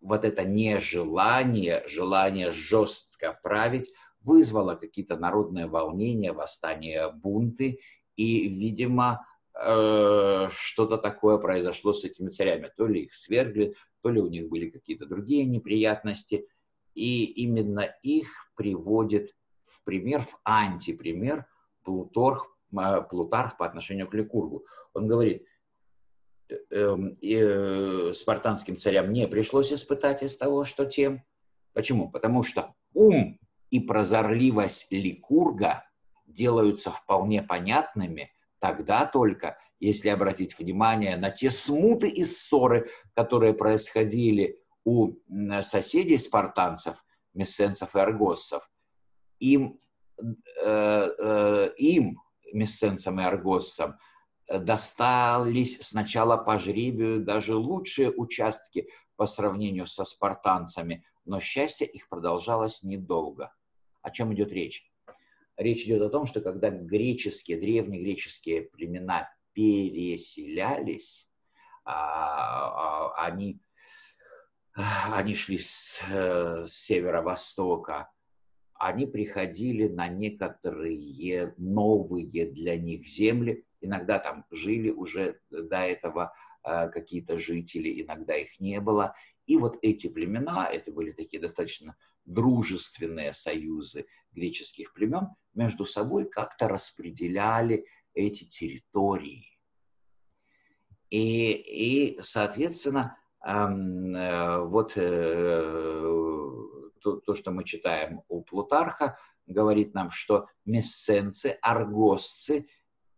вот 0.00 0.24
это 0.24 0.44
нежелание, 0.44 1.82
желание 1.86 2.50
жестко 2.50 3.38
править 3.42 3.90
вызвало 4.26 4.74
какие-то 4.74 5.16
народные 5.16 5.66
волнения, 5.66 6.32
восстания, 6.32 7.08
бунты, 7.08 7.80
и, 8.16 8.48
видимо, 8.48 9.26
э, 9.54 10.48
что-то 10.50 10.98
такое 10.98 11.38
произошло 11.38 11.92
с 11.92 12.04
этими 12.04 12.28
царями. 12.28 12.70
То 12.76 12.86
ли 12.86 13.04
их 13.04 13.14
свергли, 13.14 13.74
то 14.02 14.10
ли 14.10 14.20
у 14.20 14.28
них 14.28 14.48
были 14.48 14.68
какие-то 14.68 15.06
другие 15.06 15.44
неприятности, 15.44 16.46
и 16.94 17.24
именно 17.24 17.82
их 18.02 18.28
приводит 18.54 19.34
в 19.64 19.84
пример, 19.84 20.20
в 20.20 20.38
антипример 20.44 21.46
Плутарх, 21.84 22.46
э, 22.72 23.02
Плутарх 23.08 23.56
по 23.56 23.64
отношению 23.64 24.08
к 24.08 24.14
Ликургу. 24.14 24.66
Он 24.92 25.06
говорит, 25.06 25.46
Эм, 26.70 27.18
э, 27.20 28.12
спартанским 28.14 28.76
царям 28.76 29.12
не 29.12 29.26
пришлось 29.26 29.72
испытать 29.72 30.22
из 30.22 30.36
того, 30.36 30.64
что 30.64 30.84
тем. 30.84 31.24
Почему? 31.72 32.08
Потому 32.08 32.44
что 32.44 32.74
ум 32.94 33.38
и 33.70 33.80
прозорливость 33.80 34.92
Ликурга 34.92 35.84
делаются 36.26 36.90
вполне 36.90 37.42
понятными 37.42 38.30
тогда 38.58 39.06
только, 39.06 39.58
если 39.80 40.08
обратить 40.08 40.58
внимание 40.58 41.16
на 41.16 41.30
те 41.30 41.50
смуты 41.50 42.08
и 42.08 42.24
ссоры, 42.24 42.88
которые 43.14 43.54
происходили 43.54 44.58
у 44.84 45.14
соседей 45.62 46.18
спартанцев, 46.18 47.04
мессенцев 47.34 47.94
и 47.94 47.98
аргоссов. 47.98 48.70
Им, 49.40 49.80
э, 50.18 50.24
э, 50.64 51.70
им 51.76 52.20
мессенцам 52.52 53.20
и 53.20 53.24
аргоссам, 53.24 53.98
достались 54.48 55.78
сначала 55.80 56.36
по 56.36 56.58
жребию 56.58 57.24
даже 57.24 57.56
лучшие 57.56 58.12
участки 58.12 58.88
по 59.16 59.26
сравнению 59.26 59.86
со 59.86 60.04
спартанцами, 60.04 61.04
но 61.26 61.40
счастье 61.40 61.86
их 61.86 62.08
продолжалось 62.08 62.82
недолго. 62.82 63.52
О 64.02 64.10
чем 64.10 64.32
идет 64.34 64.52
речь? 64.52 64.90
Речь 65.56 65.84
идет 65.84 66.02
о 66.02 66.10
том, 66.10 66.26
что 66.26 66.40
когда 66.40 66.70
греческие, 66.70 67.58
древнегреческие 67.58 68.62
племена 68.62 69.30
переселялись, 69.52 71.30
а, 71.84 73.12
а, 73.14 73.26
они, 73.26 73.60
они 74.74 75.34
шли 75.34 75.58
с, 75.58 76.00
с 76.08 76.70
северо-востока, 76.70 78.10
они 78.74 79.06
приходили 79.06 79.88
на 79.88 80.08
некоторые 80.08 81.54
новые 81.56 82.46
для 82.46 82.76
них 82.76 83.06
земли, 83.06 83.66
Иногда 83.80 84.18
там 84.18 84.44
жили 84.50 84.90
уже 84.90 85.38
до 85.50 85.78
этого 85.78 86.34
э, 86.64 86.88
какие-то 86.88 87.38
жители, 87.38 88.02
иногда 88.02 88.34
их 88.36 88.58
не 88.58 88.80
было. 88.80 89.14
И 89.46 89.56
вот 89.56 89.78
эти 89.82 90.08
племена, 90.08 90.66
это 90.66 90.92
были 90.92 91.12
такие 91.12 91.40
достаточно 91.40 91.96
дружественные 92.24 93.32
союзы 93.32 94.06
греческих 94.32 94.92
племен, 94.92 95.28
между 95.54 95.84
собой 95.84 96.28
как-то 96.28 96.68
распределяли 96.68 97.86
эти 98.14 98.44
территории. 98.44 99.58
И, 101.10 101.52
и 101.52 102.20
соответственно, 102.20 103.16
эм, 103.44 104.14
э, 104.16 104.60
вот 104.64 104.92
э, 104.96 106.02
то, 107.00 107.16
то, 107.20 107.34
что 107.34 107.52
мы 107.52 107.62
читаем 107.62 108.22
у 108.28 108.42
Плутарха, 108.42 109.16
говорит 109.46 109.94
нам, 109.94 110.10
что 110.10 110.48
мессенцы, 110.64 111.56
аргосцы 111.62 112.68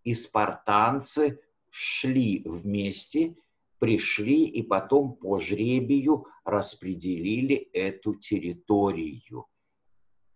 и 0.04 0.12
спартанцы 0.12 1.40
шли 1.70 2.42
вместе, 2.44 3.36
пришли 3.78 4.44
и 4.44 4.62
потом 4.62 5.14
по 5.16 5.40
жребию 5.40 6.26
распределили 6.44 7.56
эту 7.72 8.14
территорию. 8.14 9.46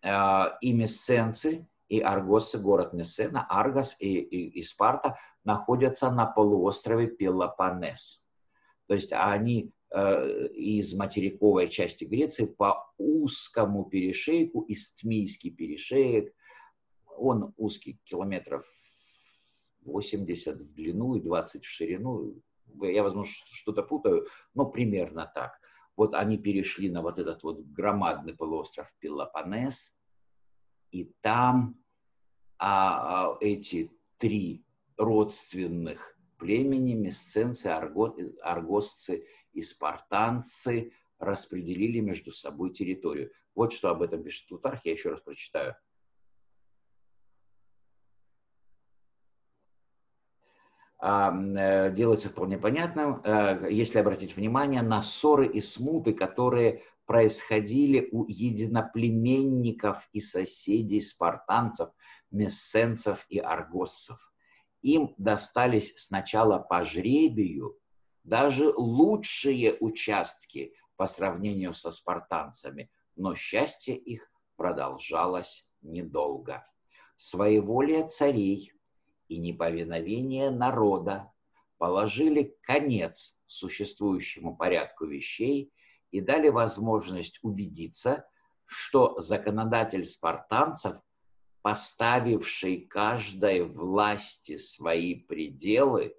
А, 0.03 0.59
и 0.61 0.73
мессенцы, 0.73 1.69
и 1.89 2.01
аргосы, 2.01 2.59
город 2.59 2.95
Мессена, 2.95 3.47
Аргос 3.49 3.97
и, 4.01 4.19
и, 4.19 4.59
и 4.59 4.63
Спарта 4.63 5.19
находятся 5.45 6.11
на 6.11 6.25
полуострове 6.25 7.07
Пелопонес. 7.07 8.31
То 8.87 8.95
есть 8.95 9.13
они 9.13 9.73
э, 9.91 10.49
из 10.55 10.95
материковой 10.95 11.69
части 11.69 12.05
Греции 12.05 12.47
по 12.47 12.91
узкому 12.97 13.85
перешейку, 13.85 14.65
Истмийский 14.69 15.51
перешеек, 15.51 16.35
он 17.17 17.53
узкий, 17.59 18.01
километров 18.05 18.65
80 19.83 20.57
в 20.57 20.75
длину 20.75 21.17
и 21.17 21.21
20 21.21 21.63
в 21.63 21.69
ширину. 21.69 22.41
Я, 22.81 23.03
возможно, 23.03 23.33
что-то 23.53 23.83
путаю, 23.83 24.27
но 24.55 24.67
примерно 24.67 25.31
так. 25.35 25.59
Вот 25.97 26.15
они 26.15 26.39
перешли 26.39 26.91
на 26.91 27.03
вот 27.03 27.19
этот 27.19 27.43
вот 27.43 27.61
громадный 27.61 28.35
полуостров 28.35 28.93
Пелопонес, 28.99 29.99
и 30.91 31.13
там 31.21 31.77
а, 32.59 33.33
а, 33.33 33.39
эти 33.41 33.91
три 34.19 34.65
родственных 34.97 36.17
племени, 36.39 36.95
месценцы, 36.95 37.67
арго, 37.67 38.17
аргосцы 38.43 39.27
и 39.53 39.63
спартанцы 39.63 40.93
распределили 41.19 42.01
между 42.01 42.33
собой 42.33 42.73
территорию. 42.73 43.33
Вот 43.55 43.73
что 43.73 43.91
об 43.91 44.03
этом 44.03 44.23
пишет 44.23 44.49
Плутарх, 44.49 44.85
я 44.85 44.93
еще 44.93 45.11
раз 45.11 45.21
прочитаю. 45.21 45.77
А, 50.92 50.92
э, 50.92 50.92
делается 51.03 52.29
вполне 52.29 52.59
понятным, 52.59 53.21
э, 53.25 53.67
если 53.71 53.99
обратить 53.99 54.37
внимание 54.37 54.83
на 54.83 55.03
ссоры 55.03 55.49
и 55.49 55.61
смуты, 55.61 56.13
которые 56.13 56.85
происходили 57.07 58.09
у 58.13 58.25
единоплеменников 58.29 60.09
и 60.13 60.21
соседей 60.21 61.01
спартанцев, 61.01 61.91
мессенцев 62.31 63.27
и 63.29 63.41
аргоссов. 63.41 64.33
Им 64.83 65.15
достались 65.19 65.93
сначала 65.97 66.61
по 66.61 66.85
жребию 66.85 67.77
даже 68.23 68.73
лучшие 68.77 69.77
участки 69.81 70.73
по 70.95 71.09
сравнению 71.09 71.75
со 71.75 71.91
спартанцами, 71.91 72.93
но 73.17 73.35
счастье 73.35 73.97
их 73.97 74.31
продолжалось 74.55 75.69
недолго. 75.81 76.65
Своеволие 77.17 78.07
царей 78.07 78.73
и 79.33 79.39
неповиновение 79.39 80.51
народа 80.51 81.33
положили 81.79 82.55
конец 82.61 83.41
существующему 83.47 84.57
порядку 84.57 85.07
вещей 85.07 85.73
и 86.11 86.21
дали 86.21 86.51
возможность 86.51 87.39
убедиться, 87.43 88.27
что 88.67 89.19
законодатель 89.21 90.05
спартанцев, 90.05 90.99
поставивший 91.63 92.83
каждой 92.83 93.65
власти 93.65 94.59
свои 94.59 95.15
пределы, 95.15 96.15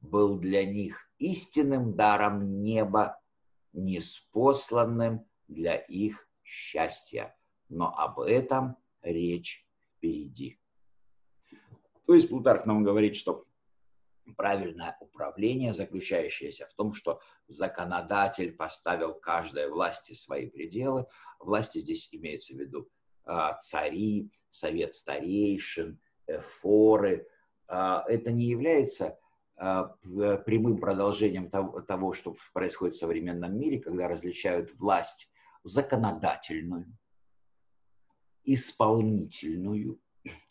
был 0.00 0.38
для 0.38 0.64
них 0.64 1.10
истинным 1.18 1.96
даром 1.96 2.62
неба, 2.62 3.20
неспосланным 3.72 5.26
для 5.48 5.76
их 5.76 6.28
счастья. 6.44 7.36
Но 7.68 7.92
об 7.92 8.20
этом 8.20 8.76
речь 9.02 9.66
впереди. 9.96 10.61
То 12.06 12.14
есть 12.14 12.28
Плутарх 12.28 12.66
нам 12.66 12.82
говорит, 12.82 13.16
что 13.16 13.44
правильное 14.36 14.96
управление, 15.00 15.72
заключающееся 15.72 16.66
в 16.66 16.74
том, 16.74 16.94
что 16.94 17.20
законодатель 17.48 18.52
поставил 18.52 19.14
каждой 19.14 19.68
власти 19.70 20.12
свои 20.12 20.48
пределы. 20.48 21.06
Власти 21.38 21.78
здесь 21.78 22.08
имеется 22.14 22.54
в 22.54 22.58
виду 22.58 22.88
а, 23.24 23.54
цари, 23.58 24.30
совет 24.50 24.94
старейшин, 24.94 26.00
эфоры. 26.26 27.26
А, 27.68 28.04
это 28.06 28.30
не 28.32 28.46
является 28.46 29.18
а, 29.56 29.94
прямым 30.44 30.78
продолжением 30.78 31.50
того, 31.50 32.12
что 32.12 32.34
происходит 32.52 32.94
в 32.94 32.98
современном 32.98 33.58
мире, 33.58 33.80
когда 33.80 34.08
различают 34.08 34.72
власть 34.74 35.30
законодательную, 35.62 36.96
исполнительную 38.44 40.00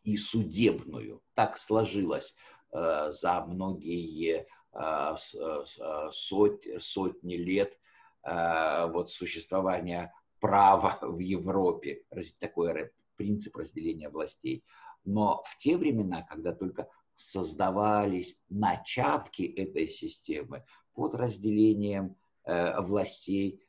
и 0.03 0.17
судебную. 0.17 1.21
Так 1.33 1.57
сложилось 1.57 2.35
Э, 2.73 3.11
за 3.11 3.41
многие 3.45 4.47
э, 4.73 5.15
э, 5.33 6.09
сот, 6.11 6.63
сотни 6.77 7.35
лет 7.35 7.77
вот 8.23 9.09
существования 9.09 10.13
права 10.39 10.99
в 11.01 11.17
Европе, 11.17 12.03
такой 12.39 12.91
принцип 13.15 13.55
разделения 13.57 14.09
властей. 14.09 14.63
Но 15.05 15.41
в 15.47 15.57
те 15.57 15.75
времена, 15.75 16.21
когда 16.29 16.53
только 16.53 16.87
создавались 17.15 18.39
начатки 18.47 19.41
этой 19.41 19.87
системы 19.87 20.63
под 20.93 21.15
разделением 21.15 22.15
властей, 22.45 23.65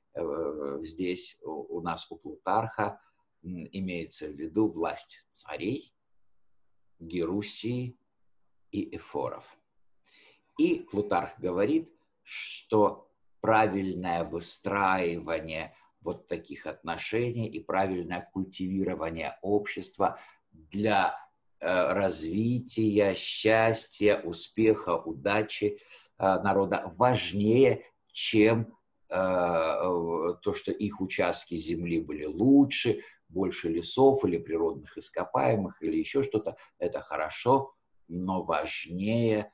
здесь 0.82 1.40
у 1.42 1.80
нас 1.80 2.07
у 2.11 2.16
Плутарха 2.16 3.00
имеется 3.43 4.28
в 4.28 4.32
виду 4.32 4.68
власть 4.68 5.24
царей, 5.30 5.95
Герусии, 6.99 7.99
и 8.72 8.97
эфоров. 8.97 9.57
И 10.59 10.86
Плутарх 10.90 11.38
говорит, 11.38 11.93
что 12.22 13.09
правильное 13.40 14.24
выстраивание 14.24 15.74
вот 16.01 16.26
таких 16.26 16.66
отношений 16.66 17.49
и 17.49 17.61
правильное 17.61 18.28
культивирование 18.32 19.38
общества 19.43 20.18
для 20.51 21.16
э, 21.61 21.93
развития, 21.93 23.14
счастья, 23.14 24.20
успеха, 24.20 24.97
удачи 24.97 25.78
э, 26.18 26.22
народа 26.43 26.93
важнее, 26.97 27.84
чем 28.12 28.76
э, 29.09 29.14
то, 29.14 30.53
что 30.55 30.72
их 30.72 31.01
участки 31.01 31.55
земли 31.55 32.01
были 32.01 32.24
лучше, 32.24 33.03
больше 33.32 33.68
лесов 33.68 34.24
или 34.24 34.38
природных 34.38 34.96
ископаемых 34.98 35.82
или 35.82 35.96
еще 35.96 36.22
что-то. 36.22 36.56
Это 36.78 37.00
хорошо, 37.00 37.74
но 38.08 38.42
важнее 38.42 39.52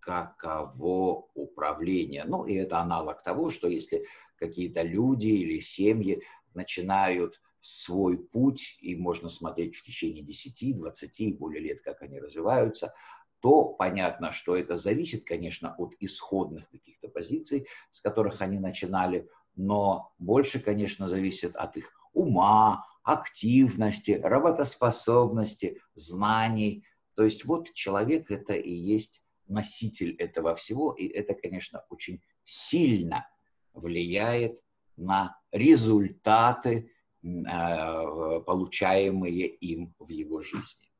каково 0.00 1.28
управление. 1.34 2.24
Ну, 2.24 2.44
и 2.44 2.54
это 2.54 2.78
аналог 2.78 3.22
того, 3.22 3.50
что 3.50 3.68
если 3.68 4.04
какие-то 4.36 4.82
люди 4.82 5.28
или 5.28 5.60
семьи 5.60 6.22
начинают 6.52 7.40
свой 7.60 8.18
путь, 8.18 8.76
и 8.82 8.94
можно 8.94 9.30
смотреть 9.30 9.74
в 9.74 9.82
течение 9.82 10.22
10, 10.22 10.76
20 10.76 11.20
и 11.20 11.32
более 11.32 11.62
лет, 11.62 11.80
как 11.80 12.02
они 12.02 12.20
развиваются, 12.20 12.92
то 13.40 13.64
понятно, 13.64 14.32
что 14.32 14.56
это 14.56 14.76
зависит, 14.76 15.24
конечно, 15.24 15.74
от 15.78 15.94
исходных 16.00 16.68
каких-то 16.70 17.08
позиций, 17.08 17.66
с 17.90 18.00
которых 18.00 18.42
они 18.42 18.58
начинали, 18.58 19.28
но 19.56 20.12
больше, 20.18 20.60
конечно, 20.60 21.08
зависит 21.08 21.56
от 21.56 21.76
их 21.76 21.92
ума, 22.12 22.84
активности, 23.04 24.12
работоспособности, 24.12 25.80
знаний, 25.94 26.84
то 27.14 27.22
есть 27.22 27.44
вот 27.44 27.72
человек 27.74 28.30
это 28.30 28.54
и 28.54 28.72
есть 28.72 29.22
носитель 29.46 30.16
этого 30.16 30.56
всего, 30.56 30.92
и 30.92 31.06
это, 31.06 31.34
конечно, 31.34 31.84
очень 31.90 32.22
сильно 32.44 33.28
влияет 33.72 34.60
на 34.96 35.38
результаты, 35.52 36.90
э, 37.22 38.40
получаемые 38.46 39.48
им 39.48 39.94
в 39.98 40.08
его 40.08 40.42
жизни. 40.42 40.90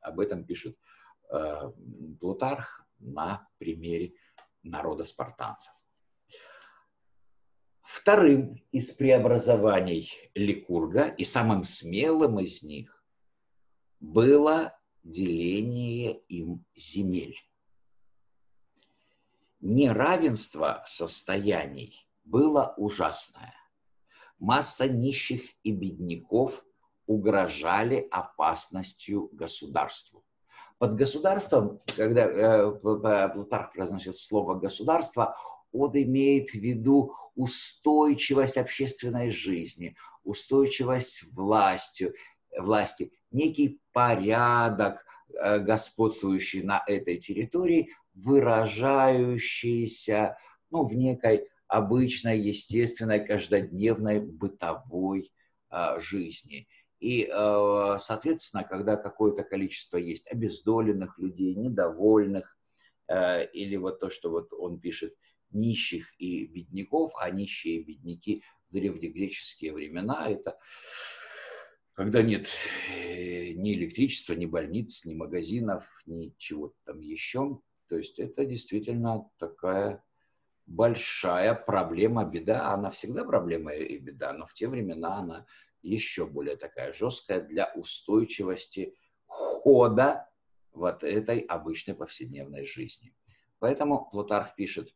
Об 0.00 0.20
этом 0.20 0.44
пишет 0.44 0.76
э, 1.30 1.72
Плутарх 2.20 2.86
на 2.98 3.48
примере 3.58 4.14
народа 4.62 5.04
спартанцев. 5.04 5.72
Вторым 7.92 8.58
из 8.72 8.90
преобразований 8.92 10.10
Ликурга 10.34 11.08
и 11.08 11.26
самым 11.26 11.62
смелым 11.62 12.40
из 12.40 12.62
них 12.62 13.04
было 14.00 14.74
деление 15.04 16.20
им 16.20 16.64
земель. 16.74 17.36
Неравенство 19.60 20.82
состояний 20.86 22.08
было 22.24 22.72
ужасное. 22.78 23.54
Масса 24.38 24.88
нищих 24.88 25.42
и 25.62 25.70
бедняков 25.70 26.64
угрожали 27.06 28.08
опасностью 28.10 29.28
государству. 29.32 30.24
Под 30.78 30.94
государством, 30.94 31.82
когда 31.94 32.22
э, 32.22 32.70
Плутарх 32.72 33.74
произносит 33.74 34.16
слово 34.16 34.54
«государство», 34.54 35.36
он 35.72 35.96
имеет 35.96 36.50
в 36.50 36.54
виду 36.54 37.16
устойчивость 37.34 38.58
общественной 38.58 39.30
жизни, 39.30 39.96
устойчивость 40.22 41.34
властью, 41.34 42.14
власти, 42.56 43.10
некий 43.30 43.80
порядок, 43.92 45.04
э, 45.34 45.58
господствующие 45.58 46.64
на 46.64 46.82
этой 46.86 47.18
территории, 47.18 47.90
выражающиеся 48.14 50.38
ну, 50.70 50.84
в 50.84 50.94
некой 50.94 51.48
обычной, 51.68 52.38
естественной, 52.38 53.26
каждодневной 53.26 54.20
бытовой 54.20 55.32
э, 55.70 56.00
жизни. 56.00 56.68
И, 57.00 57.24
э, 57.24 57.96
соответственно, 57.98 58.62
когда 58.62 58.96
какое-то 58.96 59.42
количество 59.42 59.96
есть 59.96 60.30
обездоленных 60.30 61.18
людей, 61.18 61.54
недовольных, 61.54 62.58
э, 63.08 63.46
или 63.46 63.76
вот 63.76 64.00
то, 64.00 64.10
что 64.10 64.28
вот 64.30 64.52
он 64.52 64.78
пишет, 64.78 65.14
нищих 65.54 66.14
и 66.18 66.46
бедняков, 66.46 67.12
а 67.18 67.30
нищие 67.30 67.76
и 67.76 67.84
бедняки 67.84 68.42
в 68.68 68.72
древнегреческие 68.72 69.72
времена, 69.72 70.28
это 70.28 70.58
когда 71.94 72.22
нет 72.22 72.48
э, 72.90 73.52
ни 73.52 73.74
электричества, 73.74 74.32
ни 74.34 74.46
больниц, 74.46 75.04
ни 75.04 75.14
магазинов, 75.14 76.02
ни 76.06 76.34
чего-то 76.38 76.74
там 76.84 77.00
еще. 77.00 77.60
То 77.88 77.98
есть 77.98 78.18
это 78.18 78.46
действительно 78.46 79.30
такая 79.38 80.02
большая 80.66 81.54
проблема, 81.54 82.24
беда. 82.24 82.72
Она 82.72 82.90
всегда 82.90 83.24
проблема 83.24 83.74
и 83.74 83.98
беда, 83.98 84.32
но 84.32 84.46
в 84.46 84.54
те 84.54 84.68
времена 84.68 85.18
она 85.18 85.46
еще 85.82 86.26
более 86.26 86.56
такая 86.56 86.92
жесткая 86.92 87.40
для 87.40 87.70
устойчивости 87.74 88.94
хода 89.26 90.28
вот 90.72 91.04
этой 91.04 91.40
обычной 91.40 91.94
повседневной 91.94 92.64
жизни. 92.64 93.14
Поэтому 93.58 94.08
Плутарх 94.10 94.54
пишет, 94.54 94.94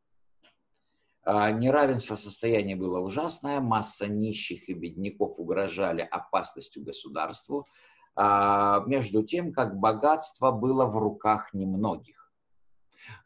Неравенство 1.26 2.14
состояния 2.14 2.76
было 2.76 3.00
ужасное, 3.00 3.60
масса 3.60 4.06
нищих 4.06 4.68
и 4.68 4.74
бедняков 4.74 5.40
угрожали 5.40 6.02
опасностью 6.02 6.84
государству, 6.84 7.66
а, 8.14 8.84
между 8.86 9.24
тем, 9.24 9.52
как 9.52 9.76
богатство 9.76 10.52
было 10.52 10.86
в 10.86 10.96
руках 10.96 11.52
немногих. 11.52 12.32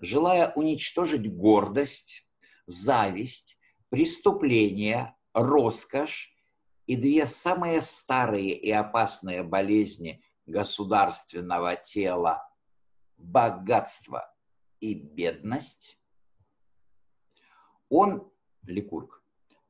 Желая 0.01 0.53
уничтожить 0.57 1.31
гордость, 1.31 2.27
зависть, 2.67 3.59
преступление, 3.91 5.15
роскошь 5.35 6.35
и 6.87 6.97
две 6.97 7.27
самые 7.27 7.83
старые 7.83 8.57
и 8.57 8.71
опасные 8.71 9.43
болезни 9.43 10.23
государственного 10.47 11.77
тела– 11.77 12.49
богатство 13.19 14.35
и 14.81 14.95
бедность, 14.95 16.00
он, 17.91 18.33
Ликург, 18.63 19.23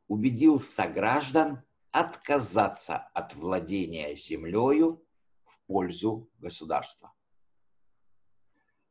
убедил 0.07 0.61
сограждан 0.61 1.63
отказаться 1.91 2.97
от 3.15 3.35
владения 3.35 4.15
землею 4.15 5.05
в 5.45 5.61
пользу 5.67 6.31
государства. 6.39 7.13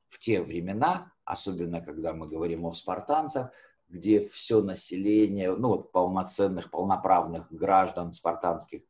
В 0.07 0.19
те 0.19 0.41
времена, 0.41 1.13
особенно 1.23 1.79
когда 1.81 2.13
мы 2.13 2.27
говорим 2.27 2.65
о 2.65 2.73
спартанцах, 2.73 3.51
где 3.87 4.25
все 4.25 4.61
население, 4.61 5.55
ну 5.55 5.69
вот 5.69 5.91
полноценных, 5.91 6.71
полноправных 6.71 7.51
граждан 7.51 8.11
спартанских 8.11 8.81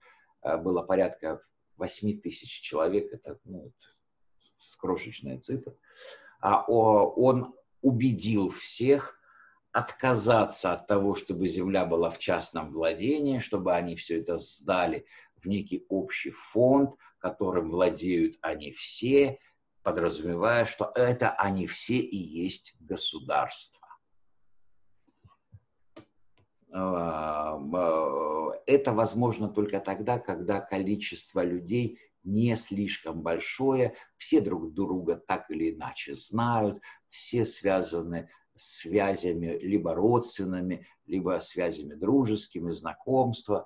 э, 0.42 0.58
было 0.58 0.82
порядка 0.82 1.42
8 1.78 2.22
тысяч 2.22 2.62
человек, 2.62 3.14
это 3.14 3.40
ну, 3.44 3.72
крошечная 4.78 5.40
цифра, 5.40 5.76
а 6.42 6.64
он 6.66 7.54
убедил 7.82 8.50
всех 8.50 9.19
отказаться 9.72 10.74
от 10.74 10.88
того, 10.88 11.16
чтобы 11.16 11.48
земля 11.48 11.86
была 11.86 12.10
в 12.10 12.20
частном 12.20 12.72
владении, 12.72 13.40
чтобы 13.40 13.74
они 13.74 13.96
все 13.96 14.20
это 14.20 14.38
сдали 14.38 15.06
в 15.36 15.48
некий 15.48 15.86
общий 15.90 16.32
фонд, 16.32 16.96
которым 17.20 17.70
владеют 17.70 18.36
они 18.42 18.72
все, 18.72 19.40
подразумевая, 19.84 20.66
что 20.66 20.92
это 20.96 21.32
они 21.32 21.68
все 21.68 22.00
и 22.00 22.18
есть 22.18 22.76
государство. 22.80 23.88
А, 26.72 27.58
это 28.66 28.94
возможно 28.94 29.50
только 29.50 29.80
тогда, 29.80 30.20
когда 30.20 30.62
количество 30.62 31.44
людей 31.44 32.00
не 32.24 32.56
слишком 32.58 33.22
большое, 33.22 33.96
все 34.18 34.42
друг 34.42 34.74
друга 34.74 35.16
так 35.16 35.50
или 35.50 35.74
иначе 35.74 36.14
знают, 36.14 36.82
все 37.08 37.46
связаны 37.46 38.30
связями 38.60 39.58
либо 39.62 39.94
родственными, 39.94 40.86
либо 41.06 41.40
связями 41.40 41.96
дружескими, 41.96 42.72
знакомства. 42.72 43.66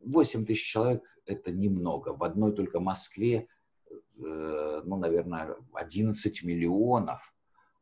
8 0.00 0.46
тысяч 0.46 0.70
человек– 0.70 1.02
это 1.26 1.50
немного. 1.50 2.10
В 2.10 2.22
одной 2.22 2.54
только 2.54 2.80
Москве, 2.80 3.48
э, 3.90 4.82
ну, 4.84 4.96
наверное, 4.96 5.56
11 5.72 6.44
миллионов. 6.44 7.34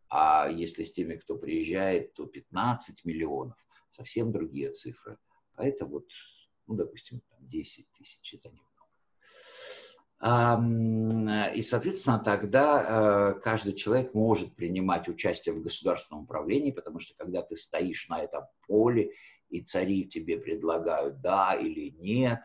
А 0.09 0.49
если 0.49 0.83
с 0.85 0.93
теми, 0.93 1.17
кто 1.17 1.37
приезжает, 1.37 2.15
то 2.15 2.27
15 2.27 3.05
миллионов. 3.05 3.59
Совсем 3.91 4.33
другие 4.33 4.71
цифры. 4.71 5.19
А 5.55 5.67
это 5.67 5.85
вот, 5.85 6.07
ну, 6.67 6.75
допустим, 6.75 7.21
10 7.41 7.91
тысяч– 7.93 8.35
это 8.35 8.49
немного. 8.49 8.76
И, 10.23 11.63
соответственно, 11.63 12.19
тогда 12.25 13.35
э, 13.35 13.41
каждый 13.41 13.75
человек 13.75 14.15
может 14.15 14.57
принимать 14.57 15.09
участие 15.09 15.55
в 15.55 15.63
государственном 15.63 16.25
управлении, 16.25 16.71
потому 16.71 17.01
что 17.01 17.15
когда 17.15 17.43
ты 17.43 17.55
стоишь 17.55 18.09
на 18.09 18.21
этом 18.21 18.45
поле, 18.67 19.13
и 19.51 19.61
цари 19.61 20.09
тебе 20.09 20.39
предлагают 20.39 21.21
да 21.21 21.55
или 21.55 21.91
нет, 21.91 22.41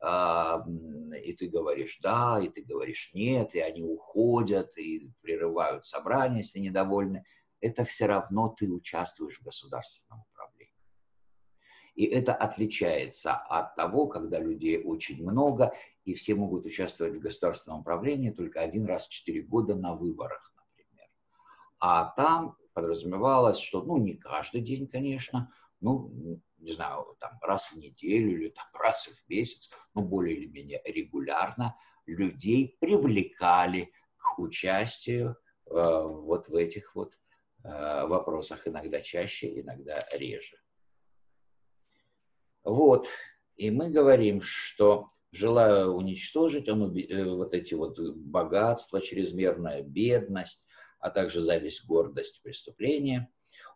и 0.00 1.32
ты 1.32 1.48
говоришь 1.48 1.98
да, 2.00 2.40
и 2.40 2.48
ты 2.48 2.62
говоришь 2.62 3.10
нет, 3.14 3.54
и 3.54 3.58
они 3.58 3.82
уходят, 3.82 4.78
и 4.78 5.10
прерывают 5.20 5.84
собрание, 5.84 6.38
если 6.38 6.60
недовольны, 6.60 7.24
это 7.60 7.84
все 7.84 8.06
равно 8.06 8.48
ты 8.48 8.70
участвуешь 8.70 9.40
в 9.40 9.44
государственном 9.44 10.22
управлении. 10.30 10.74
И 11.96 12.04
это 12.04 12.32
отличается 12.32 13.34
от 13.34 13.74
того, 13.74 14.06
когда 14.06 14.38
людей 14.38 14.80
очень 14.80 15.20
много, 15.20 15.74
и 16.08 16.14
все 16.14 16.34
могут 16.34 16.64
участвовать 16.64 17.16
в 17.16 17.20
государственном 17.20 17.80
управлении 17.80 18.30
только 18.30 18.62
один 18.62 18.86
раз 18.86 19.06
в 19.06 19.10
четыре 19.10 19.42
года 19.42 19.74
на 19.74 19.94
выборах, 19.94 20.54
например. 20.56 21.06
А 21.78 22.06
там 22.16 22.56
подразумевалось, 22.72 23.58
что, 23.58 23.82
ну, 23.82 23.98
не 23.98 24.14
каждый 24.14 24.62
день, 24.62 24.86
конечно, 24.86 25.52
ну, 25.80 26.40
не 26.56 26.72
знаю, 26.72 27.14
там 27.20 27.32
раз 27.42 27.72
в 27.72 27.76
неделю 27.76 28.40
или 28.40 28.48
там 28.48 28.64
раз 28.72 29.08
в 29.08 29.28
месяц, 29.28 29.68
но 29.92 30.00
более 30.00 30.38
или 30.38 30.46
менее 30.46 30.80
регулярно 30.86 31.76
людей 32.06 32.78
привлекали 32.80 33.92
к 34.16 34.38
участию 34.38 35.36
э, 35.66 35.72
вот 35.74 36.48
в 36.48 36.54
этих 36.54 36.94
вот 36.94 37.18
э, 37.64 38.06
вопросах, 38.06 38.66
иногда 38.66 39.02
чаще, 39.02 39.60
иногда 39.60 40.02
реже. 40.16 40.56
Вот, 42.64 43.06
и 43.56 43.70
мы 43.70 43.90
говорим, 43.90 44.40
что 44.40 45.10
желая 45.32 45.86
уничтожить 45.86 46.68
он, 46.68 46.96
э, 46.96 47.24
вот 47.24 47.54
эти 47.54 47.74
вот 47.74 47.98
богатства, 47.98 49.00
чрезмерная 49.00 49.82
бедность, 49.82 50.64
а 51.00 51.10
также 51.10 51.42
зависть, 51.42 51.86
гордость, 51.86 52.42
преступления, 52.42 53.30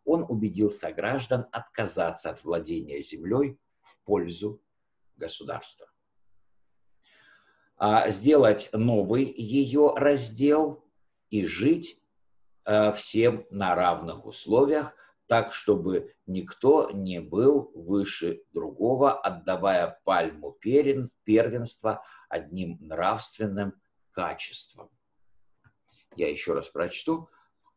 он 0.05 0.25
убедил 0.29 0.71
сограждан 0.71 1.47
отказаться 1.53 2.31
от 2.31 2.43
владения 2.43 3.01
землей 3.01 3.59
в 3.81 4.01
пользу 4.05 4.61
государства. 5.17 5.89
А 7.77 8.09
сделать 8.09 8.71
новый 8.73 9.25
ее 9.25 9.93
раздел 9.97 10.85
и 11.31 11.45
жить 11.47 12.01
э, 12.65 12.93
всем 12.93 13.47
на 13.51 13.75
равных 13.75 14.27
условиях, 14.27 14.95
так, 15.33 15.55
чтобы 15.55 16.15
никто 16.27 16.91
не 16.91 17.19
был 17.19 17.73
выше 17.75 18.43
другого, 18.53 19.19
отдавая 19.19 19.99
пальму 20.05 20.53
первенства 20.61 22.03
одним 22.29 22.77
нравственным 22.83 23.73
качеством. 24.11 24.91
Я 26.17 26.29
еще 26.29 26.53
раз 26.53 26.69
прочту. 26.69 27.31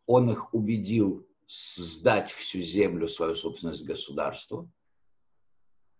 Он 0.05 0.29
их 0.29 0.53
убедил 0.53 1.25
сдать 1.47 2.29
всю 2.29 2.59
землю, 2.59 3.07
свою 3.07 3.35
собственность 3.35 3.85
государству, 3.85 4.69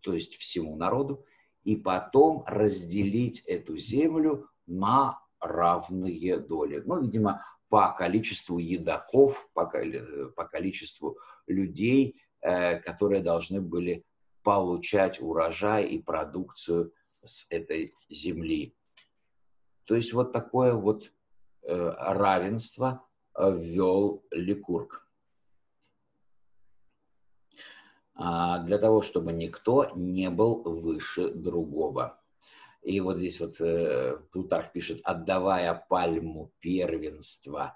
то 0.01 0.12
есть 0.12 0.36
всему 0.36 0.76
народу, 0.76 1.26
и 1.64 1.78
потом 1.78 2.43
разделить 2.47 3.39
эту 3.45 3.78
землю 3.78 4.49
на 4.68 5.22
равные 5.39 6.38
доли. 6.38 6.84
Ну, 6.86 7.01
видимо, 7.01 7.45
по 7.70 7.93
количеству 7.93 8.57
едоков, 8.57 9.49
по, 9.53 9.66
по 9.66 10.45
количеству 10.45 11.18
людей, 11.47 12.22
э, 12.41 12.80
которые 12.80 13.22
должны 13.22 13.61
были 13.61 14.05
получать 14.43 15.20
урожай 15.22 15.86
и 15.86 16.01
продукцию 16.01 16.93
с 17.24 17.47
этой 17.49 17.93
земли. 18.09 18.76
То 19.86 19.95
есть 19.95 20.13
вот 20.13 20.32
такое 20.32 20.74
вот 20.74 21.11
э, 21.63 21.93
равенство 21.97 23.05
э, 23.36 23.51
ввел 23.51 24.24
Ликург. 24.32 25.05
А, 28.18 28.59
для 28.59 28.78
того, 28.78 29.01
чтобы 29.01 29.34
никто 29.34 29.91
не 29.95 30.30
был 30.30 30.63
выше 30.63 31.30
другого. 31.32 32.22
И 32.86 33.00
вот 33.00 33.18
здесь 33.18 33.40
вот 33.40 33.60
э, 33.62 34.16
Плутарх 34.32 34.72
пишет, 34.72 35.02
отдавая 35.04 35.74
пальму 35.90 36.52
первенства, 36.60 37.76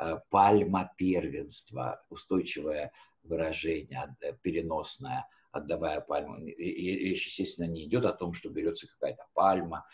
э, 0.00 0.18
пальма 0.30 0.92
первенства, 0.96 2.04
устойчивое 2.08 2.90
выражение, 3.22 4.16
э, 4.20 4.32
переносное, 4.42 5.28
отдавая 5.52 6.00
пальму. 6.00 6.44
Речь, 6.44 7.26
естественно, 7.26 7.66
не 7.66 7.84
идет 7.84 8.04
о 8.04 8.12
том, 8.12 8.32
что 8.32 8.50
берется 8.50 8.88
какая-то 8.88 9.26
пальма 9.32 9.86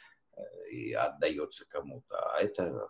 и 0.72 0.94
отдается 0.94 1.66
кому-то, 1.68 2.16
а 2.16 2.40
это 2.40 2.88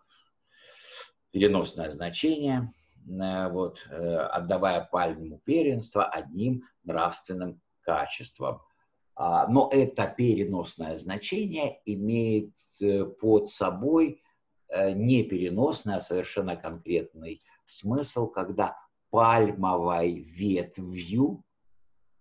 переносное 1.33 1.91
значение, 1.91 2.68
вот, 3.05 3.87
отдавая 3.91 4.89
пальму 4.91 5.41
первенства 5.45 6.07
одним 6.07 6.62
нравственным 6.85 7.61
качеством– 7.83 8.62
но 9.17 9.69
это 9.73 10.07
переносное 10.07 10.97
значение 10.97 11.81
имеет 11.85 12.53
э, 12.81 13.05
под 13.05 13.49
собой 13.49 14.23
э, 14.69 14.93
не 14.93 15.23
переносный, 15.23 15.97
а 15.97 16.01
совершенно 16.01 16.57
конкретный 16.57 17.41
смысл, 17.65 18.29
когда 18.29 18.77
пальмовой 19.11 20.21
ветвью 20.21 21.45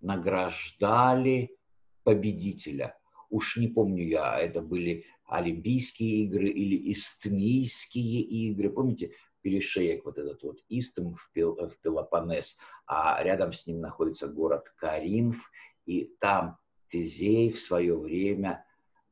награждали 0.01 1.57
победителя. 2.03 2.95
Уж 3.29 3.57
не 3.57 3.67
помню 3.67 4.03
я, 4.03 4.39
это 4.39 4.61
были 4.61 5.05
Олимпийские 5.25 6.25
игры 6.25 6.49
или 6.49 6.91
Истмийские 6.91 8.21
игры. 8.21 8.69
Помните, 8.69 9.13
перешеек 9.41 10.05
вот 10.05 10.19
этот 10.19 10.43
вот 10.43 10.59
Истм 10.69 11.15
в, 11.15 11.31
Пел, 11.33 11.55
в 11.55 11.79
Пелопонес, 11.81 12.59
а 12.85 13.23
рядом 13.23 13.51
с 13.51 13.65
ним 13.65 13.79
находится 13.79 14.27
город 14.27 14.71
Каринф, 14.77 15.49
и 15.85 16.13
там 16.19 16.57
Тезей 16.93 17.51
в 17.51 17.59
свое 17.59 17.97
время 17.97 18.63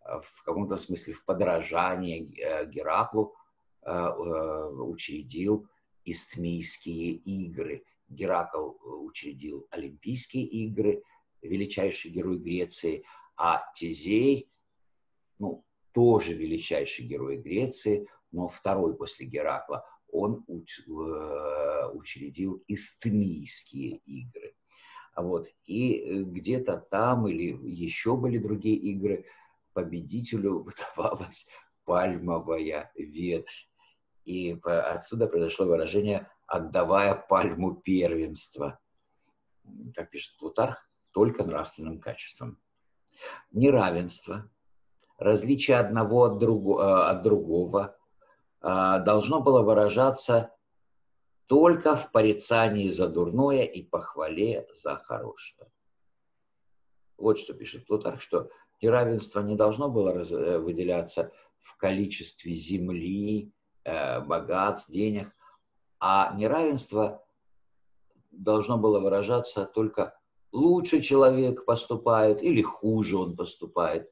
э, 0.05 0.21
в 0.21 0.43
каком-то 0.43 0.77
смысле 0.77 1.15
в 1.15 1.25
подражание 1.25 2.31
э, 2.37 2.69
Гераклу 2.69 3.35
э, 3.81 3.89
учредил 3.89 5.67
Истмийские 6.05 7.13
игры. 7.13 7.83
Геракл 8.07 8.73
учредил 9.05 9.67
Олимпийские 9.71 10.45
игры, 10.45 11.01
величайший 11.41 12.11
герой 12.11 12.37
Греции, 12.37 13.03
а 13.35 13.63
Тезей, 13.73 14.51
ну, 15.39 15.65
тоже 15.91 16.33
величайший 16.33 17.05
герой 17.05 17.37
Греции, 17.37 18.07
но 18.31 18.47
второй 18.47 18.95
после 18.95 19.25
Геракла, 19.25 19.83
он 20.07 20.45
учредил 20.47 22.63
Истмийские 22.67 23.97
игры. 24.05 24.53
Вот. 25.15 25.47
И 25.65 25.93
э, 25.93 26.23
где-то 26.23 26.77
там 26.77 27.27
или 27.27 27.57
еще 27.67 28.15
были 28.15 28.37
другие 28.37 28.75
игры, 28.75 29.25
победителю 29.73 30.59
выдавалась 30.95 31.47
пальмовая 31.85 32.91
ветвь. 32.95 33.67
И 34.23 34.57
отсюда 34.63 35.27
произошло 35.27 35.65
выражение 35.65 36.29
«отдавая 36.47 37.15
пальму 37.15 37.75
первенства». 37.75 38.79
Как 39.95 40.09
пишет 40.11 40.37
Плутарх, 40.37 40.89
только 41.11 41.43
нравственным 41.43 41.99
качеством. 41.99 42.59
Неравенство, 43.51 44.49
различие 45.17 45.77
одного 45.77 46.23
от, 46.25 46.39
друго, 46.39 46.81
э, 46.81 47.09
от 47.09 47.23
другого 47.23 47.97
а, 48.61 48.99
должно 48.99 49.41
было 49.41 49.61
выражаться 49.61 50.53
только 51.51 51.97
в 51.97 52.13
порицании 52.13 52.89
за 52.91 53.09
дурное 53.09 53.63
и 53.63 53.83
похвале 53.83 54.65
за 54.73 54.95
хорошее. 54.95 55.69
Вот 57.17 57.39
что 57.39 57.53
пишет 57.53 57.85
Плутарх, 57.85 58.21
что 58.21 58.49
неравенство 58.81 59.41
не 59.41 59.57
должно 59.57 59.89
было 59.89 60.11
э, 60.11 60.59
выделяться 60.59 61.33
в 61.59 61.75
количестве 61.75 62.53
земли, 62.53 63.51
э, 63.83 64.21
богатств, 64.21 64.89
денег, 64.89 65.35
а 65.99 66.33
неравенство 66.37 67.21
должно 68.31 68.77
было 68.77 69.01
выражаться 69.01 69.65
только 69.65 70.17
лучше 70.53 71.01
человек 71.01 71.65
поступает 71.65 72.41
или 72.41 72.61
хуже 72.61 73.17
он 73.17 73.35
поступает. 73.35 74.09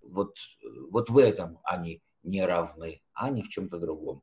Вот, 0.00 0.36
вот 0.92 1.10
в 1.10 1.18
этом 1.18 1.58
они 1.64 2.04
не 2.22 2.46
равны, 2.46 3.02
а 3.14 3.30
не 3.30 3.42
в 3.42 3.48
чем-то 3.48 3.80
другом. 3.80 4.22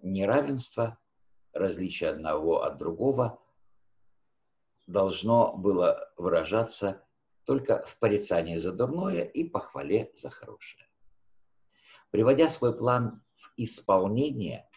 Неравенство 0.00 0.96
различие 1.52 2.10
одного 2.10 2.62
от 2.62 2.78
другого 2.78 3.40
должно 4.86 5.56
было 5.56 6.12
выражаться 6.16 7.04
только 7.44 7.84
в 7.84 7.98
порицании 7.98 8.56
за 8.56 8.72
дурное 8.72 9.24
и 9.24 9.44
похвале 9.44 10.12
за 10.14 10.30
хорошее. 10.30 10.86
Приводя 12.10 12.48
свой 12.48 12.76
план 12.76 13.22
в 13.36 13.52
исполнение, 13.56 14.68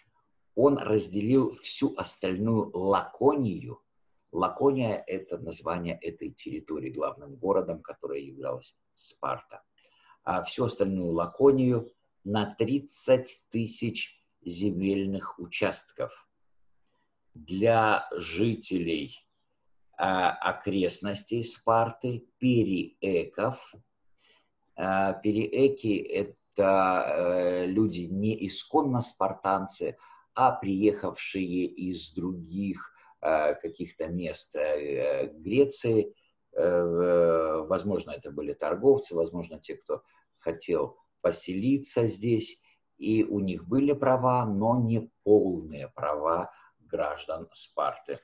он 0.56 0.78
разделил 0.78 1.54
всю 1.56 1.96
остальную 1.98 2.70
Лаконию. 2.78 3.82
Лакония– 4.32 5.04
это 5.08 5.38
название 5.40 5.98
этой 6.00 6.32
территории, 6.32 6.92
главным 6.92 7.36
городом, 7.36 7.82
которая 7.82 8.20
являлась 8.20 8.78
Спарта. 8.94 9.64
А 10.24 10.44
всю 10.44 10.66
остальную 10.66 11.12
Лаконию 11.12 11.92
на 12.24 12.54
30 12.56 13.48
тысяч 13.52 14.20
земельных 14.44 15.40
участков– 15.40 16.28
для 17.34 18.08
жителей 18.12 19.24
а, 19.98 20.32
окрестностей 20.32 21.44
Спарты, 21.44 22.26
периэков. 22.38 23.74
А, 24.76 25.14
периэки– 25.14 25.98
это 26.56 27.06
э, 27.08 27.66
люди 27.66 28.02
не 28.02 28.48
исконно 28.48 29.02
спартанцы, 29.02 29.98
а 30.36 30.52
приехавшие 30.52 31.66
из 31.66 32.12
других 32.14 32.92
э, 33.22 33.56
каких-то 33.56 34.08
мест 34.08 34.56
э, 34.56 35.32
Греции. 35.34 36.14
Возможно, 36.56 38.12
это 38.12 38.30
были 38.30 38.54
торговцы, 38.54 39.16
возможно, 39.16 39.58
те, 39.58 39.76
кто 39.76 40.04
хотел 40.38 41.00
поселиться 41.22 42.06
здесь, 42.06 42.62
и 43.00 43.24
у 43.24 43.40
них 43.40 43.68
были 43.68 43.94
права, 43.94 44.46
но 44.46 44.80
не 44.80 45.10
полные 45.24 45.88
права 45.88 46.52
граждан 46.94 47.50
Спарты. 47.54 48.20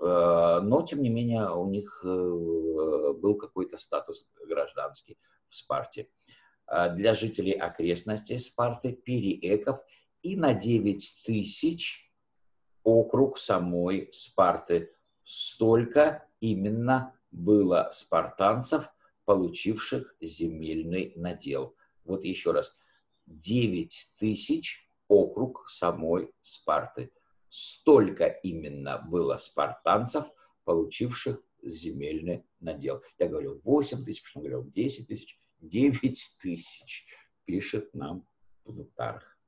Э, 0.00 0.60
но, 0.62 0.82
тем 0.82 1.02
не 1.02 1.10
менее, 1.10 1.50
у 1.50 1.68
них 1.68 2.00
э, 2.02 2.06
был 2.08 3.34
какой-то 3.36 3.76
статус 3.78 4.26
гражданский 4.48 5.18
в 5.48 5.54
Спарте. 5.54 6.08
Э, 6.66 6.94
для 6.94 7.14
жителей 7.14 7.52
окрестностей 7.52 8.38
Спарты, 8.38 8.92
периэков 8.92 9.80
и 10.22 10.36
на 10.36 10.54
9 10.54 11.22
тысяч 11.26 12.10
округ 12.82 13.38
самой 13.38 14.08
Спарты. 14.12 14.92
Столько 15.24 16.26
именно 16.40 17.14
было 17.30 17.90
спартанцев, 17.92 18.88
получивших 19.24 20.14
земельный 20.20 21.12
надел. 21.16 21.74
Вот 22.04 22.24
еще 22.24 22.52
раз. 22.52 22.72
9 23.26 24.10
тысяч 24.18 24.88
округ 25.08 25.68
самой 25.68 26.32
Спарты 26.40 27.10
столько 27.56 28.26
именно 28.26 28.98
было 28.98 29.38
спартанцев, 29.38 30.26
получивших 30.64 31.42
земельный 31.62 32.44
надел. 32.60 33.02
Я 33.18 33.28
говорил 33.28 33.62
8 33.64 34.04
тысяч, 34.04 34.22
потом 34.24 34.42
говорил 34.42 34.70
10 34.70 35.08
тысяч, 35.08 35.40
9 35.60 36.36
тысяч, 36.38 37.06
пишет 37.46 37.94
нам 37.94 38.28
Плутарх. 38.64 39.38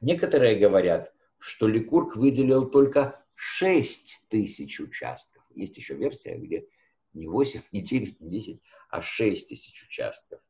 Некоторые 0.00 0.56
говорят, 0.56 1.12
что 1.38 1.66
Ликург 1.66 2.14
выделил 2.14 2.70
только 2.70 3.24
6 3.34 4.28
тысяч 4.30 4.78
участков. 4.78 5.42
Есть 5.52 5.76
еще 5.78 5.94
версия, 5.94 6.36
где 6.36 6.68
не 7.12 7.26
8, 7.26 7.60
не 7.72 7.82
9, 7.82 8.20
не 8.20 8.30
10, 8.30 8.62
а 8.90 9.02
6 9.02 9.48
тысяч 9.48 9.82
участков. 9.82 10.40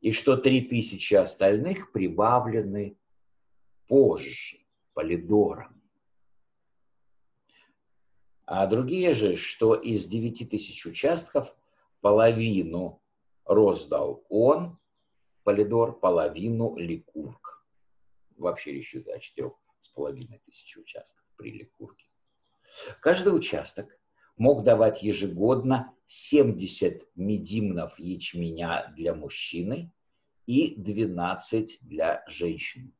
И 0.00 0.10
что 0.10 0.36
3 0.36 0.62
тысячи 0.62 1.14
остальных 1.14 1.92
прибавлены 1.92 2.98
позже, 3.86 4.66
Полидором. 4.96 5.75
А 8.46 8.66
другие 8.68 9.12
же, 9.14 9.36
что 9.36 9.74
из 9.74 10.06
9 10.06 10.48
тысяч 10.48 10.86
участков 10.86 11.54
половину 12.00 13.02
роздал 13.44 14.24
он, 14.28 14.78
Полидор, 15.42 15.98
половину 15.98 16.76
Ликург. 16.76 17.64
Вообще 18.36 18.72
речь 18.72 18.94
идет 18.94 19.08
о 19.08 19.18
четырех 19.18 19.52
с 19.80 19.88
половиной 19.88 20.40
тысяч 20.44 20.76
участков 20.76 21.24
при 21.36 21.52
Ликурге. 21.52 22.04
Каждый 23.00 23.28
участок 23.28 23.96
мог 24.36 24.64
давать 24.64 25.02
ежегодно 25.02 25.94
70 26.06 27.08
медимнов 27.14 27.98
ячменя 27.98 28.92
для 28.96 29.14
мужчины 29.14 29.92
и 30.46 30.74
12 30.74 31.78
для 31.82 32.24
женщин. 32.26 32.92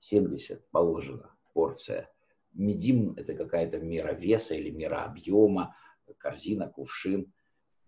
70 0.00 0.70
положена 0.70 1.34
порция 1.54 2.10
Медим– 2.52 3.14
это 3.16 3.34
какая-то 3.34 3.78
мера 3.78 4.12
веса 4.12 4.54
или 4.54 4.70
мера 4.70 5.04
объема, 5.04 5.76
корзина, 6.18 6.68
кувшин. 6.68 7.32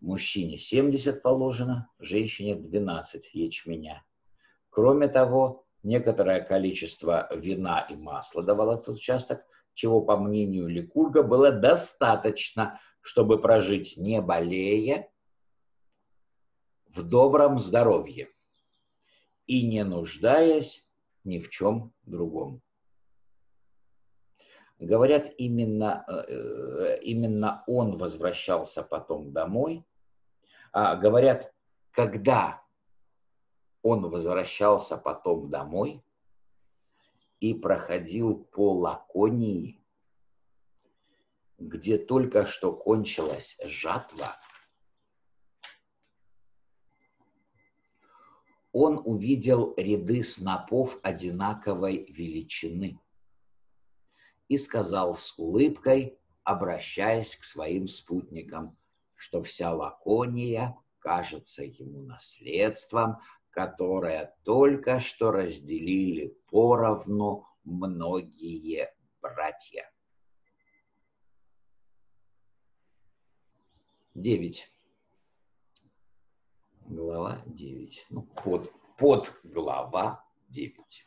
Мужчине 0.00 0.56
70 0.56 1.22
положено, 1.22 1.88
женщине 1.98 2.56
12 2.56 3.30
ячменя. 3.34 4.04
Кроме 4.70 5.08
того, 5.08 5.64
некоторое 5.82 6.40
количество 6.40 7.28
вина 7.34 7.86
и 7.88 7.94
масла 7.94 8.42
давал 8.42 8.72
этот 8.72 8.96
участок, 8.96 9.44
чего, 9.74 10.00
по 10.00 10.16
мнению 10.16 10.66
Ликурга, 10.66 11.22
было 11.22 11.52
достаточно, 11.52 12.80
чтобы 13.00 13.40
прожить 13.40 13.96
не 13.96 14.20
болея, 14.20 15.08
в 16.88 17.02
добром 17.02 17.58
здоровье 17.58 18.28
и 19.46 19.66
не 19.66 19.84
нуждаясь 19.84 20.90
ни 21.24 21.38
в 21.38 21.48
чем 21.50 21.92
другом. 22.02 22.62
Говорят, 24.82 25.32
именно, 25.38 26.04
э, 26.08 26.98
именно 27.02 27.62
он 27.68 27.98
возвращался 27.98 28.82
потом 28.82 29.32
домой. 29.32 29.86
А, 30.72 30.96
говорят, 30.96 31.54
когда 31.92 32.60
он 33.82 34.10
возвращался 34.10 34.96
потом 34.96 35.50
домой 35.50 36.02
и 37.38 37.54
проходил 37.54 38.42
по 38.50 38.72
Лаконии, 38.72 39.80
где 41.58 41.96
только 41.96 42.44
что 42.44 42.72
кончилась 42.72 43.60
жатва, 43.62 44.36
он 48.72 49.00
увидел 49.04 49.74
ряды 49.76 50.24
снопов 50.24 50.98
одинаковой 51.04 52.06
величины 52.10 52.98
и 54.48 54.56
сказал 54.56 55.14
с 55.14 55.38
улыбкой, 55.38 56.18
обращаясь 56.44 57.36
к 57.36 57.44
своим 57.44 57.86
спутникам, 57.86 58.76
что 59.14 59.42
вся 59.42 59.72
Лакония 59.72 60.76
кажется 60.98 61.64
ему 61.64 62.02
наследством, 62.02 63.18
которое 63.50 64.34
только 64.44 65.00
что 65.00 65.30
разделили 65.30 66.36
поровну 66.50 67.46
многие 67.64 68.92
братья. 69.20 69.90
Девять. 74.14 74.68
Глава 76.86 77.42
девять. 77.46 78.04
Ну, 78.10 78.22
под, 78.22 78.72
под 78.98 79.34
глава 79.44 80.24
девять. 80.48 81.06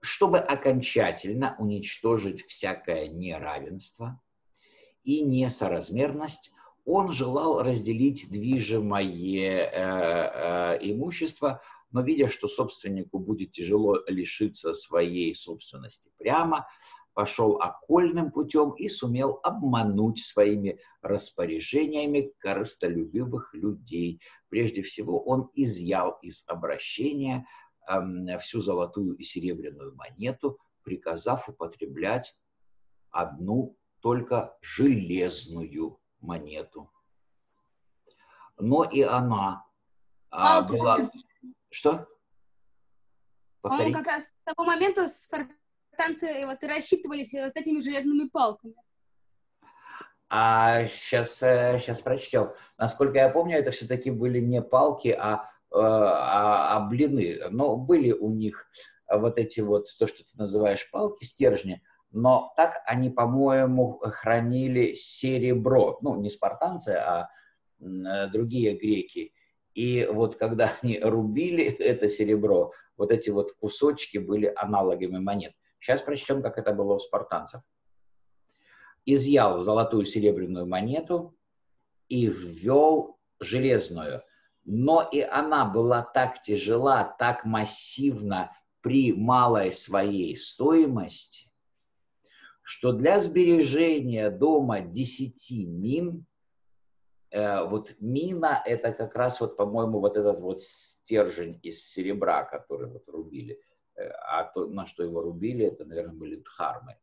Чтобы 0.00 0.38
окончательно 0.38 1.56
уничтожить 1.58 2.46
всякое 2.46 3.08
неравенство 3.08 4.20
и 5.02 5.22
несоразмерность, 5.22 6.52
он 6.84 7.12
желал 7.12 7.62
разделить 7.62 8.30
движимое 8.30 9.04
э, 9.04 9.70
э, 9.74 10.78
имущество, 10.80 11.60
но 11.90 12.02
видя, 12.02 12.28
что 12.28 12.48
собственнику 12.48 13.18
будет 13.18 13.52
тяжело 13.52 13.98
лишиться 14.06 14.72
своей 14.72 15.34
собственности 15.34 16.10
прямо, 16.16 16.66
пошел 17.18 17.56
окольным 17.60 18.30
путем 18.30 18.70
и 18.70 18.88
сумел 18.88 19.40
обмануть 19.42 20.20
своими 20.20 20.78
распоряжениями 21.02 22.32
корыстолюбивых 22.38 23.54
людей. 23.54 24.20
Прежде 24.48 24.82
всего, 24.82 25.20
он 25.24 25.50
изъял 25.54 26.18
из 26.22 26.44
обращения 26.46 27.44
всю 28.40 28.60
золотую 28.60 29.16
и 29.16 29.24
серебряную 29.24 29.94
монету, 29.94 30.58
приказав 30.82 31.48
употреблять 31.48 32.38
одну 33.10 33.76
только 34.00 34.56
железную 34.60 36.00
монету. 36.20 36.90
Но 38.58 38.84
и 38.84 39.02
она 39.02 39.64
а, 40.30 40.62
была... 40.62 40.98
Что? 41.70 42.08
Повтори. 43.60 43.88
Он 43.88 43.92
как 43.92 44.06
раз 44.06 44.24
с 44.26 44.34
того 44.44 44.64
момента 44.64 45.06
спартанцы 45.08 46.46
вот 46.46 46.62
рассчитывались 46.62 47.32
вот 47.32 47.56
этими 47.56 47.80
железными 47.80 48.28
палками. 48.28 48.74
А 50.30 50.84
сейчас, 50.86 51.36
сейчас 51.36 52.00
э, 52.00 52.02
прочтем. 52.02 52.52
Насколько 52.76 53.18
я 53.18 53.30
помню, 53.30 53.56
это 53.56 53.70
все-таки 53.70 54.10
были 54.10 54.40
не 54.40 54.60
палки, 54.60 55.08
а, 55.08 55.50
а, 55.70 56.76
а 56.76 56.80
блины. 56.88 57.38
Но 57.50 57.76
были 57.76 58.12
у 58.12 58.30
них 58.30 58.68
вот 59.10 59.38
эти 59.38 59.60
вот, 59.60 59.86
то, 59.98 60.06
что 60.06 60.24
ты 60.24 60.30
называешь 60.36 60.90
палки, 60.90 61.24
стержни, 61.24 61.82
но 62.10 62.52
так 62.56 62.82
они, 62.86 63.10
по-моему, 63.10 64.00
хранили 64.02 64.94
серебро. 64.94 65.98
Ну, 66.02 66.20
не 66.20 66.30
спартанцы, 66.30 66.90
а 66.90 67.28
э, 67.80 68.28
другие 68.28 68.76
греки. 68.76 69.32
И 69.74 70.08
вот 70.10 70.36
когда 70.36 70.72
они 70.82 70.98
рубили 71.00 71.64
это 71.64 72.08
серебро, 72.08 72.72
вот 72.96 73.10
эти 73.12 73.30
вот 73.30 73.52
кусочки 73.52 74.18
были 74.18 74.52
аналогами 74.56 75.18
монет. 75.18 75.52
Сейчас 75.80 76.00
прочтем, 76.00 76.42
как 76.42 76.58
это 76.58 76.72
было 76.72 76.94
у 76.94 76.98
спартанцев. 76.98 77.62
Изъял 79.04 79.58
золотую 79.58 80.04
серебряную 80.04 80.66
монету 80.66 81.36
и 82.08 82.26
ввел 82.26 83.18
железную. 83.40 84.22
Но 84.70 85.00
и 85.00 85.22
она 85.22 85.64
была 85.64 86.02
так 86.02 86.42
тяжела, 86.42 87.02
так 87.18 87.46
массивна 87.46 88.54
при 88.82 89.14
малой 89.14 89.72
своей 89.72 90.36
стоимости, 90.36 91.50
что 92.60 92.92
для 92.92 93.18
сбережения 93.18 94.30
дома 94.30 94.80
10 94.80 95.52
мин, 95.66 96.26
э, 97.30 97.64
вот 97.64 97.94
мина 97.98 98.62
это 98.62 98.92
как 98.92 99.14
раз 99.14 99.40
вот, 99.40 99.56
по-моему, 99.56 100.00
вот 100.00 100.18
этот 100.18 100.38
вот 100.40 100.62
стержень 100.62 101.58
из 101.62 101.82
серебра, 101.82 102.44
который 102.44 102.90
вот 102.90 103.08
рубили, 103.08 103.58
э, 103.94 104.06
а 104.06 104.44
то, 104.44 104.66
на 104.66 104.84
что 104.84 105.02
его 105.02 105.22
рубили, 105.22 105.64
это, 105.64 105.86
наверное, 105.86 106.14
были 106.14 106.36
дхармы, 106.36 106.98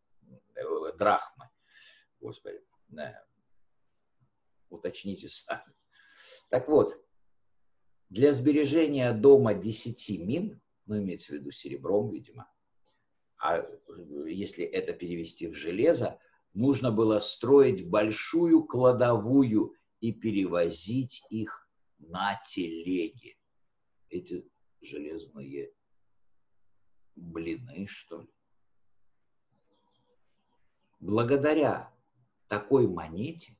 э, 0.53 0.97
драхмы, 0.99 1.49
господи, 2.19 2.63
да. 2.89 3.25
уточните 4.69 5.29
сами. 5.29 5.73
Так 6.51 6.67
вот, 6.67 7.04
для 8.09 8.33
сбережения 8.33 9.13
дома 9.13 9.53
10 9.53 10.19
мин, 10.19 10.61
ну, 10.85 10.97
имеется 10.99 11.33
в 11.33 11.35
виду 11.35 11.51
серебром, 11.51 12.11
видимо, 12.11 12.49
а 13.37 13.65
если 14.27 14.63
это 14.65 14.93
перевести 14.93 15.47
в 15.47 15.55
железо, 15.55 16.19
нужно 16.53 16.91
было 16.91 17.19
строить 17.19 17.87
большую 17.87 18.63
кладовую 18.63 19.73
и 19.99 20.11
перевозить 20.11 21.23
их 21.29 21.69
на 21.97 22.41
телеге. 22.47 23.37
Эти 24.09 24.47
железные 24.81 25.71
блины, 27.15 27.87
что 27.87 28.21
ли. 28.21 28.29
Благодаря 30.99 31.93
такой 32.47 32.87
монете 32.87 33.57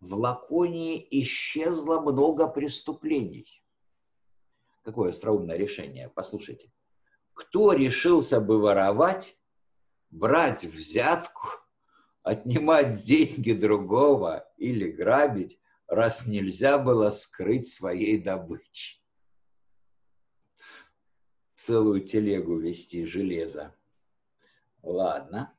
в 0.00 0.14
Лаконии 0.14 1.06
исчезло 1.10 2.00
много 2.00 2.48
преступлений. 2.48 3.61
Какое 4.82 5.10
остроумное 5.10 5.56
решение, 5.56 6.08
послушайте 6.08 6.70
кто 7.34 7.72
решился 7.72 8.40
бы 8.40 8.60
воровать, 8.60 9.36
брать 10.10 10.64
взятку, 10.64 11.48
отнимать 12.22 13.02
деньги 13.04 13.52
другого 13.52 14.48
или 14.56 14.90
грабить, 14.90 15.60
раз 15.86 16.26
нельзя 16.26 16.78
было 16.78 17.10
скрыть 17.10 17.68
своей 17.68 18.22
добычи? 18.22 19.02
Целую 21.56 22.00
телегу 22.00 22.58
вести 22.58 23.04
железа. 23.04 23.74
Ладно. 24.82 25.56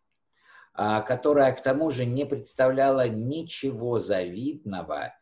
А, 0.73 1.01
которая 1.01 1.53
к 1.53 1.61
тому 1.61 1.91
же 1.91 2.05
не 2.05 2.25
представляла 2.25 3.07
ничего 3.07 3.99
завидного 3.99 5.13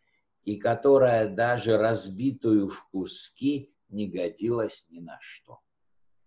и 0.43 0.55
которая 0.55 1.27
даже 1.27 1.77
разбитую 1.77 2.69
в 2.69 2.87
куски 2.89 3.70
не 3.91 4.07
годилась 4.07 4.88
ни 4.89 4.99
на 4.99 5.18
что. 5.22 5.59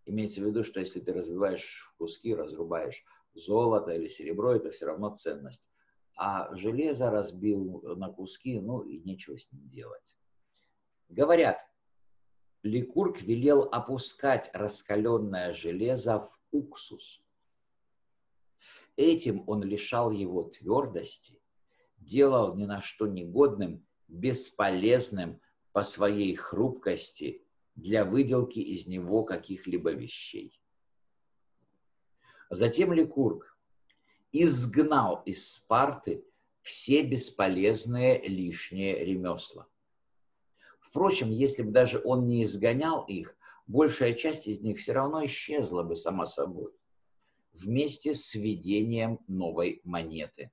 Имеется 0.07 0.41
в 0.41 0.45
виду, 0.45 0.65
что 0.65 0.81
если 0.81 1.01
ты 1.01 1.13
разбиваешь 1.13 1.89
в 1.89 1.97
куски, 1.97 2.35
разрубаешь 2.35 3.03
золото 3.35 3.93
или 3.93 4.09
серебро, 4.09 4.53
это 4.53 4.71
все 4.71 4.87
равно 4.87 5.17
ценность. 5.17 5.69
А 6.17 6.55
железо 6.55 7.11
разбил 7.11 7.83
на 7.97 8.11
куски, 8.11 8.61
ну 8.61 8.83
и 8.83 8.99
нечего 9.01 9.39
с 9.39 9.51
ним 9.51 9.69
делать. 9.69 10.17
Говорят, 11.09 11.59
Ликург 12.63 13.21
велел 13.21 13.69
опускать 13.73 14.51
раскаленное 14.53 15.53
железо 15.53 16.21
в 16.21 16.39
уксус. 16.51 17.23
Этим 18.97 19.43
он 19.47 19.63
лишал 19.63 20.11
его 20.13 20.45
твердости, 20.45 21.43
делал 21.99 22.55
ни 22.55 22.65
на 22.65 22.81
что 22.81 23.07
негодным, 23.07 23.85
бесполезным 24.09 25.41
по 25.73 25.83
своей 25.83 26.37
хрупкости 26.37 27.44
для 27.75 28.05
выделки 28.05 28.61
из 28.61 28.87
него 28.87 29.25
каких-либо 29.25 29.91
вещей. 29.93 30.61
Затем 32.51 32.93
Ликург 32.93 33.57
изгнал 34.33 35.23
из 35.25 35.55
Спарты 35.55 36.25
все 36.63 37.03
бесполезные 37.03 38.27
лишние 38.27 39.05
ремесла. 39.05 39.67
Впрочем, 40.81 41.31
если 41.31 41.63
бы 41.63 41.73
даже 41.73 42.01
он 42.05 42.27
не 42.27 42.45
изгонял 42.45 43.05
их, 43.05 43.37
большая 43.67 44.15
часть 44.15 44.47
из 44.47 44.61
них 44.61 44.79
все 44.79 44.93
равно 44.93 45.25
исчезла 45.25 45.83
бы 45.83 45.97
сама 45.97 46.27
собой 46.27 46.73
вместе 47.53 48.15
с 48.15 48.35
введением 48.35 49.21
новой 49.27 49.81
монеты, 49.85 50.51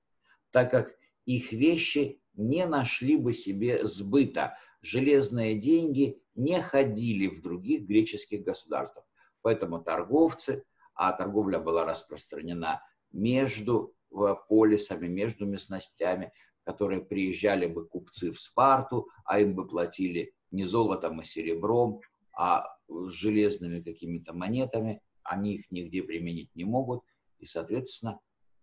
так 0.52 0.72
как 0.72 0.95
их 1.26 1.52
вещи 1.52 2.22
не 2.34 2.65
нашли 2.65 3.18
бы 3.18 3.34
себе 3.34 3.85
сбыта, 3.85 4.57
железные 4.81 5.60
деньги 5.60 6.20
не 6.36 6.62
ходили 6.62 7.28
в 7.28 7.41
других 7.41 7.84
греческих 7.84 8.44
государствах. 8.44 9.06
Поэтому 9.41 9.82
торговцы, 9.82 10.64
а 10.94 11.12
торговля 11.14 11.60
была 11.60 11.86
распространена 11.86 12.82
между 13.12 13.94
э, 14.12 14.36
полисами, 14.48 15.08
между 15.08 15.45
местностями, 15.45 16.32
которые 16.64 17.02
приезжали 17.02 17.66
бы 17.66 17.88
купцы 17.88 18.32
в 18.32 18.40
Спарту, 18.40 19.10
а 19.26 19.40
им 19.40 19.56
бы 19.56 19.68
платили 19.68 20.34
не 20.52 20.66
золотом 20.66 21.22
и 21.22 21.24
серебром, 21.24 22.02
а 22.34 22.66
железными 23.08 23.82
какими-то 23.82 24.34
монетами, 24.34 25.02
они 25.24 25.56
их 25.56 25.72
нигде 25.72 26.03
применить 26.03 26.53
не 26.56 26.66
могут, 26.66 27.03
и, 27.40 27.45
соответственно, 27.45 28.20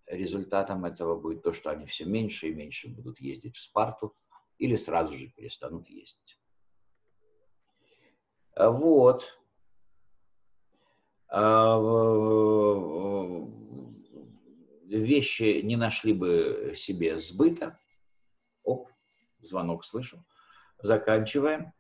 результатом 0.07 0.85
этого 0.85 1.19
будет 1.19 1.43
то, 1.43 1.53
что 1.53 1.71
они 1.71 1.87
все 1.87 2.05
меньше 2.05 2.49
и 2.49 2.55
меньше 2.55 2.89
будут 2.89 3.21
ездить 3.21 3.57
в 3.57 3.61
Спарту 3.61 4.15
или 4.59 4.77
сразу 4.77 5.15
же 5.15 5.29
перестанут 5.29 5.89
ездить. 5.89 6.38
Вот. 8.59 9.39
А, 11.31 11.79
вещи 14.87 15.61
не 15.63 15.77
нашли 15.77 16.13
бы 16.13 16.73
себе 16.75 17.19
сбыта. 17.19 17.79
Оп, 18.65 18.89
звонок 19.43 19.85
слышу. 19.85 20.25
Заканчиваем. 20.83 21.73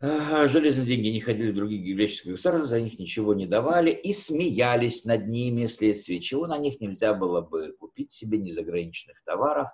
Железные 0.00 0.86
деньги 0.86 1.08
не 1.08 1.20
ходили 1.20 1.50
в 1.50 1.56
другие 1.56 1.94
греческие 1.94 2.34
государства, 2.34 2.66
за 2.66 2.80
них 2.80 2.98
ничего 2.98 3.32
не 3.32 3.46
давали 3.46 3.90
и 3.90 4.12
смеялись 4.12 5.04
над 5.06 5.26
ними, 5.28 5.66
вследствие 5.66 6.20
чего 6.20 6.46
на 6.46 6.58
них 6.58 6.80
нельзя 6.80 7.14
было 7.14 7.40
бы 7.40 7.72
купить 7.72 8.12
себе 8.12 8.38
ни 8.38 8.50
заграничных 8.50 9.22
товаров, 9.24 9.68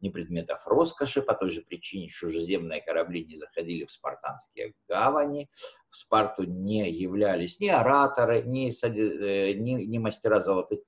ни 0.00 0.08
предметов 0.10 0.66
роскоши, 0.66 1.22
по 1.22 1.34
той 1.34 1.50
же 1.50 1.62
причине, 1.62 2.08
чужеземные 2.08 2.82
корабли 2.82 3.24
не 3.24 3.36
заходили 3.36 3.84
в 3.84 3.90
спартанские 3.90 4.74
гавани, 4.88 5.48
в 5.88 5.96
Спарту 5.96 6.44
не 6.44 6.90
являлись 6.90 7.60
ни 7.60 7.68
ораторы, 7.68 8.42
ни, 8.42 8.68
э, 8.68 9.52
ни, 9.54 9.84
ни 9.84 9.98
мастера 9.98 10.40
золотых 10.40 10.80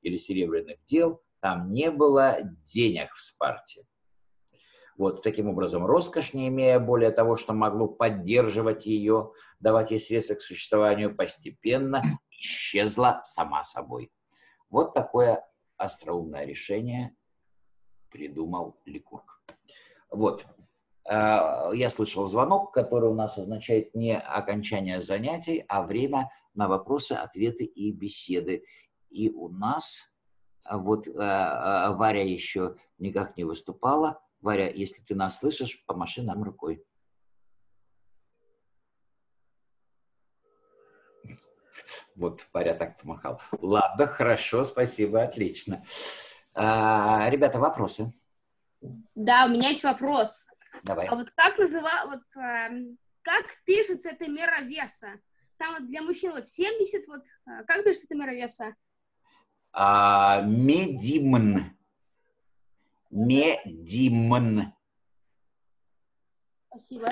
или 0.00 0.16
серебряных 0.16 0.82
дел, 0.84 1.22
там 1.40 1.72
не 1.72 1.90
было 1.90 2.38
денег 2.64 3.12
в 3.12 3.20
Спарте. 3.20 3.84
Вот, 4.96 5.22
таким 5.22 5.48
образом, 5.48 5.84
роскошь, 5.84 6.34
не 6.34 6.48
имея 6.48 6.78
более 6.78 7.10
того, 7.10 7.36
что 7.36 7.52
могло 7.52 7.88
поддерживать 7.88 8.86
ее, 8.86 9.32
давать 9.58 9.90
ей 9.90 9.98
средства 9.98 10.34
к 10.36 10.40
существованию, 10.40 11.14
постепенно 11.14 12.02
исчезла 12.30 13.20
сама 13.24 13.64
собой. 13.64 14.12
Вот 14.70 14.94
такое 14.94 15.44
остроумное 15.76 16.46
решение 16.46 17.16
придумал 18.14 18.80
Ликург. 18.86 19.42
Вот. 20.08 20.46
А, 21.04 21.72
я 21.74 21.90
слышал 21.90 22.26
звонок, 22.28 22.72
который 22.72 23.10
у 23.10 23.14
нас 23.14 23.36
означает 23.38 23.92
не 23.96 24.16
окончание 24.16 25.00
занятий, 25.00 25.64
а 25.68 25.82
время 25.82 26.30
на 26.54 26.68
вопросы, 26.68 27.12
ответы 27.12 27.64
и 27.64 27.90
беседы. 27.90 28.64
И 29.10 29.30
у 29.30 29.48
нас, 29.48 30.12
вот 30.70 31.08
а, 31.08 31.92
Варя 31.92 32.22
еще 32.22 32.76
никак 32.98 33.36
не 33.36 33.42
выступала, 33.42 34.22
Варя, 34.40 34.70
если 34.70 35.02
ты 35.02 35.16
нас 35.16 35.40
слышишь, 35.40 35.84
помаши 35.84 36.22
нам 36.22 36.44
рукой. 36.44 36.84
Вот 42.14 42.46
Варя 42.52 42.74
так 42.74 43.00
помахал. 43.00 43.40
Ладно, 43.60 44.06
хорошо, 44.06 44.62
спасибо, 44.62 45.24
отлично. 45.24 45.84
А, 46.54 47.28
ребята, 47.30 47.58
вопросы? 47.58 48.12
Да, 49.14 49.46
у 49.46 49.48
меня 49.48 49.70
есть 49.70 49.84
вопрос. 49.84 50.46
Давай. 50.82 51.06
А 51.06 51.14
вот 51.14 51.30
как 51.30 51.58
называл, 51.58 52.08
вот 52.08 52.22
а, 52.36 52.68
как 53.22 53.44
пишется 53.64 54.10
эта 54.10 54.28
мера 54.28 54.60
веса? 54.60 55.20
Там 55.56 55.74
вот 55.74 55.88
для 55.88 56.02
мужчин 56.02 56.32
вот 56.32 56.46
70, 56.46 57.06
вот 57.08 57.22
а, 57.46 57.64
как 57.64 57.84
пишется 57.84 58.06
эта 58.06 58.16
мера 58.16 58.32
веса? 58.32 58.74
А, 59.72 60.42
медимн. 60.42 61.76
Медимн. 63.10 64.72
Спасибо. 66.68 67.08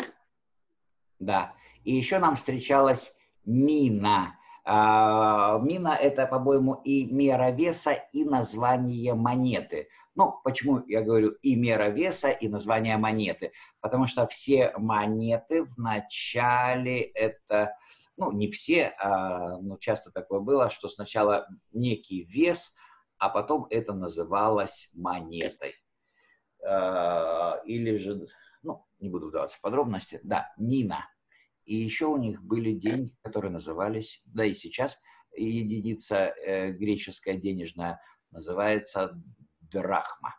Да. 1.19 1.55
И 1.85 1.95
еще 1.95 2.19
нам 2.19 2.37
встречалась 2.37 3.17
мина. 3.45 4.37
А, 4.65 5.59
мина– 5.59 5.97
это, 6.01 6.27
по-моему, 6.27 6.75
и 6.85 7.07
мера 7.07 7.51
веса, 7.51 7.93
и 8.13 8.25
название 8.25 9.15
монеты. 9.15 9.89
Ну, 10.15 10.41
почему 10.45 10.85
я 10.87 11.03
говорю 11.03 11.31
и 11.43 11.57
мера 11.57 11.89
веса, 11.89 12.31
и 12.31 12.49
название 12.49 12.97
монеты? 12.97 13.53
Потому 13.81 14.07
что 14.07 14.27
все 14.27 14.73
монеты 14.77 15.65
в 15.65 15.79
начале 15.79 17.01
это, 17.01 17.77
ну, 18.17 18.31
не 18.31 18.49
все, 18.49 18.95
а, 18.99 19.59
но 19.59 19.79
часто 19.79 20.13
такое 20.13 20.41
было, 20.41 20.71
что 20.71 20.89
сначала 20.89 21.49
некий 21.73 22.25
вес, 22.25 22.77
а 23.19 23.29
потом 23.29 23.67
это 23.71 23.93
называлось 23.93 24.91
монетой. 24.95 25.75
Э, 26.63 27.61
или 27.65 27.97
же, 27.97 28.27
ну, 28.63 28.87
не 29.01 29.09
буду 29.09 29.29
вдаваться 29.29 29.59
в 29.59 29.61
подробности, 29.61 30.21
да, 30.23 30.53
Нина. 30.57 31.09
И 31.65 31.77
еще 31.77 32.07
у 32.07 32.17
них 32.17 32.43
были 32.43 32.73
деньги, 32.73 33.15
которые 33.23 33.53
назывались, 33.53 34.23
да 34.27 34.45
и 34.45 34.55
сейчас 34.55 35.01
единица 35.37 36.35
э, 36.45 36.73
греческая 36.73 37.37
денежная 37.37 38.01
называется 38.31 39.21
драхма. 39.61 40.35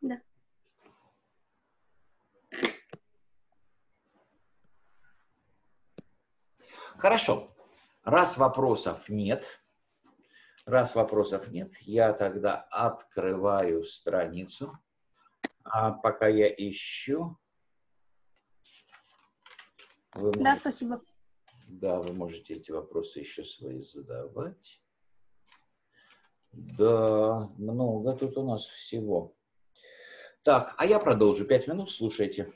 Да. 0.00 0.20
Хорошо. 6.96 7.54
Раз 8.04 8.38
вопросов 8.38 9.08
нет, 9.08 9.60
Раз 10.68 10.94
вопросов 10.94 11.48
нет, 11.48 11.78
я 11.80 12.12
тогда 12.12 12.56
открываю 12.70 13.84
страницу. 13.84 14.78
А 15.64 15.92
пока 15.92 16.28
я 16.28 16.48
ищу... 16.48 17.36
Вы 20.14 20.32
да, 20.32 20.56
спасибо. 20.56 21.02
Да, 21.66 22.00
вы 22.00 22.14
можете 22.14 22.54
эти 22.54 22.70
вопросы 22.70 23.20
еще 23.20 23.44
свои 23.44 23.80
задавать. 23.80 24.80
Да, 26.52 27.50
много 27.58 28.14
тут 28.14 28.36
у 28.38 28.42
нас 28.42 28.66
всего. 28.66 29.36
Так, 30.42 30.74
а 30.78 30.86
я 30.86 30.98
продолжу. 30.98 31.44
Пять 31.44 31.68
минут, 31.68 31.90
слушайте. 31.90 32.52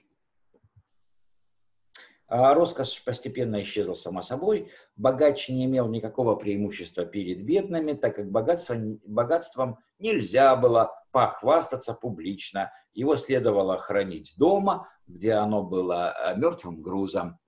А 2.27 2.55
роскошь 2.55 3.05
постепенно 3.05 3.61
исчезла 3.61 3.93
сама 3.93 4.23
собой. 4.23 4.71
Богач 4.97 5.51
не 5.51 5.67
имел 5.67 5.89
никакого 5.89 6.35
преимущества 6.35 7.05
перед 7.05 7.45
бедными, 7.45 7.93
так 7.93 8.17
как 8.17 8.31
богатство, 8.31 8.75
богатством 9.05 9.79
нельзя 9.99 10.57
было 10.57 11.02
похвастаться 11.13 11.95
публично. 11.95 12.73
Его 12.93 13.17
следовало 13.17 13.79
хранить 13.79 14.35
дома, 14.37 14.89
где 15.07 15.35
оно 15.35 15.63
было 15.63 16.13
э, 16.13 16.37
мертвым 16.37 16.83
грузом. 16.83 17.39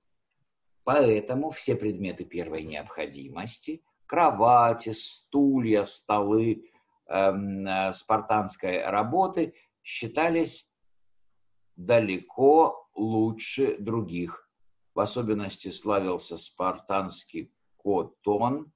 Поэтому 0.84 1.50
все 1.50 1.74
предметы 1.74 2.24
первой 2.24 2.62
необходимости– 2.62 3.82
кровати, 4.06 4.92
стулья, 4.92 5.86
столы 5.86 6.70
эм, 7.08 7.66
э, 7.66 7.92
спартанской 7.92 8.84
работы– 8.84 9.54
считались 9.82 10.70
далеко 11.76 12.88
лучше 12.94 13.76
других 13.78 14.44
в 14.94 15.00
особенности 15.00 15.70
славился 15.70 16.38
спартанский 16.38 17.52
котон, 17.76 18.72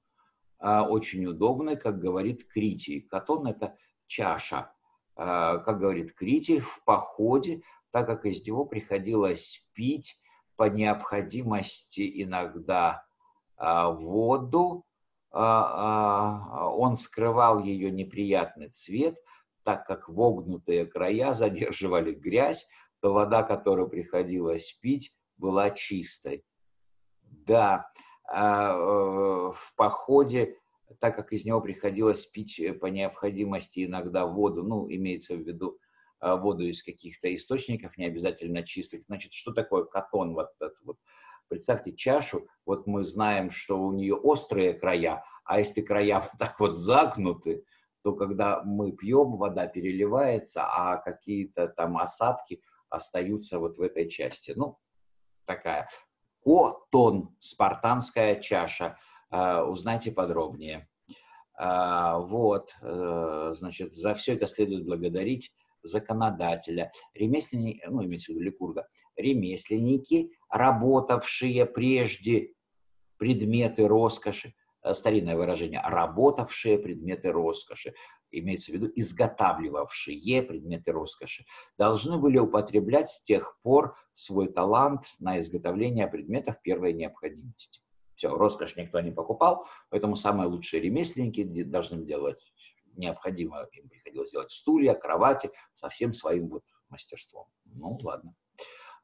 а, 0.59 0.83
очень 0.83 1.25
удобный, 1.25 1.77
как 1.77 1.99
говорит 1.99 2.45
Критий. 2.47 3.01
Котон– 3.01 3.47
это 3.47 3.77
чаша. 4.07 4.73
А, 5.21 5.57
как 5.57 5.79
говорит 5.79 6.13
Критий, 6.15 6.61
в 6.61 6.81
походе, 6.85 7.61
так 7.91 8.07
как 8.07 8.25
из 8.25 8.45
него 8.47 8.65
приходилось 8.65 9.67
пить 9.73 10.17
по 10.55 10.69
необходимости 10.69 12.23
иногда 12.23 13.03
а, 13.57 13.89
воду, 13.89 14.85
он 15.31 16.95
скрывал 16.95 17.59
ее 17.59 17.91
неприятный 17.91 18.69
цвет, 18.69 19.19
так 19.63 19.85
как 19.85 20.09
вогнутые 20.09 20.87
края 20.87 21.33
задерживали 21.33 22.13
грязь, 22.13 22.67
то 22.99 23.13
вода, 23.13 23.43
которую 23.43 23.89
приходилось 23.89 24.71
пить, 24.81 25.15
была 25.37 25.69
чистой. 25.69 26.43
Да, 27.21 27.91
а, 28.31 28.73
э, 28.73 29.51
в 29.53 29.75
походе 29.75 30.58
так 30.99 31.15
как 31.15 31.33
из 31.33 31.45
него 31.45 31.61
приходилось 31.61 32.25
пить 32.25 32.61
по 32.79 32.87
необходимости 32.87 33.85
иногда 33.85 34.25
воду, 34.25 34.63
ну, 34.63 34.89
имеется 34.89 35.35
в 35.35 35.39
виду 35.39 35.79
воду 36.21 36.65
из 36.65 36.83
каких-то 36.83 37.33
источников, 37.33 37.97
не 37.97 38.05
обязательно 38.05 38.63
чистых. 38.63 39.03
Значит, 39.05 39.33
что 39.33 39.53
такое 39.53 39.85
катон? 39.85 40.33
Вот 40.33 40.49
этот 40.59 40.77
вот. 40.83 40.97
Представьте 41.47 41.95
чашу, 41.95 42.47
вот 42.65 42.85
мы 42.85 43.03
знаем, 43.03 43.49
что 43.49 43.81
у 43.81 43.91
нее 43.91 44.15
острые 44.15 44.73
края, 44.73 45.23
а 45.45 45.59
если 45.59 45.81
края 45.81 46.19
вот 46.19 46.31
так 46.37 46.59
вот 46.59 46.77
загнуты, 46.77 47.63
то 48.03 48.13
когда 48.13 48.63
мы 48.63 48.91
пьем, 48.91 49.35
вода 49.37 49.67
переливается, 49.67 50.63
а 50.63 50.97
какие-то 50.97 51.67
там 51.67 51.97
осадки 51.97 52.61
остаются 52.89 53.59
вот 53.59 53.77
в 53.77 53.81
этой 53.81 54.09
части. 54.09 54.53
Ну, 54.55 54.77
такая. 55.45 55.89
Котон, 56.43 57.35
спартанская 57.39 58.39
чаша. 58.39 58.97
Uh, 59.31 59.63
узнайте 59.63 60.11
подробнее. 60.11 60.87
Uh, 61.61 62.25
вот, 62.25 62.73
uh, 62.81 63.53
значит, 63.53 63.93
за 63.93 64.13
все 64.15 64.33
это 64.33 64.47
следует 64.47 64.85
благодарить 64.85 65.51
законодателя. 65.83 66.91
Ремесленники, 67.13 67.83
ну, 67.87 68.03
имеется 68.05 68.31
в 68.31 68.35
виду 68.35 68.45
Ликурга, 68.45 68.87
ремесленники, 69.15 70.31
работавшие 70.49 71.65
прежде 71.65 72.53
предметы 73.17 73.87
роскоши, 73.87 74.53
Э, 74.81 74.93
старинное 74.93 75.35
выражение, 75.35 75.81
работавшие 75.81 76.79
предметы 76.79 77.31
роскоши, 77.31 77.93
имеется 78.31 78.71
в 78.71 78.75
виду 78.75 78.89
изготавливавшие 78.95 80.41
предметы 80.43 80.91
роскоши, 80.91 81.43
должны 81.77 82.17
были 82.17 82.37
употреблять 82.37 83.09
с 83.09 83.21
тех 83.21 83.57
пор 83.61 83.95
свой 84.13 84.51
талант 84.51 85.03
на 85.19 85.39
изготовление 85.39 86.07
предметов 86.07 86.61
первой 86.61 86.93
необходимости. 86.93 87.81
Все, 88.19 88.35
роскошь 88.35 88.75
никто 88.75 88.99
не 88.99 89.11
покупал, 89.11 89.65
поэтому 89.89 90.17
самые 90.17 90.49
лучшие 90.49 90.81
ремесленники 90.81 91.63
должны 91.63 92.03
делать 92.05 92.51
необходимо, 92.97 93.65
им 93.71 93.87
приходилось 93.87 94.31
делать 94.31 94.51
стулья, 94.51 94.93
кровати 94.93 95.51
со 95.73 95.87
всем 95.87 96.11
своим 96.11 96.49
вот 96.49 96.63
мастерством. 96.89 97.47
Ну, 97.63 97.97
ладно. 98.03 98.35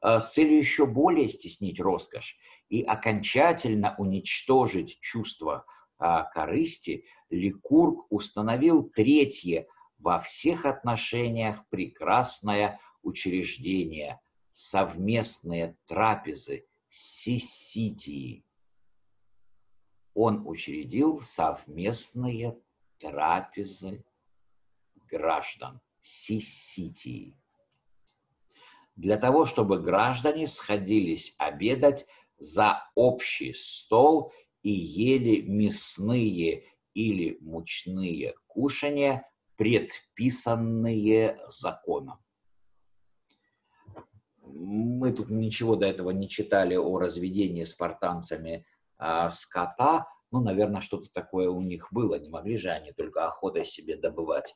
Э, 0.02 0.20
с 0.20 0.34
целью 0.34 0.58
еще 0.58 0.84
более 0.84 1.28
стеснить 1.28 1.80
роскошь 1.80 2.36
и 2.68 2.82
окончательно 2.82 3.94
уничтожить 3.96 5.00
чувство 5.00 5.64
а, 5.98 6.24
корысти, 6.24 7.06
Ликург 7.30 8.04
установил 8.10 8.82
третье 8.82 9.66
во 9.98 10.20
всех 10.20 10.66
отношениях 10.66 11.66
прекрасное 11.70 12.78
учреждение– 13.00 14.20
совместные 14.52 15.74
трапезы 15.86 16.66
сиситии. 16.90 18.45
Он 20.18 20.46
учредил 20.46 21.20
совместные 21.20 22.58
трапезы 22.98 24.02
граждан 25.10 25.82
сиситии 26.00 27.36
для 28.96 29.18
того, 29.18 29.44
чтобы 29.44 29.78
граждане 29.78 30.46
сходились 30.46 31.34
обедать 31.36 32.06
за 32.38 32.82
общий 32.94 33.52
стол 33.52 34.32
и 34.62 34.70
ели 34.70 35.42
мясные 35.42 36.64
или 36.94 37.36
мучные 37.42 38.36
кушания, 38.46 39.30
предписанные 39.56 41.38
законом. 41.50 42.24
Мы 44.40 45.12
тут 45.12 45.28
ничего 45.28 45.76
до 45.76 45.84
этого 45.84 46.08
не 46.08 46.26
читали 46.26 46.74
о 46.74 46.98
разведении 46.98 47.64
спартанцами 47.64 48.64
э, 48.98 49.30
скота. 49.30 50.06
Ну, 50.30 50.40
наверное, 50.40 50.80
что-то 50.80 51.10
такое 51.12 51.48
у 51.48 51.60
них 51.60 51.88
было. 51.92 52.18
Не 52.18 52.28
могли 52.28 52.58
же 52.58 52.70
они 52.70 52.92
только 52.92 53.26
охотой 53.26 53.64
себе 53.64 53.96
добывать 53.96 54.54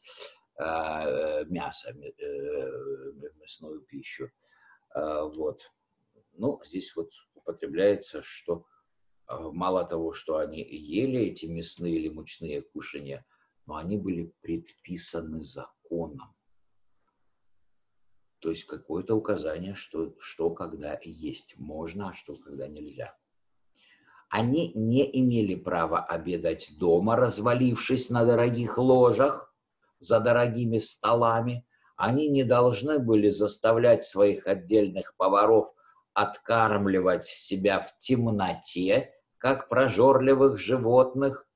э, 0.59 1.45
мясо, 1.47 1.91
э, 1.91 3.13
мясную 3.39 3.81
пищу. 3.83 4.31
Э, 4.95 5.23
вот. 5.35 5.63
Ну, 6.33 6.61
здесь 6.65 6.95
вот 6.97 7.11
употребляется, 7.35 8.23
что 8.23 8.65
а, 9.31 9.51
мало 9.53 9.85
того, 9.85 10.13
что 10.13 10.39
они 10.39 10.61
ели 10.61 11.21
эти 11.21 11.47
мясные 11.47 11.95
или 11.97 12.09
мучные 12.09 12.63
кушания, 12.63 13.25
но 13.67 13.77
они 13.77 13.97
были 13.97 14.33
предписаны 14.41 15.45
законом. 15.45 16.35
То 18.41 18.51
есть 18.51 18.65
какое-то 18.65 19.15
указание, 19.15 19.75
что, 19.75 20.17
что 20.19 20.51
когда 20.51 20.99
есть 21.05 21.59
можно, 21.59 22.11
а 22.11 22.15
что 22.15 22.35
когда 22.35 22.67
нельзя. 22.67 23.17
Они 24.31 24.73
не 24.75 25.11
имели 25.21 25.57
права 25.57 26.05
обедать 26.05 26.71
дома, 26.79 27.17
развалившись 27.17 28.11
на 28.11 28.25
дорогих 28.25 28.79
ложах, 28.79 29.53
за 29.99 30.21
дорогими 30.21 30.79
столами. 30.79 31.67
Они 31.97 32.29
не 32.29 32.45
должны 32.45 33.01
были 33.01 33.29
заставлять 33.29 34.05
своих 34.05 34.47
отдельных 34.47 35.15
поваров 35.17 35.75
откармливать 36.15 37.27
себя 37.27 37.81
в 37.81 37.99
темноте, 37.99 39.13
как 39.39 39.69
прожорливых 39.69 40.59
животных. 40.59 41.49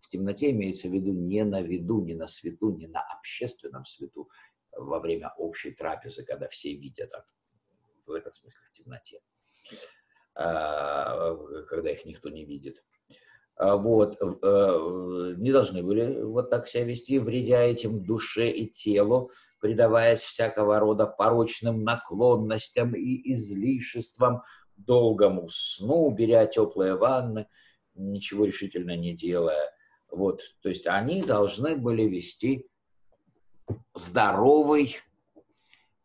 В 0.00 0.08
темноте 0.10 0.50
имеется 0.50 0.88
в 0.88 0.92
виду 0.92 1.12
не 1.12 1.42
на 1.44 1.62
виду, 1.62 2.04
не 2.04 2.14
на 2.14 2.26
свету, 2.26 2.76
не 2.76 2.86
на 2.86 3.00
общественном 3.00 3.86
свету, 3.86 4.28
во 4.76 5.00
время 5.00 5.32
общей 5.38 5.70
трапезы, 5.70 6.24
когда 6.24 6.48
все 6.48 6.74
видят, 6.74 7.12
а 7.14 7.24
в 8.06 8.12
этом 8.12 8.34
смысле 8.34 8.60
в 8.68 8.72
темноте, 8.72 9.20
когда 10.34 11.90
их 11.90 12.04
никто 12.04 12.28
не 12.28 12.44
видит. 12.44 12.82
А, 13.60 13.76
вот, 13.76 14.16
э, 14.20 15.34
не 15.36 15.52
должны 15.52 15.82
были 15.82 16.22
вот 16.22 16.48
так 16.48 16.66
себя 16.66 16.84
вести, 16.84 17.18
вредя 17.18 17.60
этим 17.60 18.02
душе 18.02 18.50
и 18.50 18.66
телу, 18.66 19.30
предаваясь 19.60 20.20
всякого 20.20 20.78
рода 20.78 21.06
порочным 21.06 21.82
наклонностям 21.82 22.94
и 22.94 23.34
излишествам, 23.34 24.42
долгому 24.78 25.50
сну, 25.50 26.10
беря 26.10 26.46
теплые 26.46 26.96
ванны, 26.96 27.48
ничего 27.94 28.46
решительно 28.46 28.96
не 28.96 29.14
делая. 29.14 29.70
Вот, 30.10 30.40
то 30.62 30.70
есть 30.70 30.86
они 30.86 31.22
должны 31.22 31.76
были 31.76 32.04
вести 32.04 32.66
здоровый, 33.94 34.96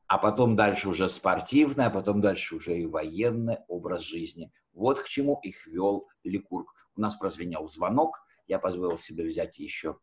а 0.08 0.18
потом 0.18 0.56
дальше 0.56 0.90
уже 0.90 1.10
спортивный, 1.10 1.86
а 1.86 1.90
потом 1.90 2.22
дальше 2.22 2.56
уже 2.56 2.78
и 2.78 2.86
военный 2.86 3.58
образ 3.68 4.02
жизни. 4.02 4.52
Вот 4.74 5.00
к 5.00 5.08
чему 5.08 5.40
их 5.42 5.66
вел 5.68 6.08
Ликург. 6.24 6.74
У 6.96 7.02
нас 7.02 7.16
прозвенел 7.16 7.68
звонок, 7.68 8.22
я 8.48 8.60
позволил 8.60 8.98
себе 8.98 9.26
взять 9.26 9.58
еще 9.58 9.98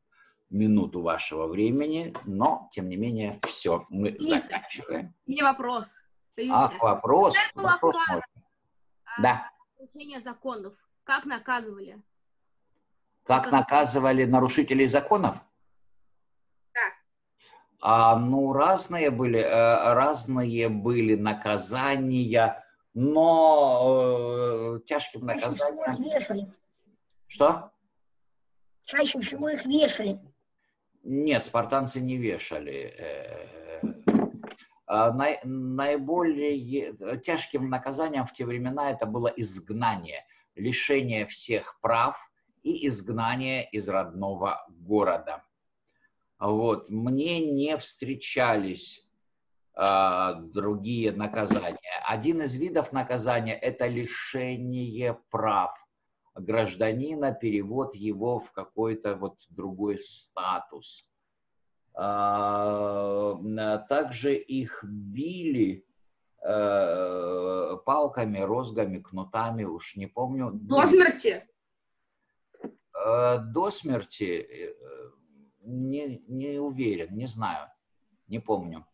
минуту 0.51 1.01
вашего 1.01 1.47
времени, 1.47 2.15
но, 2.25 2.69
тем 2.73 2.89
не 2.89 2.97
менее, 2.97 3.39
все, 3.47 3.87
мы 3.89 4.11
Извините, 4.11 4.43
заканчиваем. 4.43 5.15
Мне 5.27 5.43
вопрос. 5.43 5.97
Ах, 6.51 6.79
вопрос. 6.81 7.35
вопрос 7.55 7.97
можно. 8.09 8.23
Да. 9.21 9.51
Нарушение 9.79 10.21
законов. 10.21 10.75
Как 11.05 11.25
наказывали? 11.25 12.03
Как 13.25 13.47
Это... 13.47 13.57
наказывали 13.57 14.25
нарушителей 14.25 14.87
законов? 14.87 15.39
А, 17.85 18.17
ну, 18.17 18.53
разные 18.53 19.11
были, 19.11 19.41
э, 19.41 19.93
разные 19.93 20.69
были 20.69 21.17
наказания, 21.17 22.65
но 22.95 24.77
э, 24.77 24.81
тяжким 24.87 25.27
наказанием... 25.27 25.59
Чаще 25.59 25.65
всего 25.65 25.85
их 25.85 25.99
вешали. 25.99 26.53
Что? 27.27 27.73
Чаще 28.85 29.21
всего 29.21 29.49
их 29.49 29.67
вешали. 29.67 30.21
Нет, 31.03 31.45
спартанцы 31.45 31.99
не 31.99 32.19
вешали. 32.19 32.95
Э, 32.97 33.83
а, 34.87 35.13
наиболее 35.43 36.95
тяжким 37.19 37.69
наказанием 37.69 38.27
в 38.27 38.33
те 38.33 38.47
времена 38.47 38.93
это 38.93 39.07
было 39.07 39.27
изгнание, 39.27 40.25
лишение 40.55 41.27
всех 41.27 41.81
прав 41.81 42.31
и 42.63 42.87
изгнание 42.87 43.69
из 43.71 43.89
родного 43.89 44.65
города. 44.69 45.43
Вот. 46.43 46.91
Мне 46.91 47.41
не 47.41 47.77
встречались 47.79 49.09
э, 49.77 50.35
другие 50.53 51.13
наказания. 51.13 51.79
Один 52.07 52.43
из 52.43 52.57
видов 52.57 52.93
наказания– 52.93 53.55
это 53.63 53.87
лишение 53.87 55.19
прав 55.31 55.73
гражданина, 56.35 57.33
перевод 57.33 57.95
его 57.95 58.39
в 58.39 58.53
какой-то 58.53 59.15
вот 59.17 59.39
другой 59.51 59.99
статус– 59.99 61.09
а, 61.95 63.37
также 63.89 64.35
их 64.35 64.83
били 64.85 65.85
э, 66.43 67.77
палками, 67.85 68.39
розгами, 68.39 68.99
кнутами, 68.99 69.65
уж 69.65 69.97
не 69.97 70.07
помню. 70.07 70.51
До 70.53 70.87
смерти? 70.87 71.47
Э, 72.95 73.39
до 73.39 73.71
смерти 73.71 74.25
э, 74.25 74.75
не, 75.63 76.23
не 76.29 76.59
уверен, 76.59 77.17
не 77.17 77.27
знаю, 77.27 77.69
не 78.29 78.39
помню. 78.39 78.87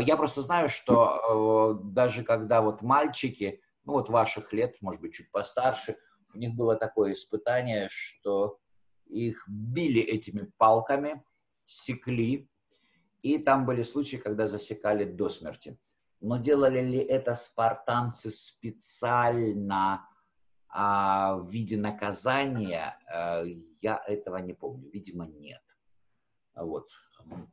Я 0.00 0.16
просто 0.16 0.40
знаю, 0.40 0.68
что 0.68 1.80
даже 1.84 2.24
когда 2.24 2.62
вот 2.62 2.82
мальчики, 2.82 3.60
ну 3.84 3.94
вот 3.94 4.08
ваших 4.08 4.52
лет, 4.52 4.76
может 4.80 5.00
быть, 5.00 5.14
чуть 5.14 5.30
постарше, 5.30 5.98
у 6.32 6.38
них 6.38 6.54
было 6.54 6.74
такое 6.76 7.12
испытание, 7.12 7.88
что 7.90 8.58
их 9.06 9.44
били 9.46 10.00
этими 10.00 10.50
палками, 10.56 11.22
секли, 11.64 12.48
и 13.22 13.38
там 13.38 13.66
были 13.66 13.82
случаи, 13.82 14.16
когда 14.16 14.46
засекали 14.46 15.04
до 15.04 15.28
смерти. 15.28 15.78
Но 16.20 16.38
делали 16.38 16.80
ли 16.80 16.98
это 16.98 17.34
спартанцы 17.34 18.30
специально 18.30 20.08
а, 20.68 21.36
в 21.36 21.50
виде 21.50 21.76
наказания, 21.76 22.98
а, 23.06 23.44
я 23.80 24.02
этого 24.06 24.38
не 24.38 24.54
помню. 24.54 24.90
Видимо, 24.90 25.26
нет. 25.26 25.62
Вот. 26.54 26.88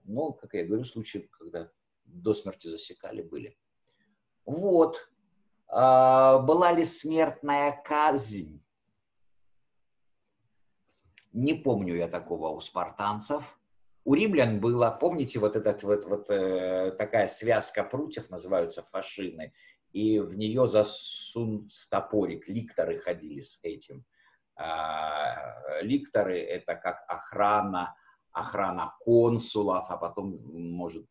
Но, 0.03 0.33
как 0.33 0.53
я 0.53 0.65
говорю, 0.65 0.85
случаи, 0.85 1.29
когда 1.31 1.71
до 2.05 2.33
смерти 2.33 2.67
засекали, 2.67 3.21
были. 3.21 3.57
Вот. 4.45 5.09
А, 5.67 6.39
была 6.39 6.71
ли 6.73 6.85
смертная 6.85 7.81
казнь? 7.83 8.63
Не 11.33 11.53
помню 11.53 11.95
я 11.95 12.07
такого 12.07 12.49
у 12.49 12.59
спартанцев. 12.59 13.57
У 14.03 14.15
римлян 14.15 14.59
было, 14.59 14.89
помните, 14.89 15.39
вот 15.39 15.55
этот 15.55 15.83
вот, 15.83 16.05
вот 16.05 16.29
э, 16.29 16.91
такая 16.97 17.27
связка 17.27 17.83
прутьев, 17.83 18.31
называются 18.31 18.81
фашины, 18.81 19.53
и 19.93 20.19
в 20.19 20.35
нее 20.35 20.67
засун 20.67 21.69
топорик, 21.89 22.49
ликторы 22.49 22.97
ходили 22.97 23.41
с 23.41 23.59
этим. 23.63 24.03
А, 24.55 25.81
ликторы– 25.81 26.39
это 26.41 26.75
как 26.75 27.05
охрана, 27.07 27.95
охрана 28.31 28.95
консулов, 29.01 29.85
а 29.89 29.97
потом, 29.97 30.39
может 30.45 31.05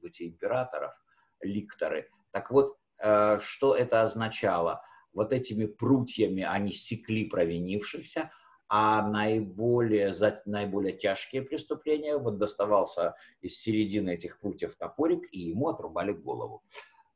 быть, 0.00 0.20
и 0.20 0.28
императоров, 0.28 0.92
ликторы. 1.40 2.08
Так 2.32 2.50
вот, 2.50 2.76
э, 3.02 3.38
что 3.40 3.74
это 3.74 4.02
означало? 4.02 4.82
Вот 5.12 5.32
этими 5.32 5.66
прутьями 5.66 6.42
они 6.42 6.72
секли 6.72 7.28
провинившихся, 7.28 8.30
а 8.68 9.06
наиболее, 9.06 10.12
за 10.12 10.42
наиболее 10.46 10.96
тяжкие 10.96 11.42
преступления 11.42 12.16
вот 12.16 12.38
доставался 12.38 13.14
из 13.40 13.58
середины 13.60 14.14
этих 14.14 14.40
прутьев 14.40 14.74
топорик, 14.74 15.28
и 15.30 15.40
ему 15.40 15.68
отрубали 15.68 16.12
голову. 16.12 16.64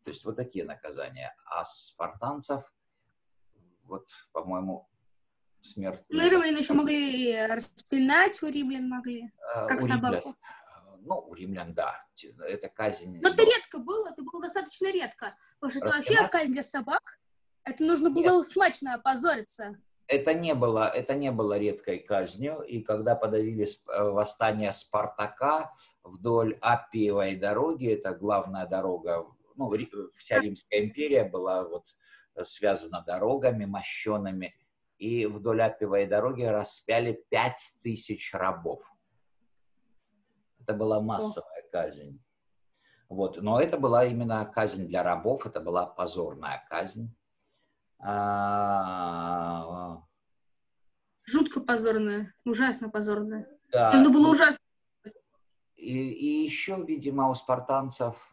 То 0.05 0.11
есть 0.11 0.25
вот 0.25 0.37
такие 0.37 0.65
наказания. 0.65 1.35
А 1.45 1.65
спартанцев, 1.65 2.63
вот, 3.85 4.07
по-моему, 4.33 4.89
смерть... 5.63 6.03
Ну, 6.09 6.29
римлян 6.29 6.57
еще 6.57 6.75
могли 6.75 7.47
распинать, 7.47 8.43
у 8.43 8.47
римлян 8.47 8.89
могли, 8.89 9.31
а, 9.55 9.67
как 9.67 9.81
у 9.81 9.87
собаку. 9.87 10.37
Римлян, 10.37 11.01
ну, 11.05 11.19
у 11.29 11.35
римлян, 11.35 11.75
да. 11.75 12.05
Это 12.47 12.69
казнь... 12.69 13.19
Но 13.21 13.31
это 13.31 13.43
редко 13.43 13.79
было, 13.79 14.09
это 14.09 14.23
было 14.23 14.43
достаточно 14.43 14.91
редко. 14.93 15.37
Потому 15.61 15.71
что 15.71 15.87
это 15.87 15.97
вообще 15.97 16.29
казнь 16.29 16.53
для 16.53 16.63
собак. 16.63 17.19
Это 17.65 17.85
нужно 17.85 18.11
было 18.11 18.39
Нет. 18.39 18.47
смачно 18.47 18.95
опозориться 18.95 19.77
это 20.09 20.33
не 20.33 20.55
было, 20.55 20.89
это 20.89 21.15
не 21.15 21.31
было 21.31 21.59
редкой 21.59 21.99
казнью, 21.99 22.63
и 22.63 22.81
когда 22.83 23.15
подавили 23.15 23.65
э, 23.65 24.03
восстание 24.11 24.73
Спартака 24.73 25.75
вдоль 26.03 26.57
Аппиевой 26.63 27.37
дороги, 27.37 27.93
это 27.93 28.15
главная 28.15 28.67
дорога, 28.67 29.27
ну, 29.55 29.71
вся 30.17 30.41
Римская 30.41 30.85
империя 30.85 31.25
была 31.25 31.65
вот 31.65 31.85
связана 32.43 33.03
дорогами 33.07 33.67
мощенными, 33.67 34.55
и 34.99 35.27
вдоль 35.27 35.63
Аппиевой 35.63 36.07
дороги 36.07 36.43
распяли 36.43 37.25
пять 37.31 37.77
тысяч 37.83 38.35
рабов. 38.35 38.83
Это 40.61 40.75
была 40.75 41.01
массовая 41.01 41.63
казнь. 41.73 42.21
Вот. 43.09 43.41
Но 43.41 43.61
это 43.61 43.79
была 43.79 44.05
именно 44.05 44.45
казнь 44.45 44.87
для 44.87 45.03
рабов, 45.03 45.47
это 45.47 45.61
была 45.61 45.87
позорная 45.87 46.65
казнь. 46.69 47.17
А, 48.01 50.03
Жутко 51.25 51.61
позорная, 51.61 52.35
ужасно 52.45 52.91
позорная. 52.91 53.49
Да. 53.73 53.99
Это 53.99 54.11
было 54.11 54.31
ужасно. 54.31 54.59
И, 55.75 56.11
и 56.11 56.45
еще, 56.45 56.77
видимо, 56.85 57.31
у 57.31 57.35
спартанцев 57.35 58.31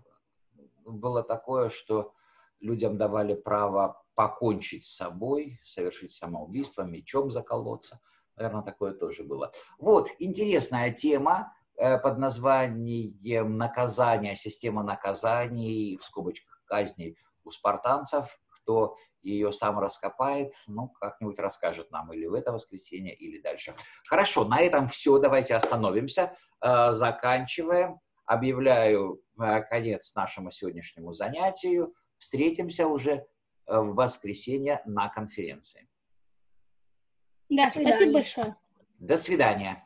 было 0.83 1.23
такое, 1.23 1.69
что 1.69 2.13
людям 2.59 2.97
давали 2.97 3.33
право 3.33 4.04
покончить 4.15 4.85
с 4.85 4.95
собой, 4.95 5.59
совершить 5.63 6.13
самоубийство, 6.13 6.83
мечом 6.83 7.31
заколоться. 7.31 7.99
Наверное, 8.35 8.63
такое 8.63 8.93
тоже 8.93 9.23
было. 9.23 9.51
Вот, 9.77 10.09
интересная 10.19 10.91
тема 10.91 11.53
э, 11.77 11.97
под 11.97 12.17
названием 12.17 13.57
наказание, 13.57 14.35
система 14.35 14.83
наказаний, 14.83 15.97
в 15.97 16.03
скобочках 16.03 16.61
казней 16.65 17.17
у 17.43 17.51
спартанцев 17.51 18.37
кто 18.65 18.97
ее 19.21 19.51
сам 19.51 19.79
раскопает, 19.79 20.53
ну, 20.67 20.89
как-нибудь 20.89 21.37
расскажет 21.37 21.91
нам 21.91 22.11
или 22.11 22.25
в 22.25 22.33
это 22.33 22.51
воскресенье, 22.51 23.13
или 23.13 23.39
дальше. 23.39 23.75
Хорошо, 24.07 24.43
на 24.43 24.59
этом 24.59 24.87
все, 24.87 25.19
давайте 25.19 25.55
остановимся, 25.55 26.35
э, 26.61 26.91
заканчиваем. 26.91 27.99
Объявляю 28.25 29.21
э, 29.39 29.61
конец 29.61 30.15
нашему 30.15 30.49
сегодняшнему 30.49 31.13
занятию. 31.13 31.93
Встретимся 32.17 32.87
уже 32.87 33.27
в 33.67 33.93
воскресенье 33.93 34.81
на 34.85 35.09
конференции. 35.09 35.87
Да, 37.49 37.71
спасибо 37.71 38.13
большое. 38.13 38.55
До 38.99 39.17
свидания. 39.17 39.84